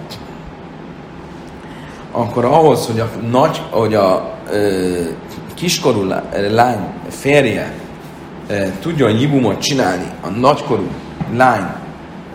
akkor 2.13 2.45
ahhoz, 2.45 2.87
hogy 2.87 3.01
a, 3.01 3.11
nagy, 3.31 3.63
hogy 3.71 3.95
a 3.95 4.31
ö, 4.51 5.01
kiskorú 5.55 6.09
lány 6.51 6.79
férje 7.09 7.73
ö, 8.49 8.67
tudjon 8.81 9.11
jibumot 9.11 9.61
csinálni 9.61 10.07
a 10.21 10.29
nagykorú 10.29 10.87
lány 11.37 11.67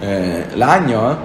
ö, 0.02 0.38
lányjal, 0.56 1.20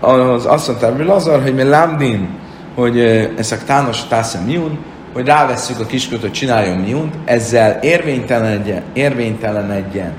az 0.00 0.46
azt 0.46 0.68
mondta 0.68 0.92
hogy 0.92 1.04
Lazar, 1.04 1.42
hogy 1.42 1.54
mi 1.54 1.62
lámdin, 1.62 2.28
hogy 2.74 2.98
ezek 3.36 3.64
tános 3.64 4.06
tászem 4.06 4.42
miun, 4.42 4.78
hogy 5.12 5.26
rávesszük 5.26 5.80
a 5.80 5.86
kiskört, 5.86 6.20
hogy 6.20 6.32
csináljon 6.32 6.76
miunt, 6.76 7.14
ezzel 7.24 7.78
érvénytelenedjen, 7.82 8.82
érvénytelenedjen 8.92 10.12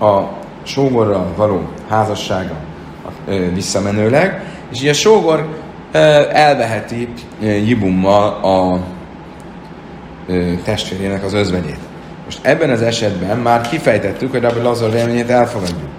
a 0.00 0.22
sógorral 0.62 1.32
való 1.36 1.68
házassága 1.88 2.54
visszamenőleg, 3.54 4.42
és 4.72 4.82
így 4.82 4.88
a 4.88 4.92
sógor 4.92 5.48
elveheti 6.32 7.08
Jibummal 7.40 8.28
a 8.28 8.80
testvérének 10.64 11.24
az 11.24 11.32
özvegyét. 11.32 11.78
Most 12.24 12.38
ebben 12.42 12.70
az 12.70 12.82
esetben 12.82 13.38
már 13.38 13.60
kifejtettük, 13.60 14.30
hogy 14.30 14.40
Rabbi 14.40 14.60
Lazar 14.60 14.90
véleményét 14.90 15.30
elfogadjuk. 15.30 15.90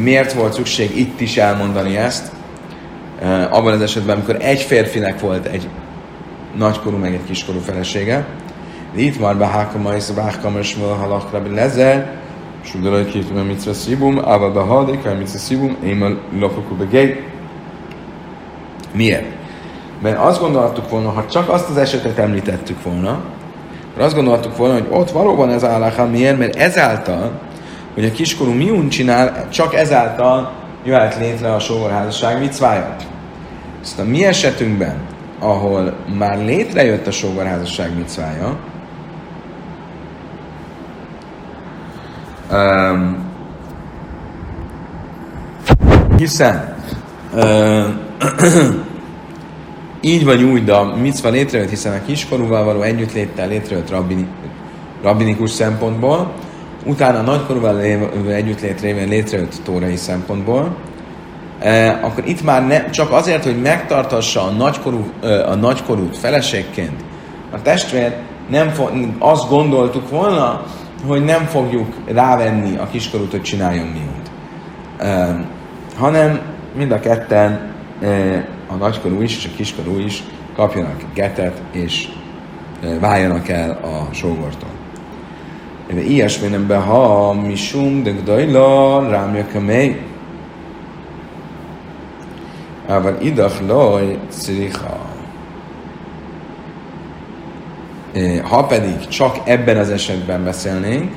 Miért 0.00 0.32
volt 0.32 0.52
szükség 0.52 0.98
itt 0.98 1.20
is 1.20 1.36
elmondani 1.36 1.96
ezt? 1.96 2.32
Abban 3.50 3.72
az 3.72 3.80
esetben, 3.80 4.14
amikor 4.14 4.36
egy 4.40 4.60
férfinek 4.60 5.20
volt 5.20 5.46
egy 5.46 5.68
nagykorú, 6.58 6.96
meg 6.96 7.14
egy 7.14 7.24
kiskorú 7.24 7.58
felesége. 7.58 8.26
Itt 8.94 9.20
már 9.20 9.36
behákama 9.36 9.94
és 9.94 10.10
behákama 10.14 10.58
és 10.58 10.76
halak 10.98 11.32
rabbi 11.32 11.54
lezer, 11.54 12.14
Sudalai 12.64 13.04
két 13.04 13.34
mert 13.34 13.46
mit 13.46 13.74
szívum, 13.74 14.18
ával 14.24 14.52
behadik, 14.52 15.02
ha 15.02 15.14
mit 15.14 15.26
szívum, 15.26 15.76
én 15.84 16.02
a 16.02 16.16
lopokú 16.38 16.74
begej. 16.74 17.22
Miért? 18.92 19.24
Mert 20.02 20.18
azt 20.18 20.40
gondoltuk 20.40 20.90
volna, 20.90 21.10
ha 21.10 21.26
csak 21.26 21.48
azt 21.48 21.68
az 21.68 21.76
esetet 21.76 22.18
említettük 22.18 22.82
volna, 22.82 23.20
akkor 23.90 24.02
azt 24.02 24.14
gondoltuk 24.14 24.56
volna, 24.56 24.74
hogy 24.74 24.86
ott 24.90 25.10
valóban 25.10 25.50
ez 25.50 25.64
áll 25.64 26.06
miért? 26.10 26.38
Mert 26.38 26.56
ezáltal 26.56 27.40
hogy 27.96 28.04
a 28.04 28.10
kiskorú 28.10 28.52
miun 28.52 28.88
csinál, 28.88 29.48
csak 29.48 29.74
ezáltal 29.74 30.52
jöhet 30.84 31.18
létre 31.18 31.54
a 31.54 31.58
sógorházasság 31.58 32.38
micvája. 32.38 32.96
Ezt 33.82 33.98
a 33.98 34.04
mi 34.04 34.24
esetünkben, 34.24 34.96
ahol 35.38 35.96
már 36.18 36.44
létrejött 36.44 37.06
a 37.06 37.10
sógorházasság 37.10 37.96
micvája, 37.96 38.56
um, 42.52 43.24
hiszen 46.16 46.74
uh, 47.34 47.84
így 50.00 50.24
vagy 50.24 50.42
úgy, 50.42 50.64
de 50.64 50.74
a 50.74 50.96
micva 50.96 51.28
létrejött, 51.28 51.68
hiszen 51.68 51.92
a 51.92 52.04
kiskorúval 52.06 52.64
való 52.64 52.82
együttléttel 52.82 53.48
létrejött 53.48 53.90
rabbini, 53.90 54.26
rabbinikus 55.02 55.50
szempontból, 55.50 56.32
Utána 56.86 57.18
a 57.18 57.22
nagykorúval 57.22 57.80
együttlét 58.28 58.80
révén 58.80 59.08
létrejött 59.08 59.60
tórai 59.64 59.96
szempontból, 59.96 60.76
akkor 62.02 62.26
itt 62.26 62.42
már 62.42 62.66
ne, 62.66 62.90
csak 62.90 63.12
azért, 63.12 63.44
hogy 63.44 63.60
megtartassa 63.60 64.42
a, 64.42 64.50
nagykorú, 64.50 65.10
a 65.46 65.54
nagykorút 65.54 66.18
feleségként 66.18 67.04
a 67.50 67.62
testvér, 67.62 68.14
nem 68.50 68.68
fo- 68.68 68.92
azt 69.18 69.48
gondoltuk 69.48 70.10
volna, 70.10 70.64
hogy 71.06 71.24
nem 71.24 71.44
fogjuk 71.44 71.94
rávenni 72.06 72.76
a 72.76 72.88
kiskorút, 72.90 73.30
hogy 73.30 73.42
csináljon 73.42 73.86
miút. 73.86 74.30
hanem 75.96 76.40
mind 76.76 76.90
a 76.90 77.00
ketten, 77.00 77.74
a 78.68 78.74
nagykorú 78.74 79.22
is 79.22 79.36
és 79.36 79.48
a 79.52 79.56
kiskorú 79.56 79.98
is 79.98 80.22
kapjanak 80.56 81.02
getet, 81.14 81.60
és 81.72 82.08
váljanak 83.00 83.48
el 83.48 83.70
a 83.70 84.14
sógortól. 84.14 84.68
Ilyesmi 85.88 86.48
nem 86.48 86.68
ha 86.68 87.32
mi 87.32 87.54
sum, 87.54 88.02
de 88.02 88.10
gdajla, 88.10 89.08
rám 89.08 89.34
jök 89.34 89.54
a 89.54 89.60
mély. 89.60 90.00
Ával 92.88 93.16
idach 93.20 93.66
loj, 93.66 94.18
ciriha. 94.28 94.98
Ha 98.42 98.64
pedig 98.64 99.08
csak 99.08 99.36
ebben 99.44 99.76
az 99.76 99.90
esetben 99.90 100.44
beszélnénk, 100.44 101.12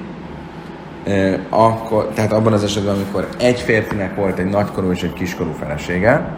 akkor, 1.49 2.07
tehát 2.13 2.32
abban 2.32 2.53
az 2.53 2.63
esetben, 2.63 2.95
amikor 2.95 3.28
egy 3.39 3.59
férfinek 3.59 4.15
volt 4.15 4.39
egy 4.39 4.49
nagykorú 4.49 4.91
és 4.91 5.03
egy 5.03 5.13
kiskorú 5.13 5.51
felesége, 5.59 6.30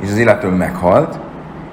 és 0.00 0.10
az 0.10 0.18
illető 0.18 0.48
meghalt, 0.48 1.18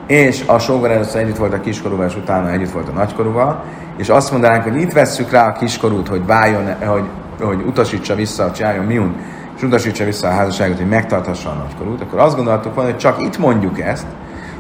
és 0.08 0.44
a 0.46 0.60
sógor 0.60 0.92
először 0.92 1.22
együtt 1.22 1.38
volt 1.38 1.54
a 1.54 1.60
kiskorúval, 1.60 2.06
és 2.06 2.16
utána 2.16 2.52
együtt 2.52 2.72
volt 2.72 2.88
a 2.88 2.92
nagykorúval, 2.92 3.64
és 3.98 4.10
azt 4.10 4.32
mondanánk, 4.32 4.64
hogy 4.64 4.82
itt 4.82 4.92
vesszük 4.92 5.32
rá 5.32 5.48
a 5.48 5.52
kiskorút, 5.52 6.08
hogy 6.08 6.26
váljon, 6.26 6.76
hogy, 6.86 7.06
hogy 7.42 7.62
utasítsa 7.66 8.16
vissza, 8.16 8.52
csináljon 8.52 8.86
miun, 8.86 9.16
és 9.60 9.66
utasítsa 9.66 10.04
vissza 10.04 10.28
a 10.28 10.32
házasságot, 10.32 10.78
hogy 10.78 10.88
megtarthassa 10.88 11.50
a 11.50 11.54
nagykorút, 11.54 12.02
akkor 12.02 12.20
azt 12.20 12.36
gondoltuk 12.36 12.76
volna, 12.76 12.90
hogy 12.90 13.00
csak 13.00 13.22
itt 13.22 13.38
mondjuk 13.38 13.80
ezt, 13.80 14.06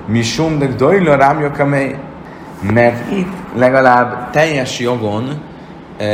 mi 0.05 0.21
sum 0.21 0.59
de 0.59 0.67
dojla 0.67 1.15
rám 1.15 1.53
amely, 1.59 1.95
mert 2.73 3.11
itt 3.11 3.33
legalább 3.55 4.29
teljes 4.29 4.79
jogon 4.79 5.41
e, 5.97 6.05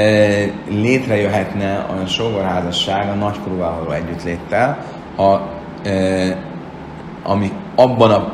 létrejöhetne 0.70 1.74
a 1.76 2.06
sógorházasság 2.06 3.10
a 3.10 3.14
nagykorúval 3.14 3.76
való 3.80 3.92
együttléttel, 3.92 4.78
a, 5.18 5.36
e, 5.88 6.38
ami 7.24 7.52
abban 7.76 8.12
a 8.12 8.34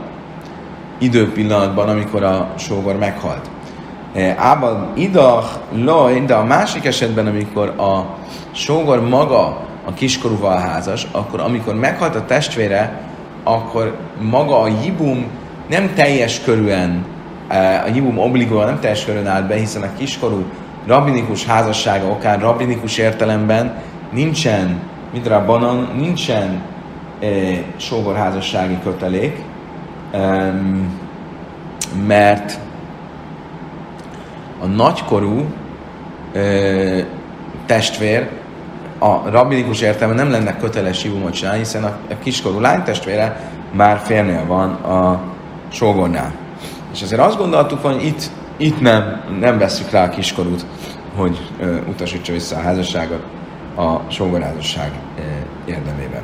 időpillanatban, 0.99 1.89
amikor 1.89 2.24
a 2.24 2.54
sógor 2.58 2.97
meghalt. 2.97 3.49
Ában 4.38 4.91
idach 4.95 5.47
loj, 5.74 6.24
de 6.26 6.34
a 6.34 6.43
másik 6.43 6.86
esetben, 6.86 7.28
amikor 7.28 7.68
a 7.68 8.06
sógor 8.52 9.10
maga 9.10 9.70
a 9.86 9.93
kiskorúval 9.93 10.57
házas, 10.57 11.07
akkor 11.11 11.39
amikor 11.39 11.75
meghalt 11.75 12.15
a 12.15 12.25
testvére, 12.25 13.01
akkor 13.43 13.97
maga 14.21 14.59
a 14.59 14.67
jibum 14.84 15.25
nem 15.69 15.93
teljes 15.93 16.41
körűen, 16.41 17.05
a 17.86 17.88
jibum 17.93 18.17
obligóan 18.17 18.65
nem 18.65 18.79
teljes 18.79 19.05
körűen 19.05 19.27
állt 19.27 19.47
be, 19.47 19.55
hiszen 19.55 19.82
a 19.82 19.93
kiskorú 19.97 20.43
rabinikus 20.88 21.45
házassága 21.45 22.07
okán 22.07 22.39
rabinikus 22.39 22.97
értelemben 22.97 23.73
nincsen, 24.11 24.79
mint 25.13 25.27
a 25.27 25.45
banan, 25.45 25.89
nincsen 25.97 26.61
e, 27.19 27.27
sógorházassági 27.77 28.77
kötelék, 28.84 29.38
e, 30.11 30.53
mert 32.07 32.59
a 34.61 34.65
nagykorú 34.65 35.45
ö, 36.34 36.99
testvér 37.65 38.29
a 39.04 39.30
rabinikus 39.30 39.82
értelemben 39.82 40.26
nem 40.26 40.34
lenne 40.34 40.58
köteles 40.58 41.02
hívumot 41.02 41.34
csinálni, 41.34 41.60
hiszen 41.60 41.84
a, 41.84 41.97
kiskorú 42.24 42.60
lány 42.60 42.84
testvére 42.84 43.52
már 43.72 43.97
férnél 43.97 44.45
van 44.45 44.72
a 44.72 45.22
sógornál. 45.72 46.34
És 46.93 47.02
azért 47.02 47.22
azt 47.22 47.38
gondoltuk, 47.38 47.86
hogy 47.86 48.06
itt, 48.06 48.32
itt 48.58 48.82
nem, 48.82 49.24
nem 49.39 49.58
veszük 49.58 49.89
rá 49.89 50.04
a 50.04 50.10
kiskorút, 50.10 50.66
hogy 51.16 51.49
ö, 51.60 51.76
utasítsa 51.89 52.32
vissza 52.32 52.56
a 52.56 52.62
házasságot 52.62 53.24
a 53.76 54.12
sógorházasság 54.12 54.91
érdemében. 55.66 56.22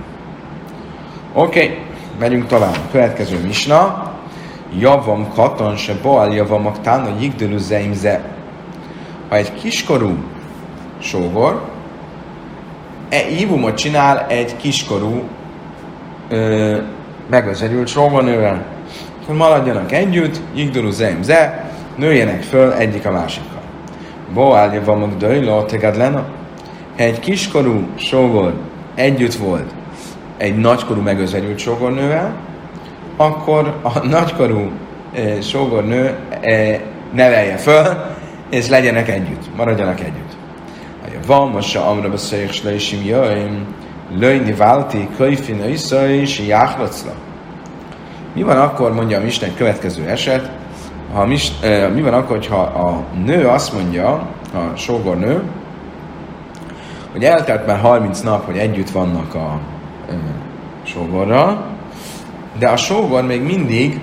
Oké, 1.34 1.64
okay, 1.64 1.78
megyünk 2.20 2.48
tovább. 2.48 2.78
Következő 2.92 3.40
misna 3.46 4.12
javam 4.80 5.34
katon 5.34 5.76
se 5.76 5.94
boal 6.02 6.34
javamok 6.34 6.82
tána 6.82 7.10
jigdölü 7.20 7.58
zeimze. 7.58 8.22
Ha 9.30 9.36
egy 9.36 9.54
kiskorú 9.54 10.16
sógor 11.00 11.76
e 13.10 13.30
ívumot 13.30 13.78
csinál 13.78 14.26
egy 14.28 14.58
kiskorú 14.58 15.24
ö, 16.30 16.78
megözegyült 17.30 17.88
sógornővel, 17.88 18.66
akkor 19.24 19.36
maradjanak 19.36 19.92
együtt, 19.92 20.40
jigdölü 20.56 20.92
zeimze, 20.92 21.72
nőjenek 21.96 22.42
föl 22.42 22.74
egyik 22.74 23.06
a 23.06 23.12
másikkal. 23.12 23.62
Boal 24.34 24.74
javamok 24.74 25.18
döjla, 25.18 25.66
tegad 25.66 25.98
lena. 25.98 26.26
Ha 26.98 27.04
egy 27.04 27.20
kiskorú 27.20 27.88
sógor 27.96 28.54
együtt 28.96 29.36
volt 29.36 29.72
egy 30.38 30.58
nagykorú 30.58 31.02
megözegyült 31.02 31.60
sógornővel, 31.60 32.36
akkor 33.18 33.80
a 33.82 34.06
nagykorú 34.06 34.72
e, 35.14 35.42
sógornő 35.42 36.16
e, 36.42 36.80
nevelje 37.14 37.58
föl, 37.58 37.86
és 38.50 38.68
legyenek 38.68 39.10
együtt, 39.10 39.56
maradjanak 39.56 40.00
együtt. 40.00 40.37
Van 41.26 41.50
most 41.50 41.76
a 41.76 41.90
amra 41.90 42.10
beszéljük, 42.10 42.52
s 42.52 42.64
leisim 42.64 43.06
jöjjön, 43.06 43.66
löjni 44.18 44.54
válti, 44.54 45.10
köjfina 45.18 45.68
isza, 45.68 46.10
és 46.10 46.40
jáhlacla. 46.40 47.12
Mi 48.34 48.44
van 48.44 48.58
akkor, 48.58 48.94
mondja 48.94 49.18
a 49.18 49.22
Misten, 49.22 49.56
következő 49.56 50.08
eset, 50.08 50.50
ha 51.14 51.26
mis, 51.26 51.52
e, 51.62 51.88
mi 51.88 52.02
van 52.02 52.14
akkor, 52.14 52.46
ha 52.50 52.62
a 52.62 53.04
nő 53.26 53.48
azt 53.48 53.74
mondja, 53.74 54.28
a 54.54 54.76
sógornő, 54.76 55.44
hogy 57.12 57.24
eltelt 57.24 57.68
már 57.68 57.80
30 57.80 58.22
nap, 58.22 58.46
hogy 58.46 58.58
együtt 58.58 58.90
vannak 58.90 59.36
a 59.36 59.60
e, 60.10 60.14
sógorral, 60.84 61.66
de 62.60 62.68
a 62.68 62.78
sógor 62.78 63.24
még 63.24 63.42
mindig 63.42 64.02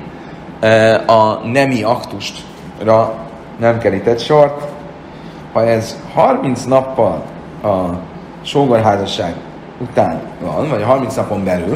e, 0.61 1.03
a 1.07 1.41
nemi 1.45 1.83
aktustra 1.83 3.15
nem 3.59 3.79
kerített 3.79 4.19
sort. 4.19 4.62
Ha 5.53 5.67
ez 5.67 6.03
30 6.15 6.65
nappal 6.65 7.25
a 7.62 7.85
sógorházasság 8.43 9.35
után 9.79 10.21
van, 10.41 10.69
vagy 10.69 10.83
a 10.83 10.87
30 10.87 11.15
napon 11.15 11.45
belül, 11.45 11.75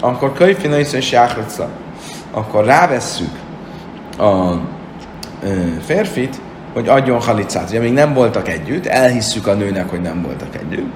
akkor 0.00 0.32
könyvfina 0.32 0.78
és 0.78 1.12
jáhratza. 1.12 1.68
Akkor 2.32 2.64
rávesszük 2.64 3.38
a 4.18 4.52
férfit, 5.84 6.40
hogy 6.72 6.88
adjon 6.88 7.20
halicát. 7.20 7.68
Ugye 7.68 7.80
még 7.80 7.92
nem 7.92 8.14
voltak 8.14 8.48
együtt, 8.48 8.86
elhisszük 8.86 9.46
a 9.46 9.54
nőnek, 9.54 9.90
hogy 9.90 10.00
nem 10.00 10.22
voltak 10.22 10.54
együtt 10.54 10.92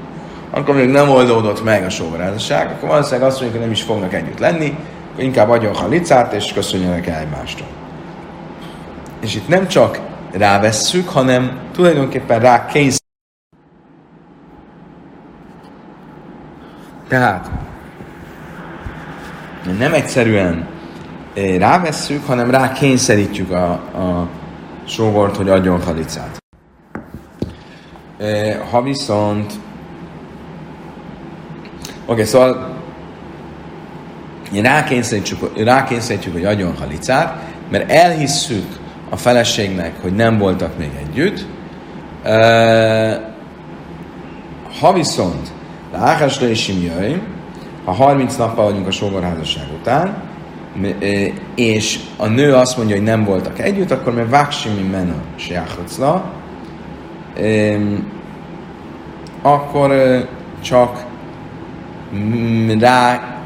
akkor 0.55 0.75
még 0.75 0.89
nem 0.89 1.09
oldódott 1.09 1.65
meg 1.65 1.85
a 1.85 1.91
sóvarázasság, 1.91 2.71
akkor 2.71 2.89
valószínűleg 2.89 3.29
azt 3.29 3.41
mondjuk, 3.41 3.53
hogy 3.53 3.61
nem 3.61 3.71
is 3.71 3.83
fognak 3.83 4.15
együtt 4.15 4.39
lenni, 4.39 4.77
inkább 5.17 5.51
adjon 5.51 5.75
halicát, 5.75 6.33
és 6.33 6.53
köszönjenek 6.53 7.07
el 7.07 7.21
egymástól. 7.21 7.67
És 9.21 9.35
itt 9.35 9.49
nem 9.49 9.69
csak 9.69 10.01
rávesszük, 10.37 11.09
hanem 11.09 11.61
tulajdonképpen 11.73 12.41
rá 12.41 12.67
kényszer. 12.67 13.03
Tehát 17.09 17.51
nem 19.79 19.93
egyszerűen 19.93 20.69
eh, 21.35 21.59
rávesszük, 21.59 22.27
hanem 22.27 22.51
rá 22.51 22.73
kényszerítjük 22.73 23.51
a, 23.51 23.71
a 23.73 24.29
sógort, 24.85 25.37
hogy 25.37 25.49
adjon 25.49 25.83
halicát. 25.83 26.43
Eh, 28.19 28.59
ha 28.71 28.83
viszont 28.83 29.53
Oké, 32.07 32.13
okay, 32.13 32.25
szóval 32.25 32.77
rákényszerítjük, 34.53 35.65
rákényszerítjük, 35.65 36.33
hogy 36.33 36.45
adjon 36.45 36.77
halicát, 36.77 37.43
mert 37.71 37.91
elhisszük 37.91 38.67
a 39.15 39.17
feleségnek, 39.17 39.93
hogy 40.03 40.15
nem 40.15 40.39
voltak 40.39 40.79
még 40.79 40.91
együtt. 41.09 41.47
Ha 44.81 44.93
viszont 44.93 45.53
Láhásra 45.93 46.49
is 46.49 46.69
jöjj, 46.69 47.15
ha 47.85 47.93
30 47.93 48.37
nappal 48.37 48.65
vagyunk 48.65 48.87
a 48.87 48.91
sógorházasság 48.91 49.67
után, 49.81 50.17
és 51.55 52.01
a 52.17 52.27
nő 52.27 52.55
azt 52.55 52.77
mondja, 52.77 52.97
hogy 52.97 53.05
nem 53.05 53.25
voltak 53.25 53.59
együtt, 53.59 53.91
akkor 53.91 54.15
mert 54.15 54.31
váksimi 54.31 54.83
mena 54.91 55.15
se 55.37 55.65
akkor 59.43 59.93
csak 60.63 61.05
rá 62.79 63.37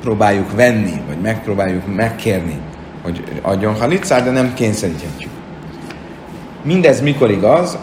próbáljuk 0.00 0.52
venni, 0.54 1.02
vagy 1.06 1.20
megpróbáljuk 1.22 1.94
megkérni, 1.94 2.58
hogy 3.04 3.24
adjon 3.42 3.74
halicát, 3.74 4.24
de 4.24 4.30
nem 4.30 4.54
kényszeríthetjük. 4.54 5.30
Mindez 6.62 7.00
mikor 7.00 7.30
igaz? 7.30 7.78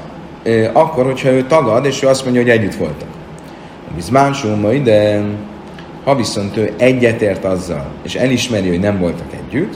Akkor, 0.74 1.05
hogyha 1.05 1.30
ő 1.30 1.43
tagad, 1.43 1.86
és 1.86 2.03
ő 2.03 2.07
azt 2.07 2.24
mondja, 2.24 2.41
hogy 2.41 2.51
együtt 2.51 2.76
voltak. 2.76 3.07
Bizmánsó 3.95 4.55
de 4.84 5.22
ha 6.03 6.15
viszont 6.15 6.57
ő 6.57 6.74
egyetért 6.78 7.45
azzal, 7.45 7.86
és 8.03 8.15
elismeri, 8.15 8.69
hogy 8.69 8.80
nem 8.80 8.99
voltak 8.99 9.34
együtt, 9.34 9.74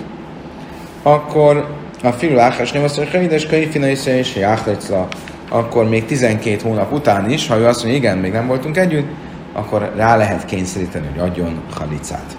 akkor 1.04 1.68
a 2.04 2.12
fiú 2.12 2.38
áhás 2.38 2.72
nem 2.72 2.84
azt 2.84 2.98
mondja, 2.98 3.30
hogy 3.30 3.48
könyvfina 3.48 3.88
és 3.88 4.36
jáhlecla, 4.36 5.08
akkor 5.50 5.90
még 5.90 6.06
12 6.06 6.58
hónap 6.64 6.92
után 6.94 7.32
is, 7.32 7.48
ha 7.48 7.58
ő 7.58 7.66
azt 7.66 7.80
mondja, 7.84 8.00
igen, 8.00 8.18
még 8.18 8.32
nem 8.32 8.48
voltunk 8.48 8.78
együtt, 8.78 9.08
akkor 9.54 9.92
rá 9.96 10.18
lehet 10.18 10.46
kényszeríteni, 10.46 11.08
hogy 11.08 11.30
adjon 11.30 11.62
halicát. 11.74 12.38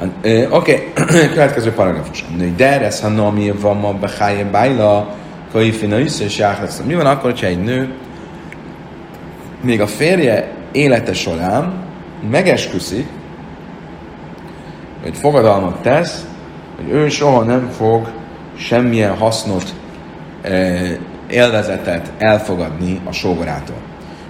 Oké, 0.00 0.46
okay. 0.50 0.92
következő 1.34 1.72
paragrafus. 1.72 2.24
De 2.56 2.80
ez 2.80 3.00
ha 3.00 3.08
nami 3.08 3.50
van 3.50 3.76
ma 3.76 3.92
beháje 3.92 4.44
bájla, 4.44 5.14
és 6.20 6.38
jáhlecla. 6.38 6.84
Mi 6.86 6.94
van 6.94 7.06
akkor, 7.06 7.30
hogyha 7.30 7.46
egy 7.46 7.62
nő 7.62 7.94
még 9.64 9.80
a 9.80 9.86
férje 9.86 10.52
élete 10.72 11.12
során 11.12 11.72
megesküszik, 12.30 13.06
hogy 15.02 15.16
fogadalmat 15.16 15.82
tesz, 15.82 16.24
hogy 16.76 16.90
ő 16.90 17.08
soha 17.08 17.42
nem 17.42 17.70
fog 17.76 18.10
semmilyen 18.56 19.16
hasznot, 19.16 19.74
élvezetet 21.30 22.12
elfogadni 22.18 23.00
a 23.04 23.12
sógorától. 23.12 23.76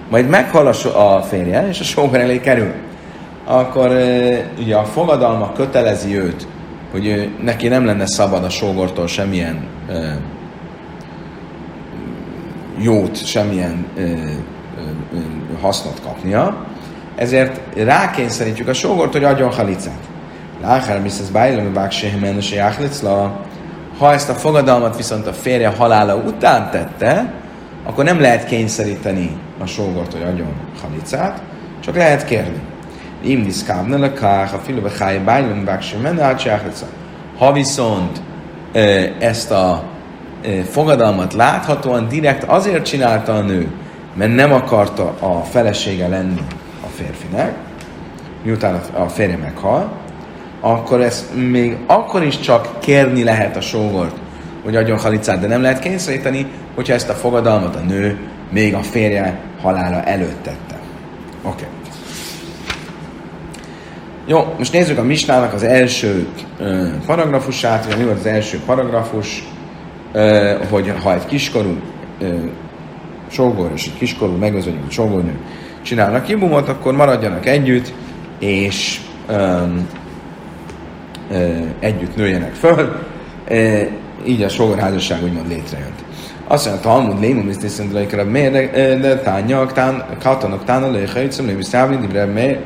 Majd 0.09 0.29
meghal 0.29 0.67
a, 0.67 1.21
férje, 1.21 1.67
és 1.67 1.79
a 1.79 1.83
sógor 1.83 2.19
elé 2.19 2.39
kerül. 2.39 2.73
Akkor 3.45 3.91
ugye 4.59 4.75
a 4.75 4.83
fogadalma 4.83 5.51
kötelezi 5.51 6.17
őt, 6.17 6.47
hogy 6.91 7.29
neki 7.43 7.67
nem 7.67 7.85
lenne 7.85 8.05
szabad 8.05 8.43
a 8.43 8.49
sógortól 8.49 9.07
semmilyen 9.07 9.67
jót, 12.77 13.25
semmilyen 13.25 13.85
hasznot 15.61 16.01
kapnia, 16.03 16.65
ezért 17.15 17.59
rákényszerítjük 17.75 18.67
a 18.67 18.73
sógort, 18.73 19.11
hogy 19.11 19.23
adjon 19.23 19.51
halicát. 19.51 19.99
Láhár 20.61 21.01
Mrs. 21.01 21.29
És 22.37 22.59
ha 23.97 24.13
ezt 24.13 24.29
a 24.29 24.33
fogadalmat 24.33 24.97
viszont 24.97 25.27
a 25.27 25.33
férje 25.33 25.67
halála 25.67 26.15
után 26.15 26.69
tette, 26.71 27.33
akkor 27.85 28.03
nem 28.03 28.19
lehet 28.19 28.45
kényszeríteni 28.45 29.37
a 29.59 29.65
sógort, 29.65 30.11
hogy 30.11 30.21
adjon 30.21 30.53
halicát, 30.81 31.41
csak 31.79 31.95
lehet 31.95 32.25
kérni. 32.25 32.59
Imnis 33.25 33.63
kávne 33.63 34.13
kách, 34.13 34.53
a 34.53 34.57
filóbe 34.57 34.91
háj 34.99 35.17
bájlem, 35.17 35.65
Bákséhemen, 35.65 36.37
Ha 37.37 37.51
viszont 37.51 38.21
ezt 39.19 39.51
a 39.51 39.83
fogadalmat 40.69 41.33
láthatóan 41.33 42.07
direkt 42.07 42.43
azért 42.43 42.85
csinálta 42.85 43.33
a 43.33 43.41
nő, 43.41 43.67
mert 44.13 44.35
nem 44.35 44.53
akarta 44.53 45.15
a 45.19 45.43
felesége 45.43 46.07
lenni 46.07 46.41
a 46.83 46.87
férfinek, 46.95 47.53
miután 48.43 48.81
a 48.93 49.07
férje 49.07 49.37
meghal, 49.37 49.91
akkor 50.59 51.01
ezt 51.01 51.35
még 51.35 51.77
akkor 51.87 52.23
is 52.23 52.39
csak 52.39 52.79
kérni 52.79 53.23
lehet 53.23 53.55
a 53.55 53.61
sógort, 53.61 54.15
hogy 54.63 54.75
adjon 54.75 54.99
halicát, 54.99 55.39
de 55.39 55.47
nem 55.47 55.61
lehet 55.61 55.79
kényszeríteni, 55.79 56.47
hogyha 56.75 56.93
ezt 56.93 57.09
a 57.09 57.13
fogadalmat 57.13 57.75
a 57.75 57.79
nő 57.79 58.19
még 58.49 58.73
a 58.73 58.81
férje 58.81 59.39
halála 59.61 60.03
előtt 60.03 60.43
tette. 60.43 60.79
Oké. 61.41 61.63
Okay. 61.63 61.74
Jó, 64.27 64.53
most 64.57 64.73
nézzük 64.73 64.97
a 64.97 65.03
Misnának 65.03 65.53
az 65.53 65.63
első 65.63 66.27
ö, 66.59 66.87
paragrafusát, 67.05 67.85
vagy 67.85 67.97
mi 67.97 68.03
volt 68.03 68.17
az 68.17 68.25
első 68.25 68.59
paragrafus, 68.65 69.43
ö, 70.11 70.53
hogy 70.69 70.93
ha 71.03 71.13
egy 71.13 71.25
kiskorú 71.25 71.77
ö, 72.19 72.35
sógor 73.27 73.71
és 73.73 73.85
egy 73.85 73.97
kiskorú 73.97 74.35
megözönjük 74.35 74.91
sógornő 74.91 75.37
csinálnak 75.81 76.29
ibumot, 76.29 76.69
akkor 76.69 76.93
maradjanak 76.93 77.45
együtt, 77.45 77.93
és 78.39 78.99
uh, 79.29 79.61
együtt 81.79 82.15
nőjenek 82.15 82.53
föl, 82.53 82.95
így 84.25 84.41
a 84.41 84.49
sógorházasság 84.49 85.23
úgymond 85.23 85.47
létrejött. 85.47 86.03
Azt 86.47 86.65
mondja, 86.65 86.83
Talmud 86.83 87.19
lémum 87.19 87.49
is 87.49 87.57
tisztint 87.57 87.93
lejkere 87.93 88.23
mér, 88.23 88.51
de 88.99 89.19
tányak, 89.19 89.73
tán, 89.73 90.05
katonok 90.19 90.63
tána 90.63 90.91
lejhelycem, 90.91 91.45
lémi 91.45 91.63
szávli, 91.63 91.97
dibre. 91.97 92.59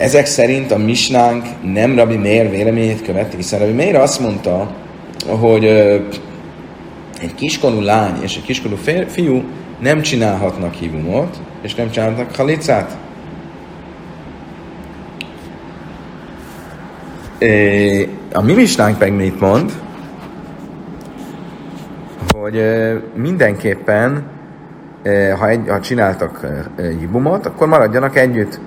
Ezek 0.00 0.26
szerint 0.26 0.70
a 0.70 0.78
misnánk 0.78 1.44
nem 1.62 1.96
Rabbi 1.96 2.16
Mér 2.16 2.50
véleményét 2.50 3.02
követi, 3.02 3.36
hiszen 3.36 3.58
Rabbi 3.58 3.72
Mér 3.72 3.94
azt 3.96 4.20
mondta, 4.20 4.70
hogy 5.26 5.64
egy 7.20 7.34
kiskorú 7.34 7.80
lány 7.80 8.22
és 8.22 8.36
egy 8.36 8.42
kiskorú 8.42 8.76
fiú 9.08 9.42
nem 9.80 10.00
csinálhatnak 10.00 10.74
hívumot, 10.74 11.40
és 11.62 11.74
nem 11.74 11.90
csinálhatnak 11.90 12.36
halicát. 12.36 12.96
A 18.32 18.42
mi 18.42 18.52
misnánk 18.52 18.98
meg 18.98 19.12
mit 19.12 19.40
mond, 19.40 19.72
hogy 22.28 22.62
mindenképpen, 23.14 24.24
ha, 25.38 25.48
egy, 25.48 25.68
ha 25.68 25.80
csináltak 25.80 26.46
hívumot, 26.76 27.46
akkor 27.46 27.68
maradjanak 27.68 28.16
együtt. 28.16 28.60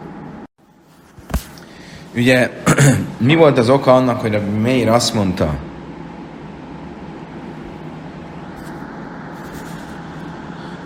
Ugye, 2.16 2.50
mi 3.18 3.36
volt 3.36 3.58
az 3.58 3.70
oka 3.70 3.96
annak, 3.96 4.22
hogy 4.22 4.36
a 4.36 4.42
Meir 4.62 4.90
azt 4.90 5.14
mondta, 5.14 5.56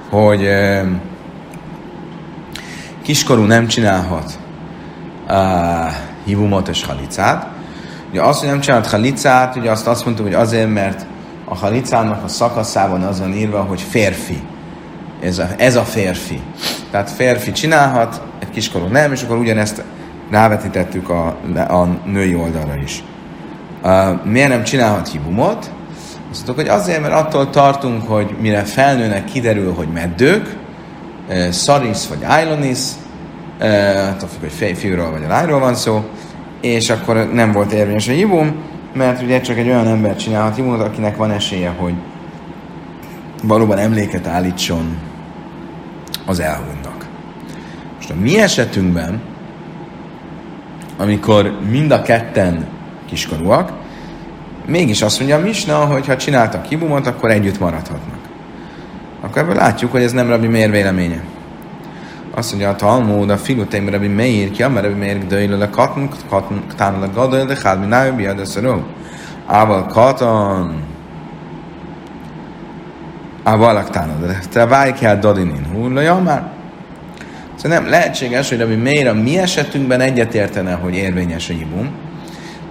hogy 0.10 0.50
kiskorú 3.02 3.44
nem 3.44 3.68
csinálhat 3.68 4.40
uh, 5.28 5.94
hívumot 6.26 6.68
és 6.68 6.84
halicát. 6.84 7.48
Ugye 8.10 8.22
azt, 8.22 8.40
hogy 8.40 8.50
nem 8.50 8.60
csinált 8.60 8.88
halicát, 8.88 9.56
ugye 9.56 9.72
azt 9.72 9.88
azt 9.88 10.06
mondtuk, 10.06 10.26
hogy 10.26 10.36
azért, 10.36 10.74
mert 10.74 11.06
a 11.46 11.56
halicának 11.56 12.24
a 12.24 12.28
szakaszában 12.28 13.02
az 13.02 13.20
van 13.20 13.34
írva, 13.34 13.62
hogy 13.62 13.82
férfi. 13.82 14.40
Ez 15.22 15.40
a, 15.40 15.48
ez 15.58 15.76
a 15.76 15.84
férfi. 15.84 16.42
Tehát 16.92 17.12
férfi 17.12 17.52
csinálhat, 17.52 18.22
egy 18.40 18.50
kiskorú 18.50 18.86
nem, 18.86 19.12
és 19.12 19.24
akkor 19.24 19.38
ugyanezt 19.38 19.84
rávetítettük 20.30 21.10
a, 21.10 21.28
a 21.68 22.00
női 22.06 22.36
oldalra 22.36 22.76
is. 22.76 23.04
Uh, 23.84 24.26
miért 24.26 24.50
nem 24.50 24.64
csinálhat 24.64 25.08
hibumot? 25.08 25.72
Azt 26.32 26.48
mondtuk, 26.48 26.56
hogy 26.56 26.80
azért, 26.80 27.02
mert 27.02 27.14
attól 27.14 27.50
tartunk, 27.50 28.08
hogy 28.08 28.36
mire 28.42 28.64
felnőnek, 28.64 29.24
kiderül, 29.24 29.74
hogy 29.74 29.88
meddők, 29.88 30.56
szaris 31.50 32.08
vagy 32.08 32.24
ájlonis, 32.24 32.80
attól 34.10 34.28
függ, 34.28 34.50
hogy 34.60 34.78
fiúról 34.78 35.12
vagy 35.12 35.24
a 35.24 35.28
lányról 35.28 35.60
van 35.60 35.76
szó, 35.76 36.04
és 36.62 36.90
akkor 36.90 37.30
nem 37.34 37.52
volt 37.52 37.72
érvényes 37.72 38.08
a 38.08 38.12
hibum, 38.12 38.56
mert 38.94 39.22
ugye 39.22 39.42
csak 39.42 39.58
egy 39.58 39.68
olyan 39.68 39.88
ember 39.88 40.16
csinálhat 40.16 40.56
hibumot, 40.56 40.82
akinek 40.82 41.18
van 41.18 41.32
esélye, 41.32 41.70
hogy 41.70 41.94
valóban 43.44 43.78
emléket 43.78 44.28
állítson 44.28 44.98
az 46.26 46.40
elhunynak. 46.40 47.08
Most 47.96 48.10
a 48.10 48.16
mi 48.20 48.40
esetünkben, 48.40 49.22
amikor 50.98 51.58
mind 51.70 51.92
a 51.92 52.02
ketten 52.02 52.68
kiskorúak, 53.06 53.72
mégis 54.66 55.02
azt 55.02 55.18
mondja 55.20 55.38
a 55.38 55.40
Misna, 55.40 55.76
hogy 55.76 56.08
ha 56.08 56.18
csináltak 56.18 56.62
kibumot, 56.62 57.08
akkor 57.08 57.32
együtt 57.32 57.60
maradhatnak. 57.60 58.20
Akkor 59.22 59.42
ebből 59.42 59.56
látjuk, 59.56 59.92
hogy 59.92 60.02
ez 60.04 60.12
nem 60.12 60.30
Rabbi 60.30 60.48
Meir 60.48 60.72
véleménye. 60.72 61.24
Azt 62.36 62.50
mondja 62.50 62.70
a 62.70 62.76
Talmud, 62.76 63.30
a 63.30 63.38
filuteim 63.38 63.90
Rabbi 63.90 64.08
Meir, 64.08 64.52
ki 64.52 64.64
amar 64.64 64.84
Rabbi 64.84 64.98
Meir 64.98 65.20
gdöjlő 65.20 65.58
le 65.58 65.70
katn, 65.70 66.04
katn, 66.30 67.00
le 67.00 67.08
gadöl, 67.14 67.46
de 67.46 67.58
hát 67.64 67.80
mi 67.80 67.86
nájú 67.86 68.16
biad. 68.16 68.48
Ával 69.46 69.86
katan, 69.86 70.84
ával 73.44 73.76
aktánod, 73.76 74.26
de 74.26 74.40
te 74.52 74.66
válj 74.66 74.92
kell 74.94 75.16
dadinin, 75.16 75.66
hullja 75.74 76.16
már. 76.16 76.57
Szóval 77.58 77.80
nem 77.80 77.90
lehetséges, 77.90 78.50
hogy 78.50 78.60
Rabbi 78.60 78.76
Meir 78.76 79.08
a 79.08 79.14
mi 79.14 79.38
esetünkben 79.38 80.02
egyetértene, 80.02 80.74
hogy 80.74 80.96
érvényes 80.96 81.50
a 81.50 81.54
jibum, 81.54 81.90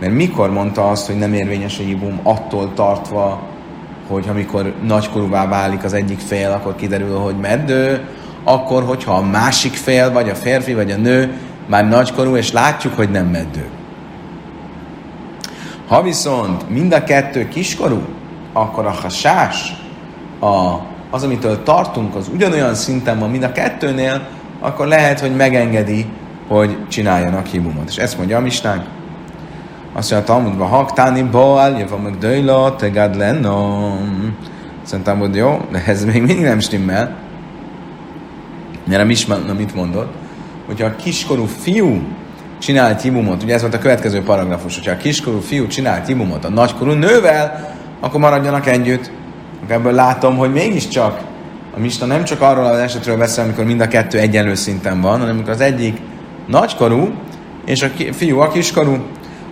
mert 0.00 0.12
mikor 0.12 0.50
mondta 0.50 0.90
azt, 0.90 1.06
hogy 1.06 1.16
nem 1.16 1.32
érvényes 1.32 1.78
a 1.78 1.82
hibum, 1.82 2.20
attól 2.22 2.72
tartva, 2.74 3.42
hogy 4.08 4.28
amikor 4.28 4.74
nagykorúvá 4.86 5.46
válik 5.48 5.84
az 5.84 5.92
egyik 5.92 6.18
fél, 6.18 6.50
akkor 6.50 6.76
kiderül, 6.76 7.18
hogy 7.18 7.36
meddő, 7.36 8.08
akkor, 8.44 8.82
hogyha 8.84 9.14
a 9.14 9.22
másik 9.22 9.72
fél, 9.72 10.12
vagy 10.12 10.28
a 10.28 10.34
férfi, 10.34 10.74
vagy 10.74 10.90
a 10.90 10.96
nő 10.96 11.38
már 11.66 11.88
nagykorú, 11.88 12.36
és 12.36 12.52
látjuk, 12.52 12.94
hogy 12.94 13.10
nem 13.10 13.26
meddő. 13.26 13.68
Ha 15.88 16.02
viszont 16.02 16.70
mind 16.70 16.92
a 16.92 17.04
kettő 17.04 17.48
kiskorú, 17.48 18.00
akkor 18.52 18.86
a 18.86 18.90
hasás, 18.90 19.74
a, 20.40 20.78
az, 21.10 21.22
amitől 21.22 21.62
tartunk, 21.62 22.14
az 22.14 22.28
ugyanolyan 22.28 22.74
szinten 22.74 23.18
van, 23.18 23.30
mint 23.30 23.44
a 23.44 23.52
kettőnél, 23.52 24.28
akkor 24.66 24.86
lehet, 24.86 25.20
hogy 25.20 25.36
megengedi, 25.36 26.06
hogy 26.48 26.76
csináljanak 26.88 27.46
hibumot. 27.46 27.88
És 27.88 27.96
ezt 27.96 28.18
mondja 28.18 28.36
a 28.36 28.40
mistánk. 28.40 28.84
Azt 29.92 30.10
mondja 30.10 30.34
a 30.34 30.36
Talmudban, 30.36 30.68
haktáni 30.68 31.22
bal, 31.22 31.78
jöva 31.78 31.96
meg 31.96 32.18
döjla, 32.18 32.76
tegad 32.76 33.16
lennom. 33.16 34.36
Szerintem, 34.82 35.18
hogy 35.18 35.34
jó, 35.34 35.60
de 35.70 35.82
ez 35.86 36.04
még 36.04 36.22
mindig 36.22 36.44
nem 36.44 36.58
stimmel. 36.58 37.16
Mert 38.86 39.02
a 39.02 39.04
Mismana 39.04 39.52
mit 39.52 39.74
mondott? 39.74 40.14
Hogyha 40.66 40.86
a 40.86 40.96
kiskorú 40.96 41.44
fiú 41.44 42.02
csinál 42.58 42.96
tibumot, 42.96 43.42
ugye 43.42 43.54
ez 43.54 43.60
volt 43.60 43.74
a 43.74 43.78
következő 43.78 44.22
paragrafus, 44.22 44.74
hogyha 44.74 44.92
a 44.92 44.96
kiskorú 44.96 45.40
fiú 45.40 45.66
csinál 45.66 46.02
tibumot 46.02 46.44
a 46.44 46.48
nagykorú 46.48 46.92
nővel, 46.92 47.74
akkor 48.00 48.20
maradjanak 48.20 48.66
együtt. 48.66 49.10
Ebből 49.68 49.92
látom, 49.92 50.36
hogy 50.36 50.52
mégiscsak 50.52 51.20
a 51.76 51.78
Mista 51.78 52.06
nem 52.06 52.24
csak 52.24 52.40
arról 52.40 52.64
az 52.64 52.78
esetről 52.78 53.16
beszél, 53.16 53.44
amikor 53.44 53.64
mind 53.64 53.80
a 53.80 53.88
kettő 53.88 54.18
egyenlő 54.18 54.54
szinten 54.54 55.00
van, 55.00 55.18
hanem 55.18 55.34
amikor 55.34 55.52
az 55.52 55.60
egyik 55.60 56.00
nagykorú, 56.46 57.10
és 57.64 57.82
a 57.82 57.88
fiú 58.12 58.38
a 58.38 58.48
kiskorú. 58.48 58.96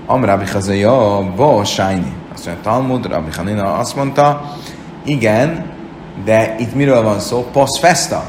Amrábi 0.07 0.45
Hazaja, 0.53 1.33
Ba 1.37 1.65
Sájni. 1.65 2.13
Azt 2.35 2.47
mondja, 2.47 2.63
Talmud, 2.63 3.07
Rabbi 3.07 3.31
Hanina 3.37 3.75
azt 3.75 3.97
mondta, 3.97 4.53
igen, 5.05 5.65
de 6.25 6.55
itt 6.59 6.75
miről 6.75 7.03
van 7.03 7.21
szó? 7.21 7.49
Post 7.53 7.79
festa. 7.79 8.25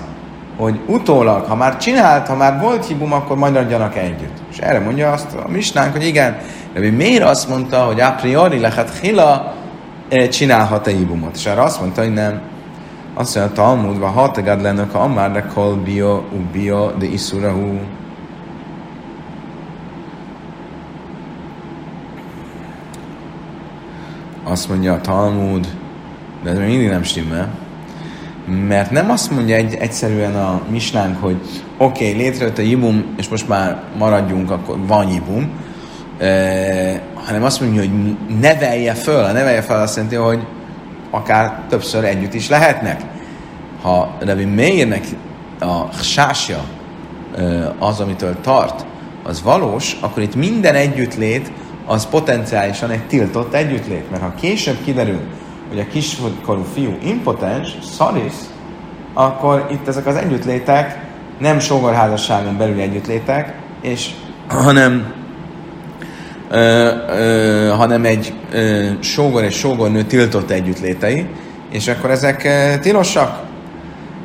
Hogy 0.57 0.79
utólag, 0.87 1.45
ha 1.45 1.55
már 1.55 1.77
csinált, 1.77 2.27
ha 2.27 2.35
már 2.35 2.59
volt 2.59 2.85
hibum, 2.85 3.13
akkor 3.13 3.37
majd 3.37 3.55
adjanak 3.55 3.97
együtt. 3.97 4.37
És 4.51 4.57
erre 4.57 4.79
mondja 4.79 5.11
azt 5.11 5.33
a 5.33 5.47
misnánk, 5.47 5.91
hogy 5.91 6.05
igen, 6.05 6.37
de 6.73 6.91
miért 6.91 7.23
azt 7.23 7.49
mondta, 7.49 7.77
hogy 7.77 8.01
a 8.01 8.11
priori 8.11 8.59
lehet 8.59 8.97
hila, 9.01 9.53
eh, 10.09 10.27
csinálhat-e 10.27 10.91
hibumot? 10.91 11.35
És 11.35 11.45
erre 11.45 11.61
azt 11.61 11.79
mondta, 11.79 12.01
hogy 12.01 12.13
nem. 12.13 12.53
Azt 13.17 13.35
mondja, 13.35 13.53
Talmud, 13.53 14.01
ha 14.01 14.07
hatagad 14.07 14.61
lenne, 14.61 14.87
ha 14.91 14.99
amár 14.99 15.31
de 15.31 15.41
kol 15.53 15.75
bio, 15.75 16.15
u 16.15 16.37
bio, 16.51 16.91
de 16.91 17.05
iszurahu. 17.05 17.77
Azt 24.43 24.69
mondja 24.69 24.93
a 24.93 25.01
Talmud, 25.01 25.67
de 26.43 26.49
ez 26.49 26.57
még 26.57 26.67
mindig 26.67 26.89
nem 26.89 27.03
stimmel, 27.03 27.49
mert 28.67 28.91
nem 28.91 29.09
azt 29.09 29.31
mondja 29.31 29.55
egy, 29.55 29.73
egyszerűen 29.73 30.35
a 30.35 30.61
misnánk, 30.69 31.21
hogy 31.21 31.37
oké, 31.77 32.09
okay, 32.09 32.21
létrejött 32.21 32.57
a 32.57 32.61
jibum, 32.61 33.05
és 33.17 33.29
most 33.29 33.47
már 33.47 33.83
maradjunk, 33.97 34.51
akkor 34.51 34.77
van 34.87 35.07
jibum, 35.07 35.49
e, 36.17 37.01
hanem 37.13 37.43
azt 37.43 37.61
mondja, 37.61 37.81
hogy 37.81 38.17
nevelje 38.39 38.93
föl. 38.93 39.23
A 39.23 39.31
nevelje 39.31 39.61
föl 39.61 39.77
azt 39.77 39.95
jelenti, 39.95 40.15
hogy 40.15 40.39
akár 41.15 41.61
többször 41.69 42.03
együtt 42.03 42.33
is 42.33 42.49
lehetnek. 42.49 43.01
Ha 43.81 44.17
Revi 44.19 44.45
Meirnek 44.45 45.05
a 45.59 45.91
sásja 46.01 46.63
az, 47.79 47.99
amitől 47.99 48.41
tart, 48.41 48.85
az 49.23 49.41
valós, 49.43 49.97
akkor 49.99 50.23
itt 50.23 50.35
minden 50.35 50.75
együttlét 50.75 51.51
az 51.85 52.09
potenciálisan 52.09 52.89
egy 52.89 53.07
tiltott 53.07 53.53
együttlét. 53.53 54.11
Mert 54.11 54.23
ha 54.23 54.33
később 54.39 54.77
kiderül, 54.83 55.19
hogy 55.69 55.79
a 55.79 55.87
kiskorú 55.87 56.63
fiú 56.73 56.97
impotens, 57.03 57.77
szarisz, 57.97 58.49
akkor 59.13 59.67
itt 59.71 59.87
ezek 59.87 60.05
az 60.05 60.15
együttlétek 60.15 60.99
nem 61.39 61.59
sógorházasságon 61.59 62.57
belül 62.57 62.79
együttlétek, 62.79 63.55
és 63.81 64.09
hanem 64.47 65.13
ö, 66.55 66.89
ö, 67.09 67.67
hanem 67.77 68.05
egy 68.05 68.33
ö, 68.51 68.87
sógor 68.99 69.43
és 69.43 69.55
sógornő 69.55 70.03
tiltott 70.03 70.49
együttlétei, 70.49 71.25
és 71.71 71.87
akkor 71.87 72.11
ezek 72.11 72.43
ö, 72.43 72.79
tilosak. 72.79 73.43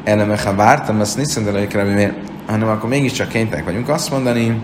Erre 0.04 0.24
meg 0.24 0.42
ha 0.42 0.54
vártam, 0.54 1.00
azt 1.00 1.16
nincs 1.16 1.36
miért, 1.94 2.14
hanem 2.46 2.68
akkor 2.68 2.88
mégiscsak 2.88 3.28
kénytek 3.28 3.64
vagyunk 3.64 3.88
azt 3.88 4.10
mondani, 4.10 4.62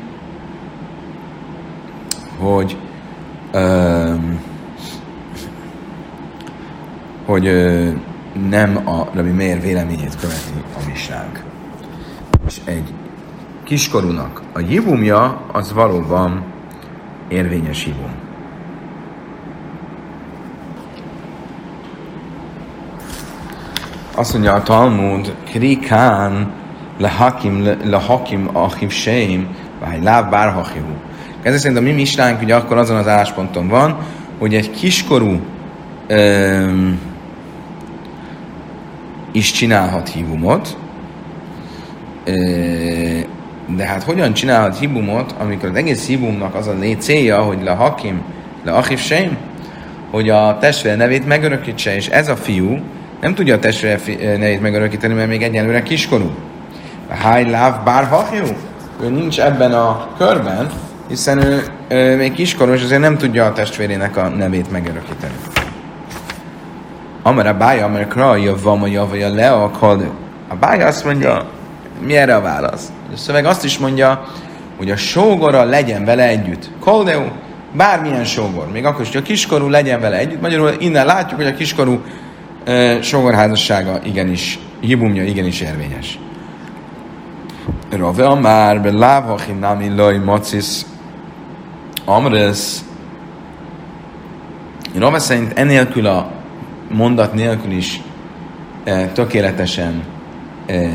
hogy 2.39 2.77
ö, 3.53 4.15
hogy 7.27 7.47
ö, 7.47 7.89
nem 8.49 8.89
a 8.89 9.09
Rabbi 9.15 9.31
Meir 9.31 9.61
véleményét 9.61 10.17
követi 10.21 10.65
a 10.77 10.89
misnánk. 10.89 11.43
És 12.47 12.61
egy 12.65 12.93
kiskorúnak 13.65 14.43
a 14.53 14.61
jibumja 14.61 15.45
az 15.53 15.73
valóban 15.73 16.55
érvényes 17.29 17.87
jibum. 17.87 18.11
Azt 24.15 24.33
mondja 24.33 24.53
a 24.53 24.63
Talmud, 24.63 25.35
Krikán 25.45 26.51
lehakim 26.99 27.69
lehakim 27.85 28.49
achiv 28.53 28.91
seim, 28.91 29.49
vagy 29.85 30.03
láv 30.03 30.31
bárhachihu. 30.31 30.93
Ez 31.43 31.61
szerint 31.61 31.79
a 31.79 31.83
mi 31.83 31.93
misnánk 31.93 32.43
ugye 32.43 32.55
akkor 32.55 32.77
azon 32.77 32.97
az 32.97 33.09
állásponton 33.09 33.69
van, 33.69 33.97
hogy 34.39 34.55
egy 34.55 34.71
kiskorú 34.71 35.41
öm, 36.07 37.01
is 39.33 39.53
csinálhat 39.53 40.09
hívumot, 40.09 40.77
de 43.67 43.85
hát 43.85 44.03
hogyan 44.03 44.33
csinálhat 44.33 44.79
hibumot, 44.79 45.35
amikor 45.39 45.69
az 45.69 45.77
egész 45.77 46.07
hibumnak 46.07 46.55
az 46.55 46.67
a 46.67 46.75
célja, 46.99 47.43
hogy 47.43 47.63
le 47.63 47.71
hakim, 47.71 48.23
le 48.65 48.73
achif 48.73 49.01
sem, 49.01 49.37
hogy 50.11 50.29
a 50.29 50.57
testvére 50.61 50.97
nevét 50.97 51.27
megörökítse, 51.27 51.95
és 51.95 52.09
ez 52.09 52.29
a 52.29 52.37
fiú 52.37 52.79
nem 53.21 53.35
tudja 53.35 53.55
a 53.55 53.59
testvére 53.59 54.37
nevét 54.37 54.61
megörökíteni, 54.61 55.15
mert 55.15 55.29
még 55.29 55.43
egyenlőre 55.43 55.83
kiskorú. 55.83 56.31
Háj 57.09 57.51
láv 57.51 57.85
bár 57.85 58.05
hachiu? 58.05 58.47
Ő 59.03 59.09
nincs 59.09 59.41
ebben 59.41 59.73
a 59.73 60.09
körben, 60.19 60.71
hiszen 61.09 61.39
ő, 61.39 61.63
ő 61.89 62.17
még 62.17 62.33
kiskorú, 62.33 62.73
és 62.73 62.83
azért 62.83 63.01
nem 63.01 63.17
tudja 63.17 63.45
a 63.45 63.53
testvérének 63.53 64.17
a 64.17 64.29
nevét 64.29 64.71
megörökíteni. 64.71 65.35
Amara 67.23 67.55
bája, 67.55 67.89
mert 67.89 68.09
kraja 68.09 68.55
van 68.63 68.83
a 68.83 68.87
javaja 68.87 69.29
le 69.29 69.51
a 69.51 69.71
kal. 69.71 70.15
A 70.49 70.55
bája 70.55 70.87
azt 70.87 71.05
mondja, 71.05 71.47
mi 72.01 72.17
erre 72.17 72.35
a 72.35 72.41
válasz? 72.41 72.93
A 73.13 73.17
szöveg 73.17 73.45
azt 73.45 73.65
is 73.65 73.79
mondja, 73.79 74.25
hogy 74.77 74.91
a 74.91 74.97
sógora 74.97 75.65
legyen 75.65 76.05
vele 76.05 76.29
együtt. 76.29 76.71
Koldeu, 76.81 77.25
bármilyen 77.73 78.25
sógor, 78.25 78.71
még 78.73 78.85
akkor 78.85 79.01
is, 79.01 79.09
hogy 79.09 79.21
a 79.21 79.23
kiskorú 79.23 79.69
legyen 79.69 80.01
vele 80.01 80.17
együtt. 80.17 80.41
Magyarul 80.41 80.73
innen 80.79 81.07
látjuk, 81.07 81.41
hogy 81.41 81.51
a 81.51 81.55
kiskorú 81.55 82.03
e, 82.65 83.03
sógorházassága 83.03 83.99
igenis, 84.05 84.59
hibumja 84.81 85.25
igenis 85.25 85.61
érvényes. 85.61 86.19
Rave 87.91 88.27
Amár, 88.27 88.81
be 88.81 88.93
lávhachim 88.93 89.59
námi 89.59 89.95
loj 89.97 90.19
macis 90.19 90.81
amres. 92.05 92.79
Rave 94.99 95.19
szerint 95.19 95.59
enélkül 95.59 96.07
a 96.07 96.31
mondat 96.89 97.35
nélkül 97.35 97.73
is 97.73 98.01
e, 98.85 99.07
tökéletesen 99.07 100.03
e, 100.67 100.89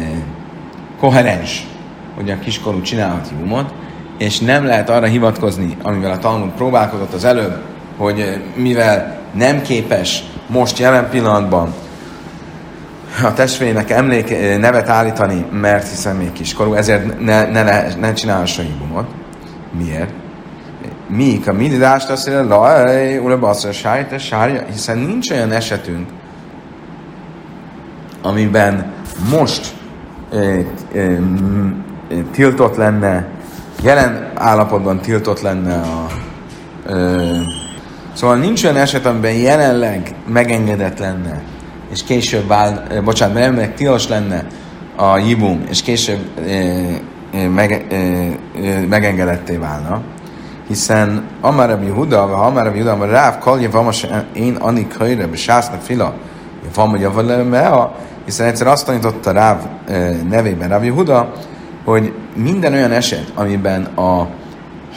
koherens, 1.02 1.68
hogy 2.16 2.30
a 2.30 2.40
kiskorú 2.40 2.82
csinálhat 2.82 3.28
hívumot, 3.30 3.74
és 4.18 4.40
nem 4.40 4.66
lehet 4.66 4.90
arra 4.90 5.06
hivatkozni, 5.06 5.78
amivel 5.84 6.12
a 6.12 6.18
Talmud 6.18 6.50
próbálkozott 6.50 7.14
az 7.14 7.24
előbb, 7.24 7.62
hogy 7.98 8.20
e, 8.20 8.42
mivel 8.56 9.20
nem 9.34 9.62
képes 9.62 10.24
most 10.48 10.78
jelen 10.78 11.10
pillanatban 11.10 11.74
a 13.24 13.34
testvérének 13.34 13.90
emlék 13.90 14.32
e, 14.32 14.58
nevet 14.58 14.90
állítani, 14.90 15.46
mert 15.52 15.90
hiszen 15.90 16.16
még 16.16 16.32
kiskorú, 16.32 16.74
ezért 16.74 17.20
ne, 17.20 17.46
ne, 17.46 17.64
ne, 17.64 17.96
ne 17.96 18.14
csinálhassa 18.14 18.62
hívumot. 18.62 19.08
Miért? 19.78 20.12
mi 21.08 21.40
a 21.46 21.52
mididást 21.52 22.10
azt 22.10 22.30
mondja, 22.30 22.58
laj, 22.58 23.18
ura 23.18 23.40
bassza, 23.40 23.72
sárja, 23.72 24.18
sárja, 24.18 24.64
hiszen 24.72 24.98
nincs 24.98 25.32
olyan 25.32 25.52
esetünk, 25.52 26.10
amiben 28.22 28.92
most 29.30 29.74
e, 30.32 30.38
e, 30.38 30.66
tiltott 32.32 32.76
lenne, 32.76 33.28
jelen 33.84 34.32
állapotban 34.36 35.00
tiltott 35.00 35.42
lenne 35.42 35.74
a... 35.74 36.08
E, 36.92 36.96
szóval 38.14 38.38
nincs 38.38 38.64
olyan 38.64 38.78
eset, 38.78 39.06
amiben 39.06 39.34
jelenleg 39.34 40.16
megengedett 40.28 41.00
lenne, 41.00 41.42
és 41.92 42.04
később 42.04 42.48
vál, 42.48 42.84
e, 42.90 43.02
bocsánat, 43.02 43.56
meg 43.56 43.74
tilos 43.74 44.08
lenne 44.08 44.46
a 44.96 45.18
jibum, 45.18 45.64
és 45.70 45.82
később 45.82 46.20
e, 46.48 46.52
e, 47.38 47.48
meg, 47.48 47.86
e, 47.90 47.96
e, 47.96 48.86
megengedetté 48.90 49.56
válna 49.56 50.02
hiszen 50.72 51.24
Amar 51.42 51.70
Rabbi 51.70 51.90
Huda, 51.90 52.28
vagy 52.28 52.48
Amar 52.48 52.64
Rabbi 52.64 52.80
Huda, 52.80 53.06
Ráv 53.06 53.40
Kalja 53.40 53.70
Vamas 53.70 54.08
én 54.34 54.56
Ani 54.56 54.88
Kajre, 54.88 55.36
Sásznak 55.36 55.82
Fila, 55.82 56.14
Vama 56.76 56.98
Javalem 56.98 57.54
hiszen 58.26 58.48
egyszer 58.48 58.68
azt 58.68 58.86
tanította 58.86 59.32
Ráv 59.32 59.58
nevében 60.30 60.70
Rabbi 60.70 60.90
Huda, 60.90 61.32
hogy 61.86 62.14
minden 62.36 62.74
olyan 62.74 62.92
eset, 62.92 63.32
amiben 63.36 63.84
a 63.84 64.28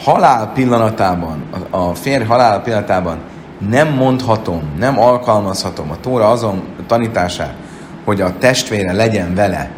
halál 0.03 0.51
pillanatában, 0.53 1.43
a 1.69 1.93
férj 1.95 2.23
halál 2.23 2.61
pillanatában 2.61 3.17
nem 3.69 3.93
mondhatom, 3.93 4.61
nem 4.79 4.99
alkalmazhatom 4.99 5.91
a 5.91 5.99
Tóra 6.01 6.29
azon 6.29 6.63
tanítását, 6.87 7.53
hogy 8.05 8.21
a 8.21 8.37
testvére 8.39 8.93
legyen 8.93 9.35
vele, 9.35 9.69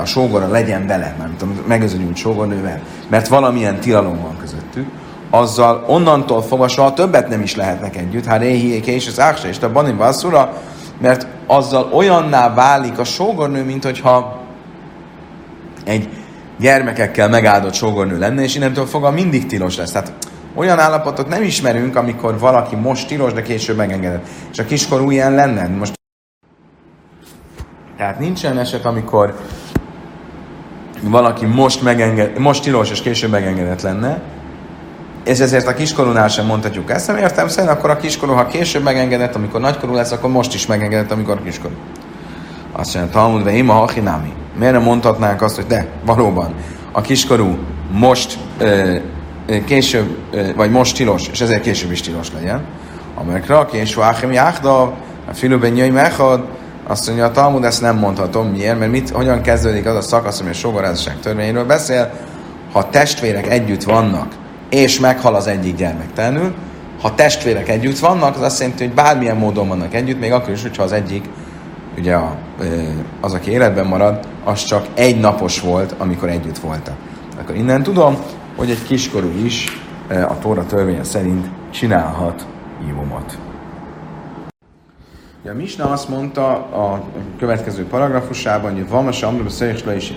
a 0.00 0.04
sógora 0.04 0.48
legyen 0.48 0.86
vele, 0.86 1.14
a 1.40 1.44
megözönyült 1.66 2.16
sógornővel, 2.16 2.80
mert 3.08 3.28
valamilyen 3.28 3.80
tilalom 3.80 4.20
van 4.20 4.36
közöttük, 4.40 4.86
azzal 5.30 5.84
onnantól 5.86 6.42
fogva 6.42 6.68
soha 6.68 6.92
többet 6.92 7.28
nem 7.28 7.40
is 7.40 7.56
lehetnek 7.56 7.96
együtt. 7.96 8.24
Hát 8.24 8.40
réhiéke 8.40 8.92
és 8.92 9.06
az 9.06 9.20
áksa, 9.20 9.48
és 9.48 9.58
a 9.58 9.72
banim 9.72 9.96
vasszura, 9.96 10.52
mert 11.00 11.26
azzal 11.46 11.88
olyanná 11.92 12.54
válik 12.54 12.98
a 12.98 13.04
sógornő, 13.04 13.64
mint 13.64 13.84
hogyha 13.84 14.40
egy 15.84 16.08
gyermekekkel 16.58 17.28
megáldott 17.28 17.74
sógornő 17.74 18.18
lenne, 18.18 18.42
és 18.42 18.54
innentől 18.54 18.86
fogva 18.86 19.10
mindig 19.10 19.46
tilos 19.46 19.76
lesz. 19.76 19.92
Tehát 19.92 20.12
olyan 20.54 20.78
állapotot 20.78 21.28
nem 21.28 21.42
ismerünk, 21.42 21.96
amikor 21.96 22.38
valaki 22.38 22.76
most 22.76 23.08
tilos, 23.08 23.32
de 23.32 23.42
később 23.42 23.76
megengedett. 23.76 24.26
És 24.52 24.58
a 24.58 24.64
kiskorú 24.64 25.10
ilyen 25.10 25.34
lenne. 25.34 25.68
Most 25.68 25.96
tehát 27.96 28.18
nincsen 28.18 28.58
eset, 28.58 28.84
amikor 28.84 29.38
valaki 31.02 31.46
most, 31.46 31.82
megenged, 31.82 32.38
most 32.38 32.62
tilos 32.62 32.90
és 32.90 33.00
később 33.00 33.30
megengedett 33.30 33.82
lenne, 33.82 34.22
és 35.28 35.38
ezért 35.38 35.66
a 35.66 35.74
kiskorúnál 35.74 36.28
sem 36.28 36.46
mondhatjuk 36.46 36.90
ezt, 36.90 37.06
nem 37.06 37.16
értem 37.16 37.48
szerint, 37.48 37.72
akkor 37.72 37.90
a 37.90 37.96
kiskorú, 37.96 38.32
ha 38.32 38.46
később 38.46 38.82
megengedett, 38.82 39.34
amikor 39.34 39.60
nagykorú 39.60 39.94
lesz, 39.94 40.12
akkor 40.12 40.30
most 40.30 40.54
is 40.54 40.66
megengedett, 40.66 41.10
amikor 41.10 41.42
kiskorú. 41.42 41.74
Azt 42.72 42.94
mondja, 42.94 43.12
Talmud 43.12 43.44
ve 43.44 43.52
ima 43.52 43.72
hachinami. 43.72 44.32
Miért 44.58 44.72
nem 44.72 44.82
mondhatnánk 44.82 45.42
azt, 45.42 45.56
hogy 45.56 45.66
de, 45.66 45.86
valóban, 46.04 46.54
a 46.92 47.00
kiskorú 47.00 47.58
most 47.92 48.38
ö, 48.58 48.96
később, 49.64 50.16
ö, 50.30 50.54
vagy 50.54 50.70
most 50.70 50.96
tilos, 50.96 51.28
és 51.32 51.40
ezért 51.40 51.62
később 51.62 51.90
is 51.90 52.00
tilos 52.00 52.32
legyen. 52.32 52.64
Amelyekre 53.14 53.58
a 53.58 53.66
késő 53.66 54.00
áchem 54.00 54.32
jáhda, 54.32 54.82
a 55.28 55.32
filőben 55.32 55.76
jöjj 55.76 55.90
mechad, 55.90 56.44
azt 56.86 57.06
mondja, 57.06 57.24
a 57.24 57.30
Talmud 57.30 57.64
ezt 57.64 57.80
nem 57.80 57.96
mondhatom. 57.96 58.46
Miért? 58.46 58.78
Mert 58.78 58.90
mit, 58.90 59.10
hogyan 59.10 59.42
kezdődik 59.42 59.86
az 59.86 59.94
a 59.94 60.00
szakasz, 60.00 60.40
ami 60.40 60.50
a 60.50 60.52
sógorázasság 60.52 61.20
törvényéről 61.20 61.64
beszél? 61.64 62.12
Ha 62.72 62.88
testvérek 62.88 63.46
együtt 63.50 63.82
vannak, 63.82 64.26
és 64.68 65.00
meghal 65.00 65.34
az 65.34 65.46
egyik 65.46 65.76
gyermektelenül, 65.76 66.54
ha 67.00 67.14
testvérek 67.14 67.68
együtt 67.68 67.98
vannak, 67.98 68.36
az 68.36 68.42
azt 68.42 68.60
jelenti, 68.60 68.84
hogy 68.84 68.94
bármilyen 68.94 69.36
módon 69.36 69.68
vannak 69.68 69.94
együtt, 69.94 70.20
még 70.20 70.32
akkor 70.32 70.52
is, 70.52 70.62
hogyha 70.62 70.82
az 70.82 70.92
egyik, 70.92 71.28
ugye 71.98 72.14
a, 72.14 72.36
az, 73.20 73.34
aki 73.34 73.50
életben 73.50 73.86
marad, 73.86 74.26
az 74.44 74.64
csak 74.64 74.86
egy 74.94 75.20
napos 75.20 75.60
volt, 75.60 75.94
amikor 75.98 76.28
együtt 76.28 76.58
voltak. 76.58 76.96
Akkor 77.40 77.54
innen 77.54 77.82
tudom, 77.82 78.18
hogy 78.56 78.70
egy 78.70 78.82
kiskorú 78.86 79.28
is 79.44 79.80
a 80.08 80.38
Tóra 80.38 80.66
törvénye 80.66 81.04
szerint 81.04 81.46
csinálhat 81.70 82.46
ívumot. 82.88 83.38
Ja, 85.44 85.54
Misna 85.54 85.90
azt 85.90 86.08
mondta 86.08 86.50
a 86.54 87.02
következő 87.38 87.86
paragrafusában, 87.86 88.72
hogy 88.72 88.88
van 88.88 89.06
a 89.06 89.26
Amrba 89.26 89.48
Szöjjsla 89.48 89.94
is 89.94 90.12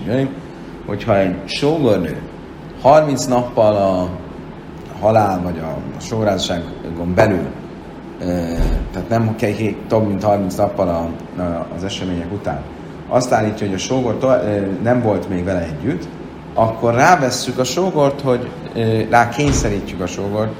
hogyha 0.85 1.17
egy 1.17 1.35
sógornő 1.45 2.21
30 2.81 3.25
nappal 3.25 3.75
a 3.75 4.09
halál 5.01 5.41
vagy 5.43 5.59
a, 5.59 5.97
a 5.97 5.99
sógorázságon 5.99 7.13
belül, 7.15 7.45
tehát 8.91 9.09
nem 9.09 9.35
kell 9.35 9.51
több 9.87 10.07
mint 10.07 10.23
30 10.23 10.55
nappal 10.55 10.87
a, 10.87 11.09
a, 11.41 11.67
az 11.75 11.83
események 11.83 12.31
után, 12.33 12.61
azt 13.09 13.31
állítja, 13.31 13.65
hogy 13.65 13.75
a 13.75 13.79
sógor 13.79 14.17
to, 14.17 14.27
nem 14.83 15.01
volt 15.01 15.29
még 15.29 15.43
vele 15.43 15.61
együtt, 15.61 16.07
akkor 16.53 16.93
rávesszük 16.93 17.59
a 17.59 17.63
sógort, 17.63 18.21
hogy 18.21 18.49
rá 19.09 19.29
kényszerítjük 19.29 20.01
a 20.01 20.07
sógort, 20.07 20.51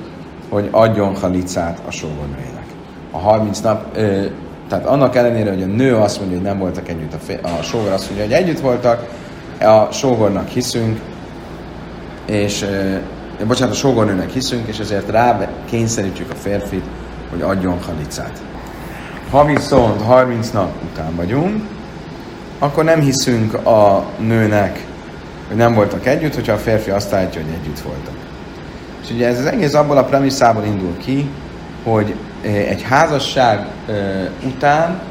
hogy 0.50 0.68
adjon 0.72 1.16
halicát 1.16 1.82
a 1.88 1.92
sógornőjének. 1.92 2.66
A 3.12 3.18
30 3.18 3.60
nap 3.60 3.98
tehát 4.72 4.86
annak 4.86 5.16
ellenére, 5.16 5.50
hogy 5.50 5.64
a 5.64 5.66
nő 5.66 5.96
azt 5.96 6.20
mondja, 6.20 6.38
hogy 6.38 6.46
nem 6.46 6.58
voltak 6.58 6.90
együtt, 6.90 7.14
a, 7.14 7.18
fé- 7.18 7.46
a 7.46 7.62
sógor 7.62 7.92
azt 7.92 8.06
mondja, 8.06 8.26
hogy 8.26 8.34
együtt 8.34 8.60
voltak, 8.60 9.10
a 9.60 9.92
sógornak 9.92 10.48
hiszünk, 10.48 11.00
és, 12.26 12.66
bocsánat, 13.48 13.74
a 13.74 13.78
sógornőnek 13.78 14.30
hiszünk, 14.30 14.68
és 14.68 14.80
ezért 14.80 15.10
rá 15.10 15.50
kényszerítjük 15.66 16.32
a 16.32 16.36
férfit, 16.36 16.86
hogy 17.30 17.42
adjon 17.42 17.80
halicát. 17.86 18.42
Ha 19.30 19.46
viszont 19.46 20.02
30 20.02 20.50
nap 20.50 20.72
után 20.92 21.16
vagyunk, 21.16 21.64
akkor 22.60 22.84
nem 22.84 23.00
hiszünk 23.00 23.54
a 23.54 24.06
nőnek, 24.20 24.86
hogy 25.48 25.58
nem 25.58 25.74
voltak 25.74 26.06
együtt, 26.06 26.36
hogyha 26.36 26.54
a 26.54 26.58
férfi 26.58 26.90
azt 26.90 27.14
állítja, 27.14 27.42
hogy 27.42 27.54
együtt 27.62 27.80
voltak. 27.80 28.16
És 29.04 29.10
ugye 29.12 29.28
ez 29.28 29.40
az 29.40 29.46
egész 29.46 29.74
abból 29.74 29.98
a 29.98 30.04
premisszából 30.04 30.64
indul 30.64 30.98
ki, 30.98 31.30
hogy 31.84 32.16
egy 32.42 32.82
házasság 32.82 33.66
után 34.46 35.02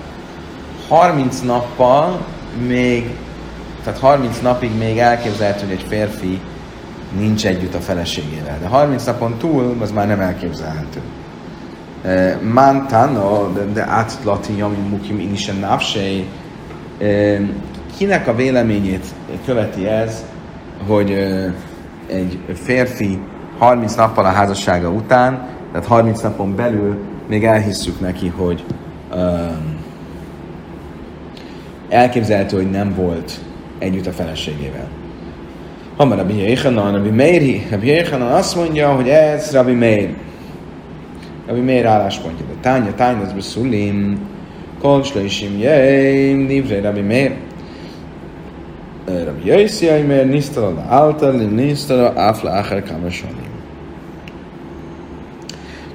30 0.89 1.41
nappal 1.41 2.27
még, 2.67 3.11
tehát 3.85 3.99
30 3.99 4.41
napig 4.41 4.77
még 4.79 4.99
elképzelhető, 4.99 5.67
hogy 5.67 5.75
egy 5.75 5.87
férfi 5.89 6.41
nincs 7.19 7.47
együtt 7.47 7.75
a 7.75 7.79
feleségével. 7.81 8.59
De 8.61 8.67
30 8.67 9.05
napon 9.05 9.35
túl 9.39 9.77
az 9.81 9.91
már 9.91 10.07
nem 10.07 10.21
elképzelhető. 10.21 11.01
Mantano, 12.53 13.53
de 13.73 13.87
átlati 13.89 14.57
yami 14.57 14.89
mukim 14.89 15.19
inisen 15.19 15.57
nafsei. 15.57 16.29
Kinek 17.97 18.29
a 18.29 18.35
véleményét 18.35 19.07
követi 19.45 19.87
ez, 19.87 20.25
hogy 20.87 21.11
egy 22.07 22.39
férfi 22.55 23.19
30 23.59 23.95
nappal 23.95 24.25
a 24.25 24.29
házassága 24.29 24.89
után, 24.89 25.49
tehát 25.73 25.87
30 25.87 26.21
napon 26.21 26.55
belül 26.55 26.99
még 27.29 27.45
elhisszük 27.45 28.01
neki, 28.01 28.29
hogy 28.29 28.65
um, 29.15 29.79
elképzelhető, 31.89 32.57
hogy 32.57 32.71
nem 32.71 32.95
volt 32.95 33.41
együtt 33.79 34.07
a 34.07 34.13
feleségével. 34.13 34.89
Hamar 36.01 36.17
Rabbi 36.17 36.35
Yechanan, 36.35 36.95
Rabbi 36.95 37.11
Meiri, 37.11 37.67
Rabbi 37.71 37.87
Yechanan 37.87 38.33
azt 38.33 38.57
mondja, 38.57 38.95
hogy 38.95 39.09
ez 39.09 39.53
Rabbi 39.53 39.73
Meir. 39.73 40.15
Rabbi 41.47 41.61
Meir 41.61 41.87
álláspontja. 41.87 42.47
De 42.47 42.53
tánya, 42.61 42.95
tánya, 42.95 43.23
az 43.23 43.33
beszulim, 43.33 44.21
kol 44.79 45.03
shleishim 45.03 45.59
jeim, 45.59 46.47
divrei 46.47 46.81
Rabbi 46.81 47.01
Meir. 47.01 47.37
Rabbi 49.07 49.49
Yossi 49.49 49.89
Aimer, 49.89 50.27
nisztala 50.27 50.85
által, 50.89 51.33
nisztala 51.33 52.13
áfla 52.17 52.51
áher 52.51 52.83
kamasonim. 52.83 53.51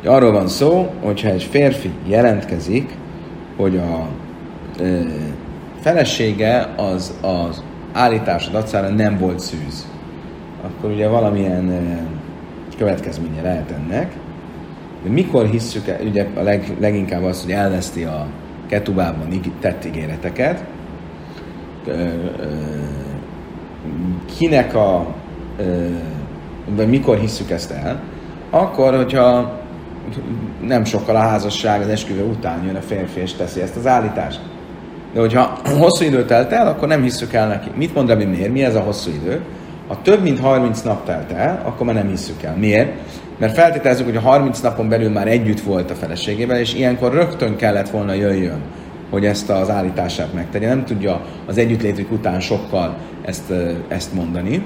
Arról 0.03 0.31
van 0.31 0.47
szó, 0.47 0.93
hogyha 1.01 1.29
egy 1.29 1.43
férfi 1.43 1.91
jelentkezik, 2.07 2.97
hogy 3.57 3.77
a 3.77 4.07
e, 4.83 4.85
felesége 5.81 6.73
az 6.75 7.13
az 7.21 7.63
állításod 7.93 8.51
dacára 8.51 8.89
nem 8.89 9.17
volt 9.17 9.39
szűz, 9.39 9.93
akkor 10.65 10.91
ugye 10.91 11.07
valamilyen 11.07 11.73
következménye 12.77 13.41
lehet 13.41 13.71
ennek. 13.71 14.13
De 15.03 15.09
mikor 15.09 15.45
hisszük, 15.45 15.95
ugye 16.05 16.27
a 16.35 16.41
leg, 16.41 16.75
leginkább 16.79 17.23
az, 17.23 17.41
hogy 17.41 17.51
elveszti 17.51 18.03
a 18.03 18.25
ketubában 18.67 19.41
tett 19.59 19.85
ígéreteket, 19.85 20.63
kinek 24.37 24.75
a, 24.75 25.05
vagy 26.75 26.89
mikor 26.89 27.17
hisszük 27.17 27.49
ezt 27.49 27.71
el, 27.71 28.01
akkor, 28.49 28.95
hogyha 28.95 29.59
nem 30.61 30.83
sokkal 30.83 31.15
a 31.15 31.19
házasság 31.19 31.81
az 31.81 31.87
esküvő 31.87 32.23
után 32.23 32.63
jön 32.65 32.75
a 32.75 32.81
férfi 32.81 33.19
és 33.19 33.33
teszi 33.33 33.61
ezt 33.61 33.75
az 33.75 33.87
állítást. 33.87 34.39
De 35.13 35.19
hogyha 35.19 35.57
hosszú 35.79 36.05
idő 36.05 36.25
telt 36.25 36.51
el, 36.51 36.67
akkor 36.67 36.87
nem 36.87 37.01
hisszük 37.01 37.33
el 37.33 37.47
neki. 37.47 37.69
Mit 37.75 37.95
mond 37.95 38.09
Rabbi 38.09 38.25
miért? 38.25 38.51
Mi 38.51 38.63
ez 38.63 38.75
a 38.75 38.79
hosszú 38.79 39.11
idő? 39.11 39.41
Ha 39.87 40.01
több 40.01 40.21
mint 40.21 40.39
30 40.39 40.81
nap 40.81 41.05
telt 41.05 41.31
el, 41.31 41.61
akkor 41.65 41.85
már 41.85 41.95
nem 41.95 42.09
hisszük 42.09 42.43
el. 42.43 42.55
Miért? 42.55 42.91
Mert 43.37 43.53
feltételezzük, 43.53 44.05
hogy 44.05 44.15
a 44.15 44.19
30 44.19 44.59
napon 44.59 44.89
belül 44.89 45.09
már 45.09 45.27
együtt 45.27 45.59
volt 45.59 45.91
a 45.91 45.95
feleségével, 45.95 46.59
és 46.59 46.73
ilyenkor 46.73 47.13
rögtön 47.13 47.55
kellett 47.55 47.89
volna 47.89 48.13
jöjjön, 48.13 48.61
hogy 49.09 49.25
ezt 49.25 49.49
az 49.49 49.69
állítását 49.69 50.33
megtegye. 50.33 50.67
Nem 50.67 50.85
tudja 50.85 51.21
az 51.45 51.57
együttlétük 51.57 52.11
után 52.11 52.39
sokkal 52.39 52.95
ezt, 53.25 53.53
ezt 53.87 54.13
mondani. 54.13 54.65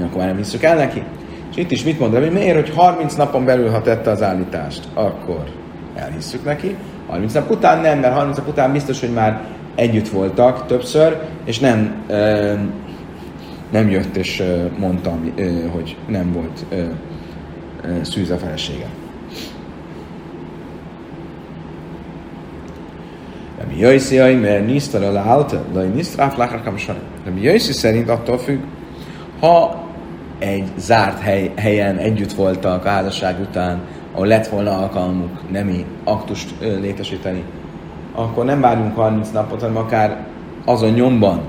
Akkor 0.00 0.16
már 0.16 0.26
nem 0.26 0.36
hiszük 0.36 0.62
el 0.62 0.76
neki. 0.76 1.02
És 1.50 1.56
itt 1.56 1.70
is 1.70 1.84
mit 1.84 1.98
mond 1.98 2.14
hogy 2.14 2.32
miért, 2.32 2.54
hogy 2.54 2.76
30 2.76 3.14
napon 3.14 3.44
belül, 3.44 3.68
ha 3.68 3.82
tette 3.82 4.10
az 4.10 4.22
állítást, 4.22 4.88
akkor 4.94 5.44
elhisszük 5.94 6.44
neki. 6.44 6.76
30 7.06 7.32
nap 7.32 7.50
után 7.50 7.80
nem, 7.80 7.98
mert 7.98 8.14
30 8.14 8.36
nap 8.36 8.48
után 8.48 8.72
biztos, 8.72 9.00
hogy 9.00 9.12
már 9.12 9.40
együtt 9.74 10.08
voltak 10.08 10.66
többször, 10.66 11.16
és 11.44 11.58
nem, 11.58 11.94
ö, 12.06 12.52
nem 13.70 13.90
jött 13.90 14.16
és 14.16 14.40
ö, 14.40 14.64
mondta, 14.78 15.18
ö, 15.36 15.66
hogy 15.66 15.96
nem 16.06 16.32
volt 16.32 16.64
szűz 18.02 18.30
a 18.30 18.36
felesége. 18.36 18.86
Rabbi 23.58 23.78
Jöjszi, 23.78 24.18
mert 24.18 24.66
nisztara 24.66 25.12
leállt, 25.12 25.72
de 25.72 25.82
nisztráf 25.82 26.36
lákar 26.36 26.62
Rabbi 27.24 27.42
Jöjszi 27.42 27.72
szerint 27.72 28.08
attól 28.08 28.38
függ, 28.38 28.60
ha 29.40 29.86
egy 30.38 30.68
zárt 30.76 31.20
hely, 31.20 31.52
helyen 31.56 31.96
együtt 31.96 32.32
voltak 32.32 32.84
a 32.84 32.88
házasság 32.88 33.40
után, 33.40 33.80
ahol 34.12 34.26
lett 34.26 34.46
volna 34.46 34.78
alkalmuk 34.78 35.50
nemi 35.50 35.84
aktust 36.04 36.54
létesíteni, 36.60 37.42
akkor 38.14 38.44
nem 38.44 38.60
várjunk 38.60 38.96
30 38.96 39.30
napot, 39.30 39.60
hanem 39.60 39.76
akár 39.76 40.26
azon 40.64 40.90
nyomban, 40.90 41.40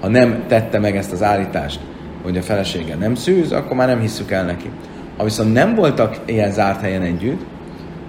ha 0.00 0.08
nem 0.08 0.44
tette 0.48 0.78
meg 0.78 0.96
ezt 0.96 1.12
az 1.12 1.22
állítást, 1.22 1.80
hogy 2.22 2.36
a 2.36 2.42
felesége 2.42 2.94
nem 2.94 3.14
szűz, 3.14 3.52
akkor 3.52 3.76
már 3.76 3.88
nem 3.88 4.00
hisszük 4.00 4.30
el 4.30 4.44
neki. 4.44 4.70
Ha 5.16 5.24
viszont 5.24 5.52
nem 5.52 5.74
voltak 5.74 6.18
ilyen 6.24 6.52
zárt 6.52 6.80
helyen 6.80 7.02
együtt, 7.02 7.40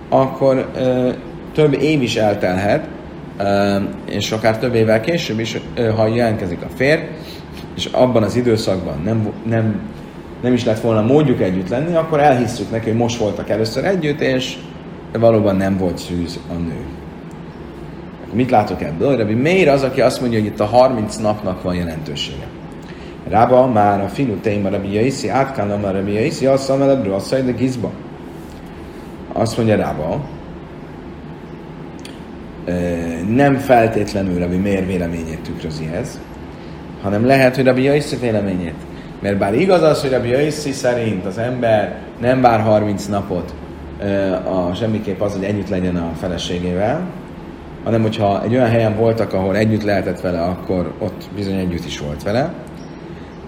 akkor 0.10 0.70
ö, 0.76 1.10
több 1.54 1.82
év 1.82 2.02
is 2.02 2.16
eltelhet, 2.16 2.88
és 4.10 4.32
akár 4.32 4.58
több 4.58 4.76
évvel 4.76 5.02
később 5.02 5.40
is, 5.40 5.58
ha 5.96 6.08
jelentkezik 6.08 6.62
a 6.62 6.68
férj, 6.76 7.02
és 7.76 7.86
abban 7.86 8.24
az 8.24 8.36
időszakban 8.36 9.02
nem, 9.04 9.32
nem, 9.46 9.80
nem 10.42 10.54
is 10.54 10.66
lett 10.66 10.80
volna 10.80 11.02
módjuk 11.02 11.42
együtt 11.42 11.70
lenni, 11.70 11.96
akkor 11.96 12.20
elhisszük 12.20 12.72
neki, 12.72 12.90
hogy 12.90 12.98
most 12.98 13.18
voltak 13.18 13.50
először 13.50 13.86
együtt, 13.86 14.22
és 14.22 14.58
valóban 15.20 15.56
nem 15.56 15.78
volt 15.78 15.98
szűz 15.98 16.40
a 16.50 16.54
nő. 16.54 16.97
Mit 18.34 18.50
látok 18.50 18.82
ebből? 18.82 19.18
Rabbi 19.18 19.34
Meir 19.34 19.70
az, 19.70 19.84
aki 19.84 20.02
azt 20.02 20.22
mondja, 20.22 20.40
hogy 20.40 20.48
itt 20.48 20.60
a 20.60 20.66
30 20.66 21.16
napnak 21.16 21.62
van 21.62 21.76
jelentősége. 21.76 22.48
Rába 23.30 23.68
már 23.68 24.04
a 24.04 24.08
finu 24.08 24.36
téma 24.36 24.70
Rabbi 24.70 24.94
Jaiszi, 24.94 25.30
átkálna 25.30 25.78
már 25.78 25.94
Rabbi 25.94 26.14
Jaiszi, 26.14 26.46
azt 26.46 26.70
mondja, 26.70 27.16
azt 27.16 27.32
mondja, 27.32 27.54
gizba. 27.54 27.92
Azt 29.34 29.58
mondja 29.58 29.76
Rába, 29.76 30.26
nem 33.36 33.56
feltétlenül 33.56 34.40
Rabbi 34.40 34.58
Meir 34.58 34.86
véleményét 34.86 35.40
tükrözi 35.40 35.90
ez, 35.94 36.20
hanem 37.02 37.26
lehet, 37.26 37.56
hogy 37.56 37.66
Rabbi 37.66 37.84
Jaiszi 37.84 38.16
véleményét. 38.16 38.76
Mert 39.22 39.38
bár 39.38 39.54
igaz 39.54 39.82
az, 39.82 40.02
hogy 40.02 40.12
Rabbi 40.12 40.30
Jaiszi 40.30 40.72
szerint 40.72 41.26
az 41.26 41.38
ember 41.38 41.96
nem 42.22 42.42
vár 42.42 42.60
30 42.60 43.06
napot 43.06 43.54
a 44.44 44.74
semmiképp 44.74 45.22
az, 45.22 45.34
hogy 45.34 45.44
együtt 45.44 45.70
legyen 45.70 45.96
a 45.96 46.12
feleségével, 46.20 47.02
hanem 47.88 48.02
hogyha 48.02 48.44
egy 48.44 48.56
olyan 48.56 48.70
helyen 48.70 48.96
voltak, 48.96 49.34
ahol 49.34 49.56
együtt 49.56 49.84
lehetett 49.84 50.22
vele, 50.22 50.42
akkor 50.42 50.94
ott 51.00 51.30
bizony 51.36 51.56
együtt 51.56 51.86
is 51.86 52.00
volt 52.00 52.24
vele. 52.24 52.54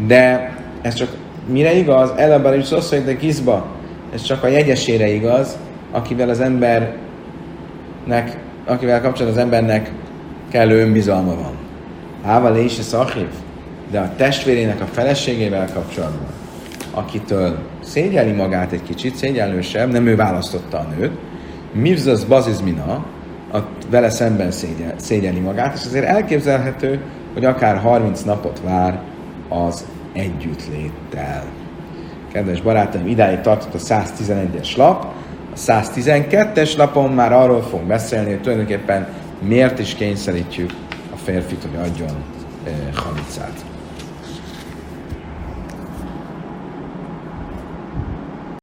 De 0.08 0.54
ez 0.82 0.94
csak 0.94 1.10
mire 1.52 1.74
igaz? 1.74 2.12
Elabban 2.16 2.60
is 2.60 2.66
szó, 2.66 2.78
hogy 2.90 3.04
de 3.04 3.14
gizba. 3.14 3.66
Ez 4.14 4.22
csak 4.22 4.44
a 4.44 4.48
jegyesére 4.48 5.08
igaz, 5.08 5.58
akivel 5.92 6.30
az 6.30 6.40
embernek, 6.40 6.98
akivel 8.66 9.02
kapcsolatban 9.02 9.40
az 9.40 9.44
embernek 9.44 9.92
kellő 10.52 10.82
önbizalma 10.82 11.36
van. 11.36 11.58
Ával 12.24 12.56
és 12.56 12.80
a 12.80 12.82
szahív, 12.82 13.30
de 13.92 14.00
a 14.00 14.12
testvérének 14.16 14.82
a 14.82 14.86
feleségével 14.86 15.68
kapcsolatban, 15.74 16.34
akitől 16.92 17.58
szégyeli 17.84 18.32
magát 18.32 18.72
egy 18.72 18.84
kicsit, 18.84 19.16
szégyellősebb, 19.16 19.92
nem 19.92 20.08
ő 20.08 20.16
választotta 20.16 20.78
a 20.78 20.88
nőt, 20.98 21.18
Mivzaz 21.74 22.24
Bazizmina, 22.24 23.06
a, 23.52 23.58
vele 23.90 24.10
szemben 24.10 24.52
szégyel, 24.52 24.94
szégyeli 24.98 25.40
magát, 25.40 25.76
és 25.76 25.86
azért 25.86 26.06
elképzelhető, 26.06 27.00
hogy 27.34 27.46
akár 27.46 27.78
30 27.78 28.22
napot 28.22 28.62
vár 28.64 29.00
az 29.50 29.86
együttléttel. 30.14 31.44
Kedves 32.32 32.62
barátaim, 32.62 33.08
idáig 33.08 33.42
tartott 33.42 33.74
a 33.74 33.78
111-es 33.78 34.76
lap, 34.76 35.06
a 35.54 35.58
112-es 35.58 36.78
lapon 36.78 37.12
már 37.12 37.34
arról 37.34 37.62
fogunk 37.62 37.88
beszélni, 37.88 38.30
hogy 38.30 38.42
tulajdonképpen 38.42 39.08
miért 39.40 39.80
is 39.80 39.96
kényszerítjük 39.96 40.72
a 41.14 41.16
férfit, 41.16 41.62
hogy 41.62 41.90
adjon 41.90 42.24
e, 42.66 42.72
halicát. 42.96 43.69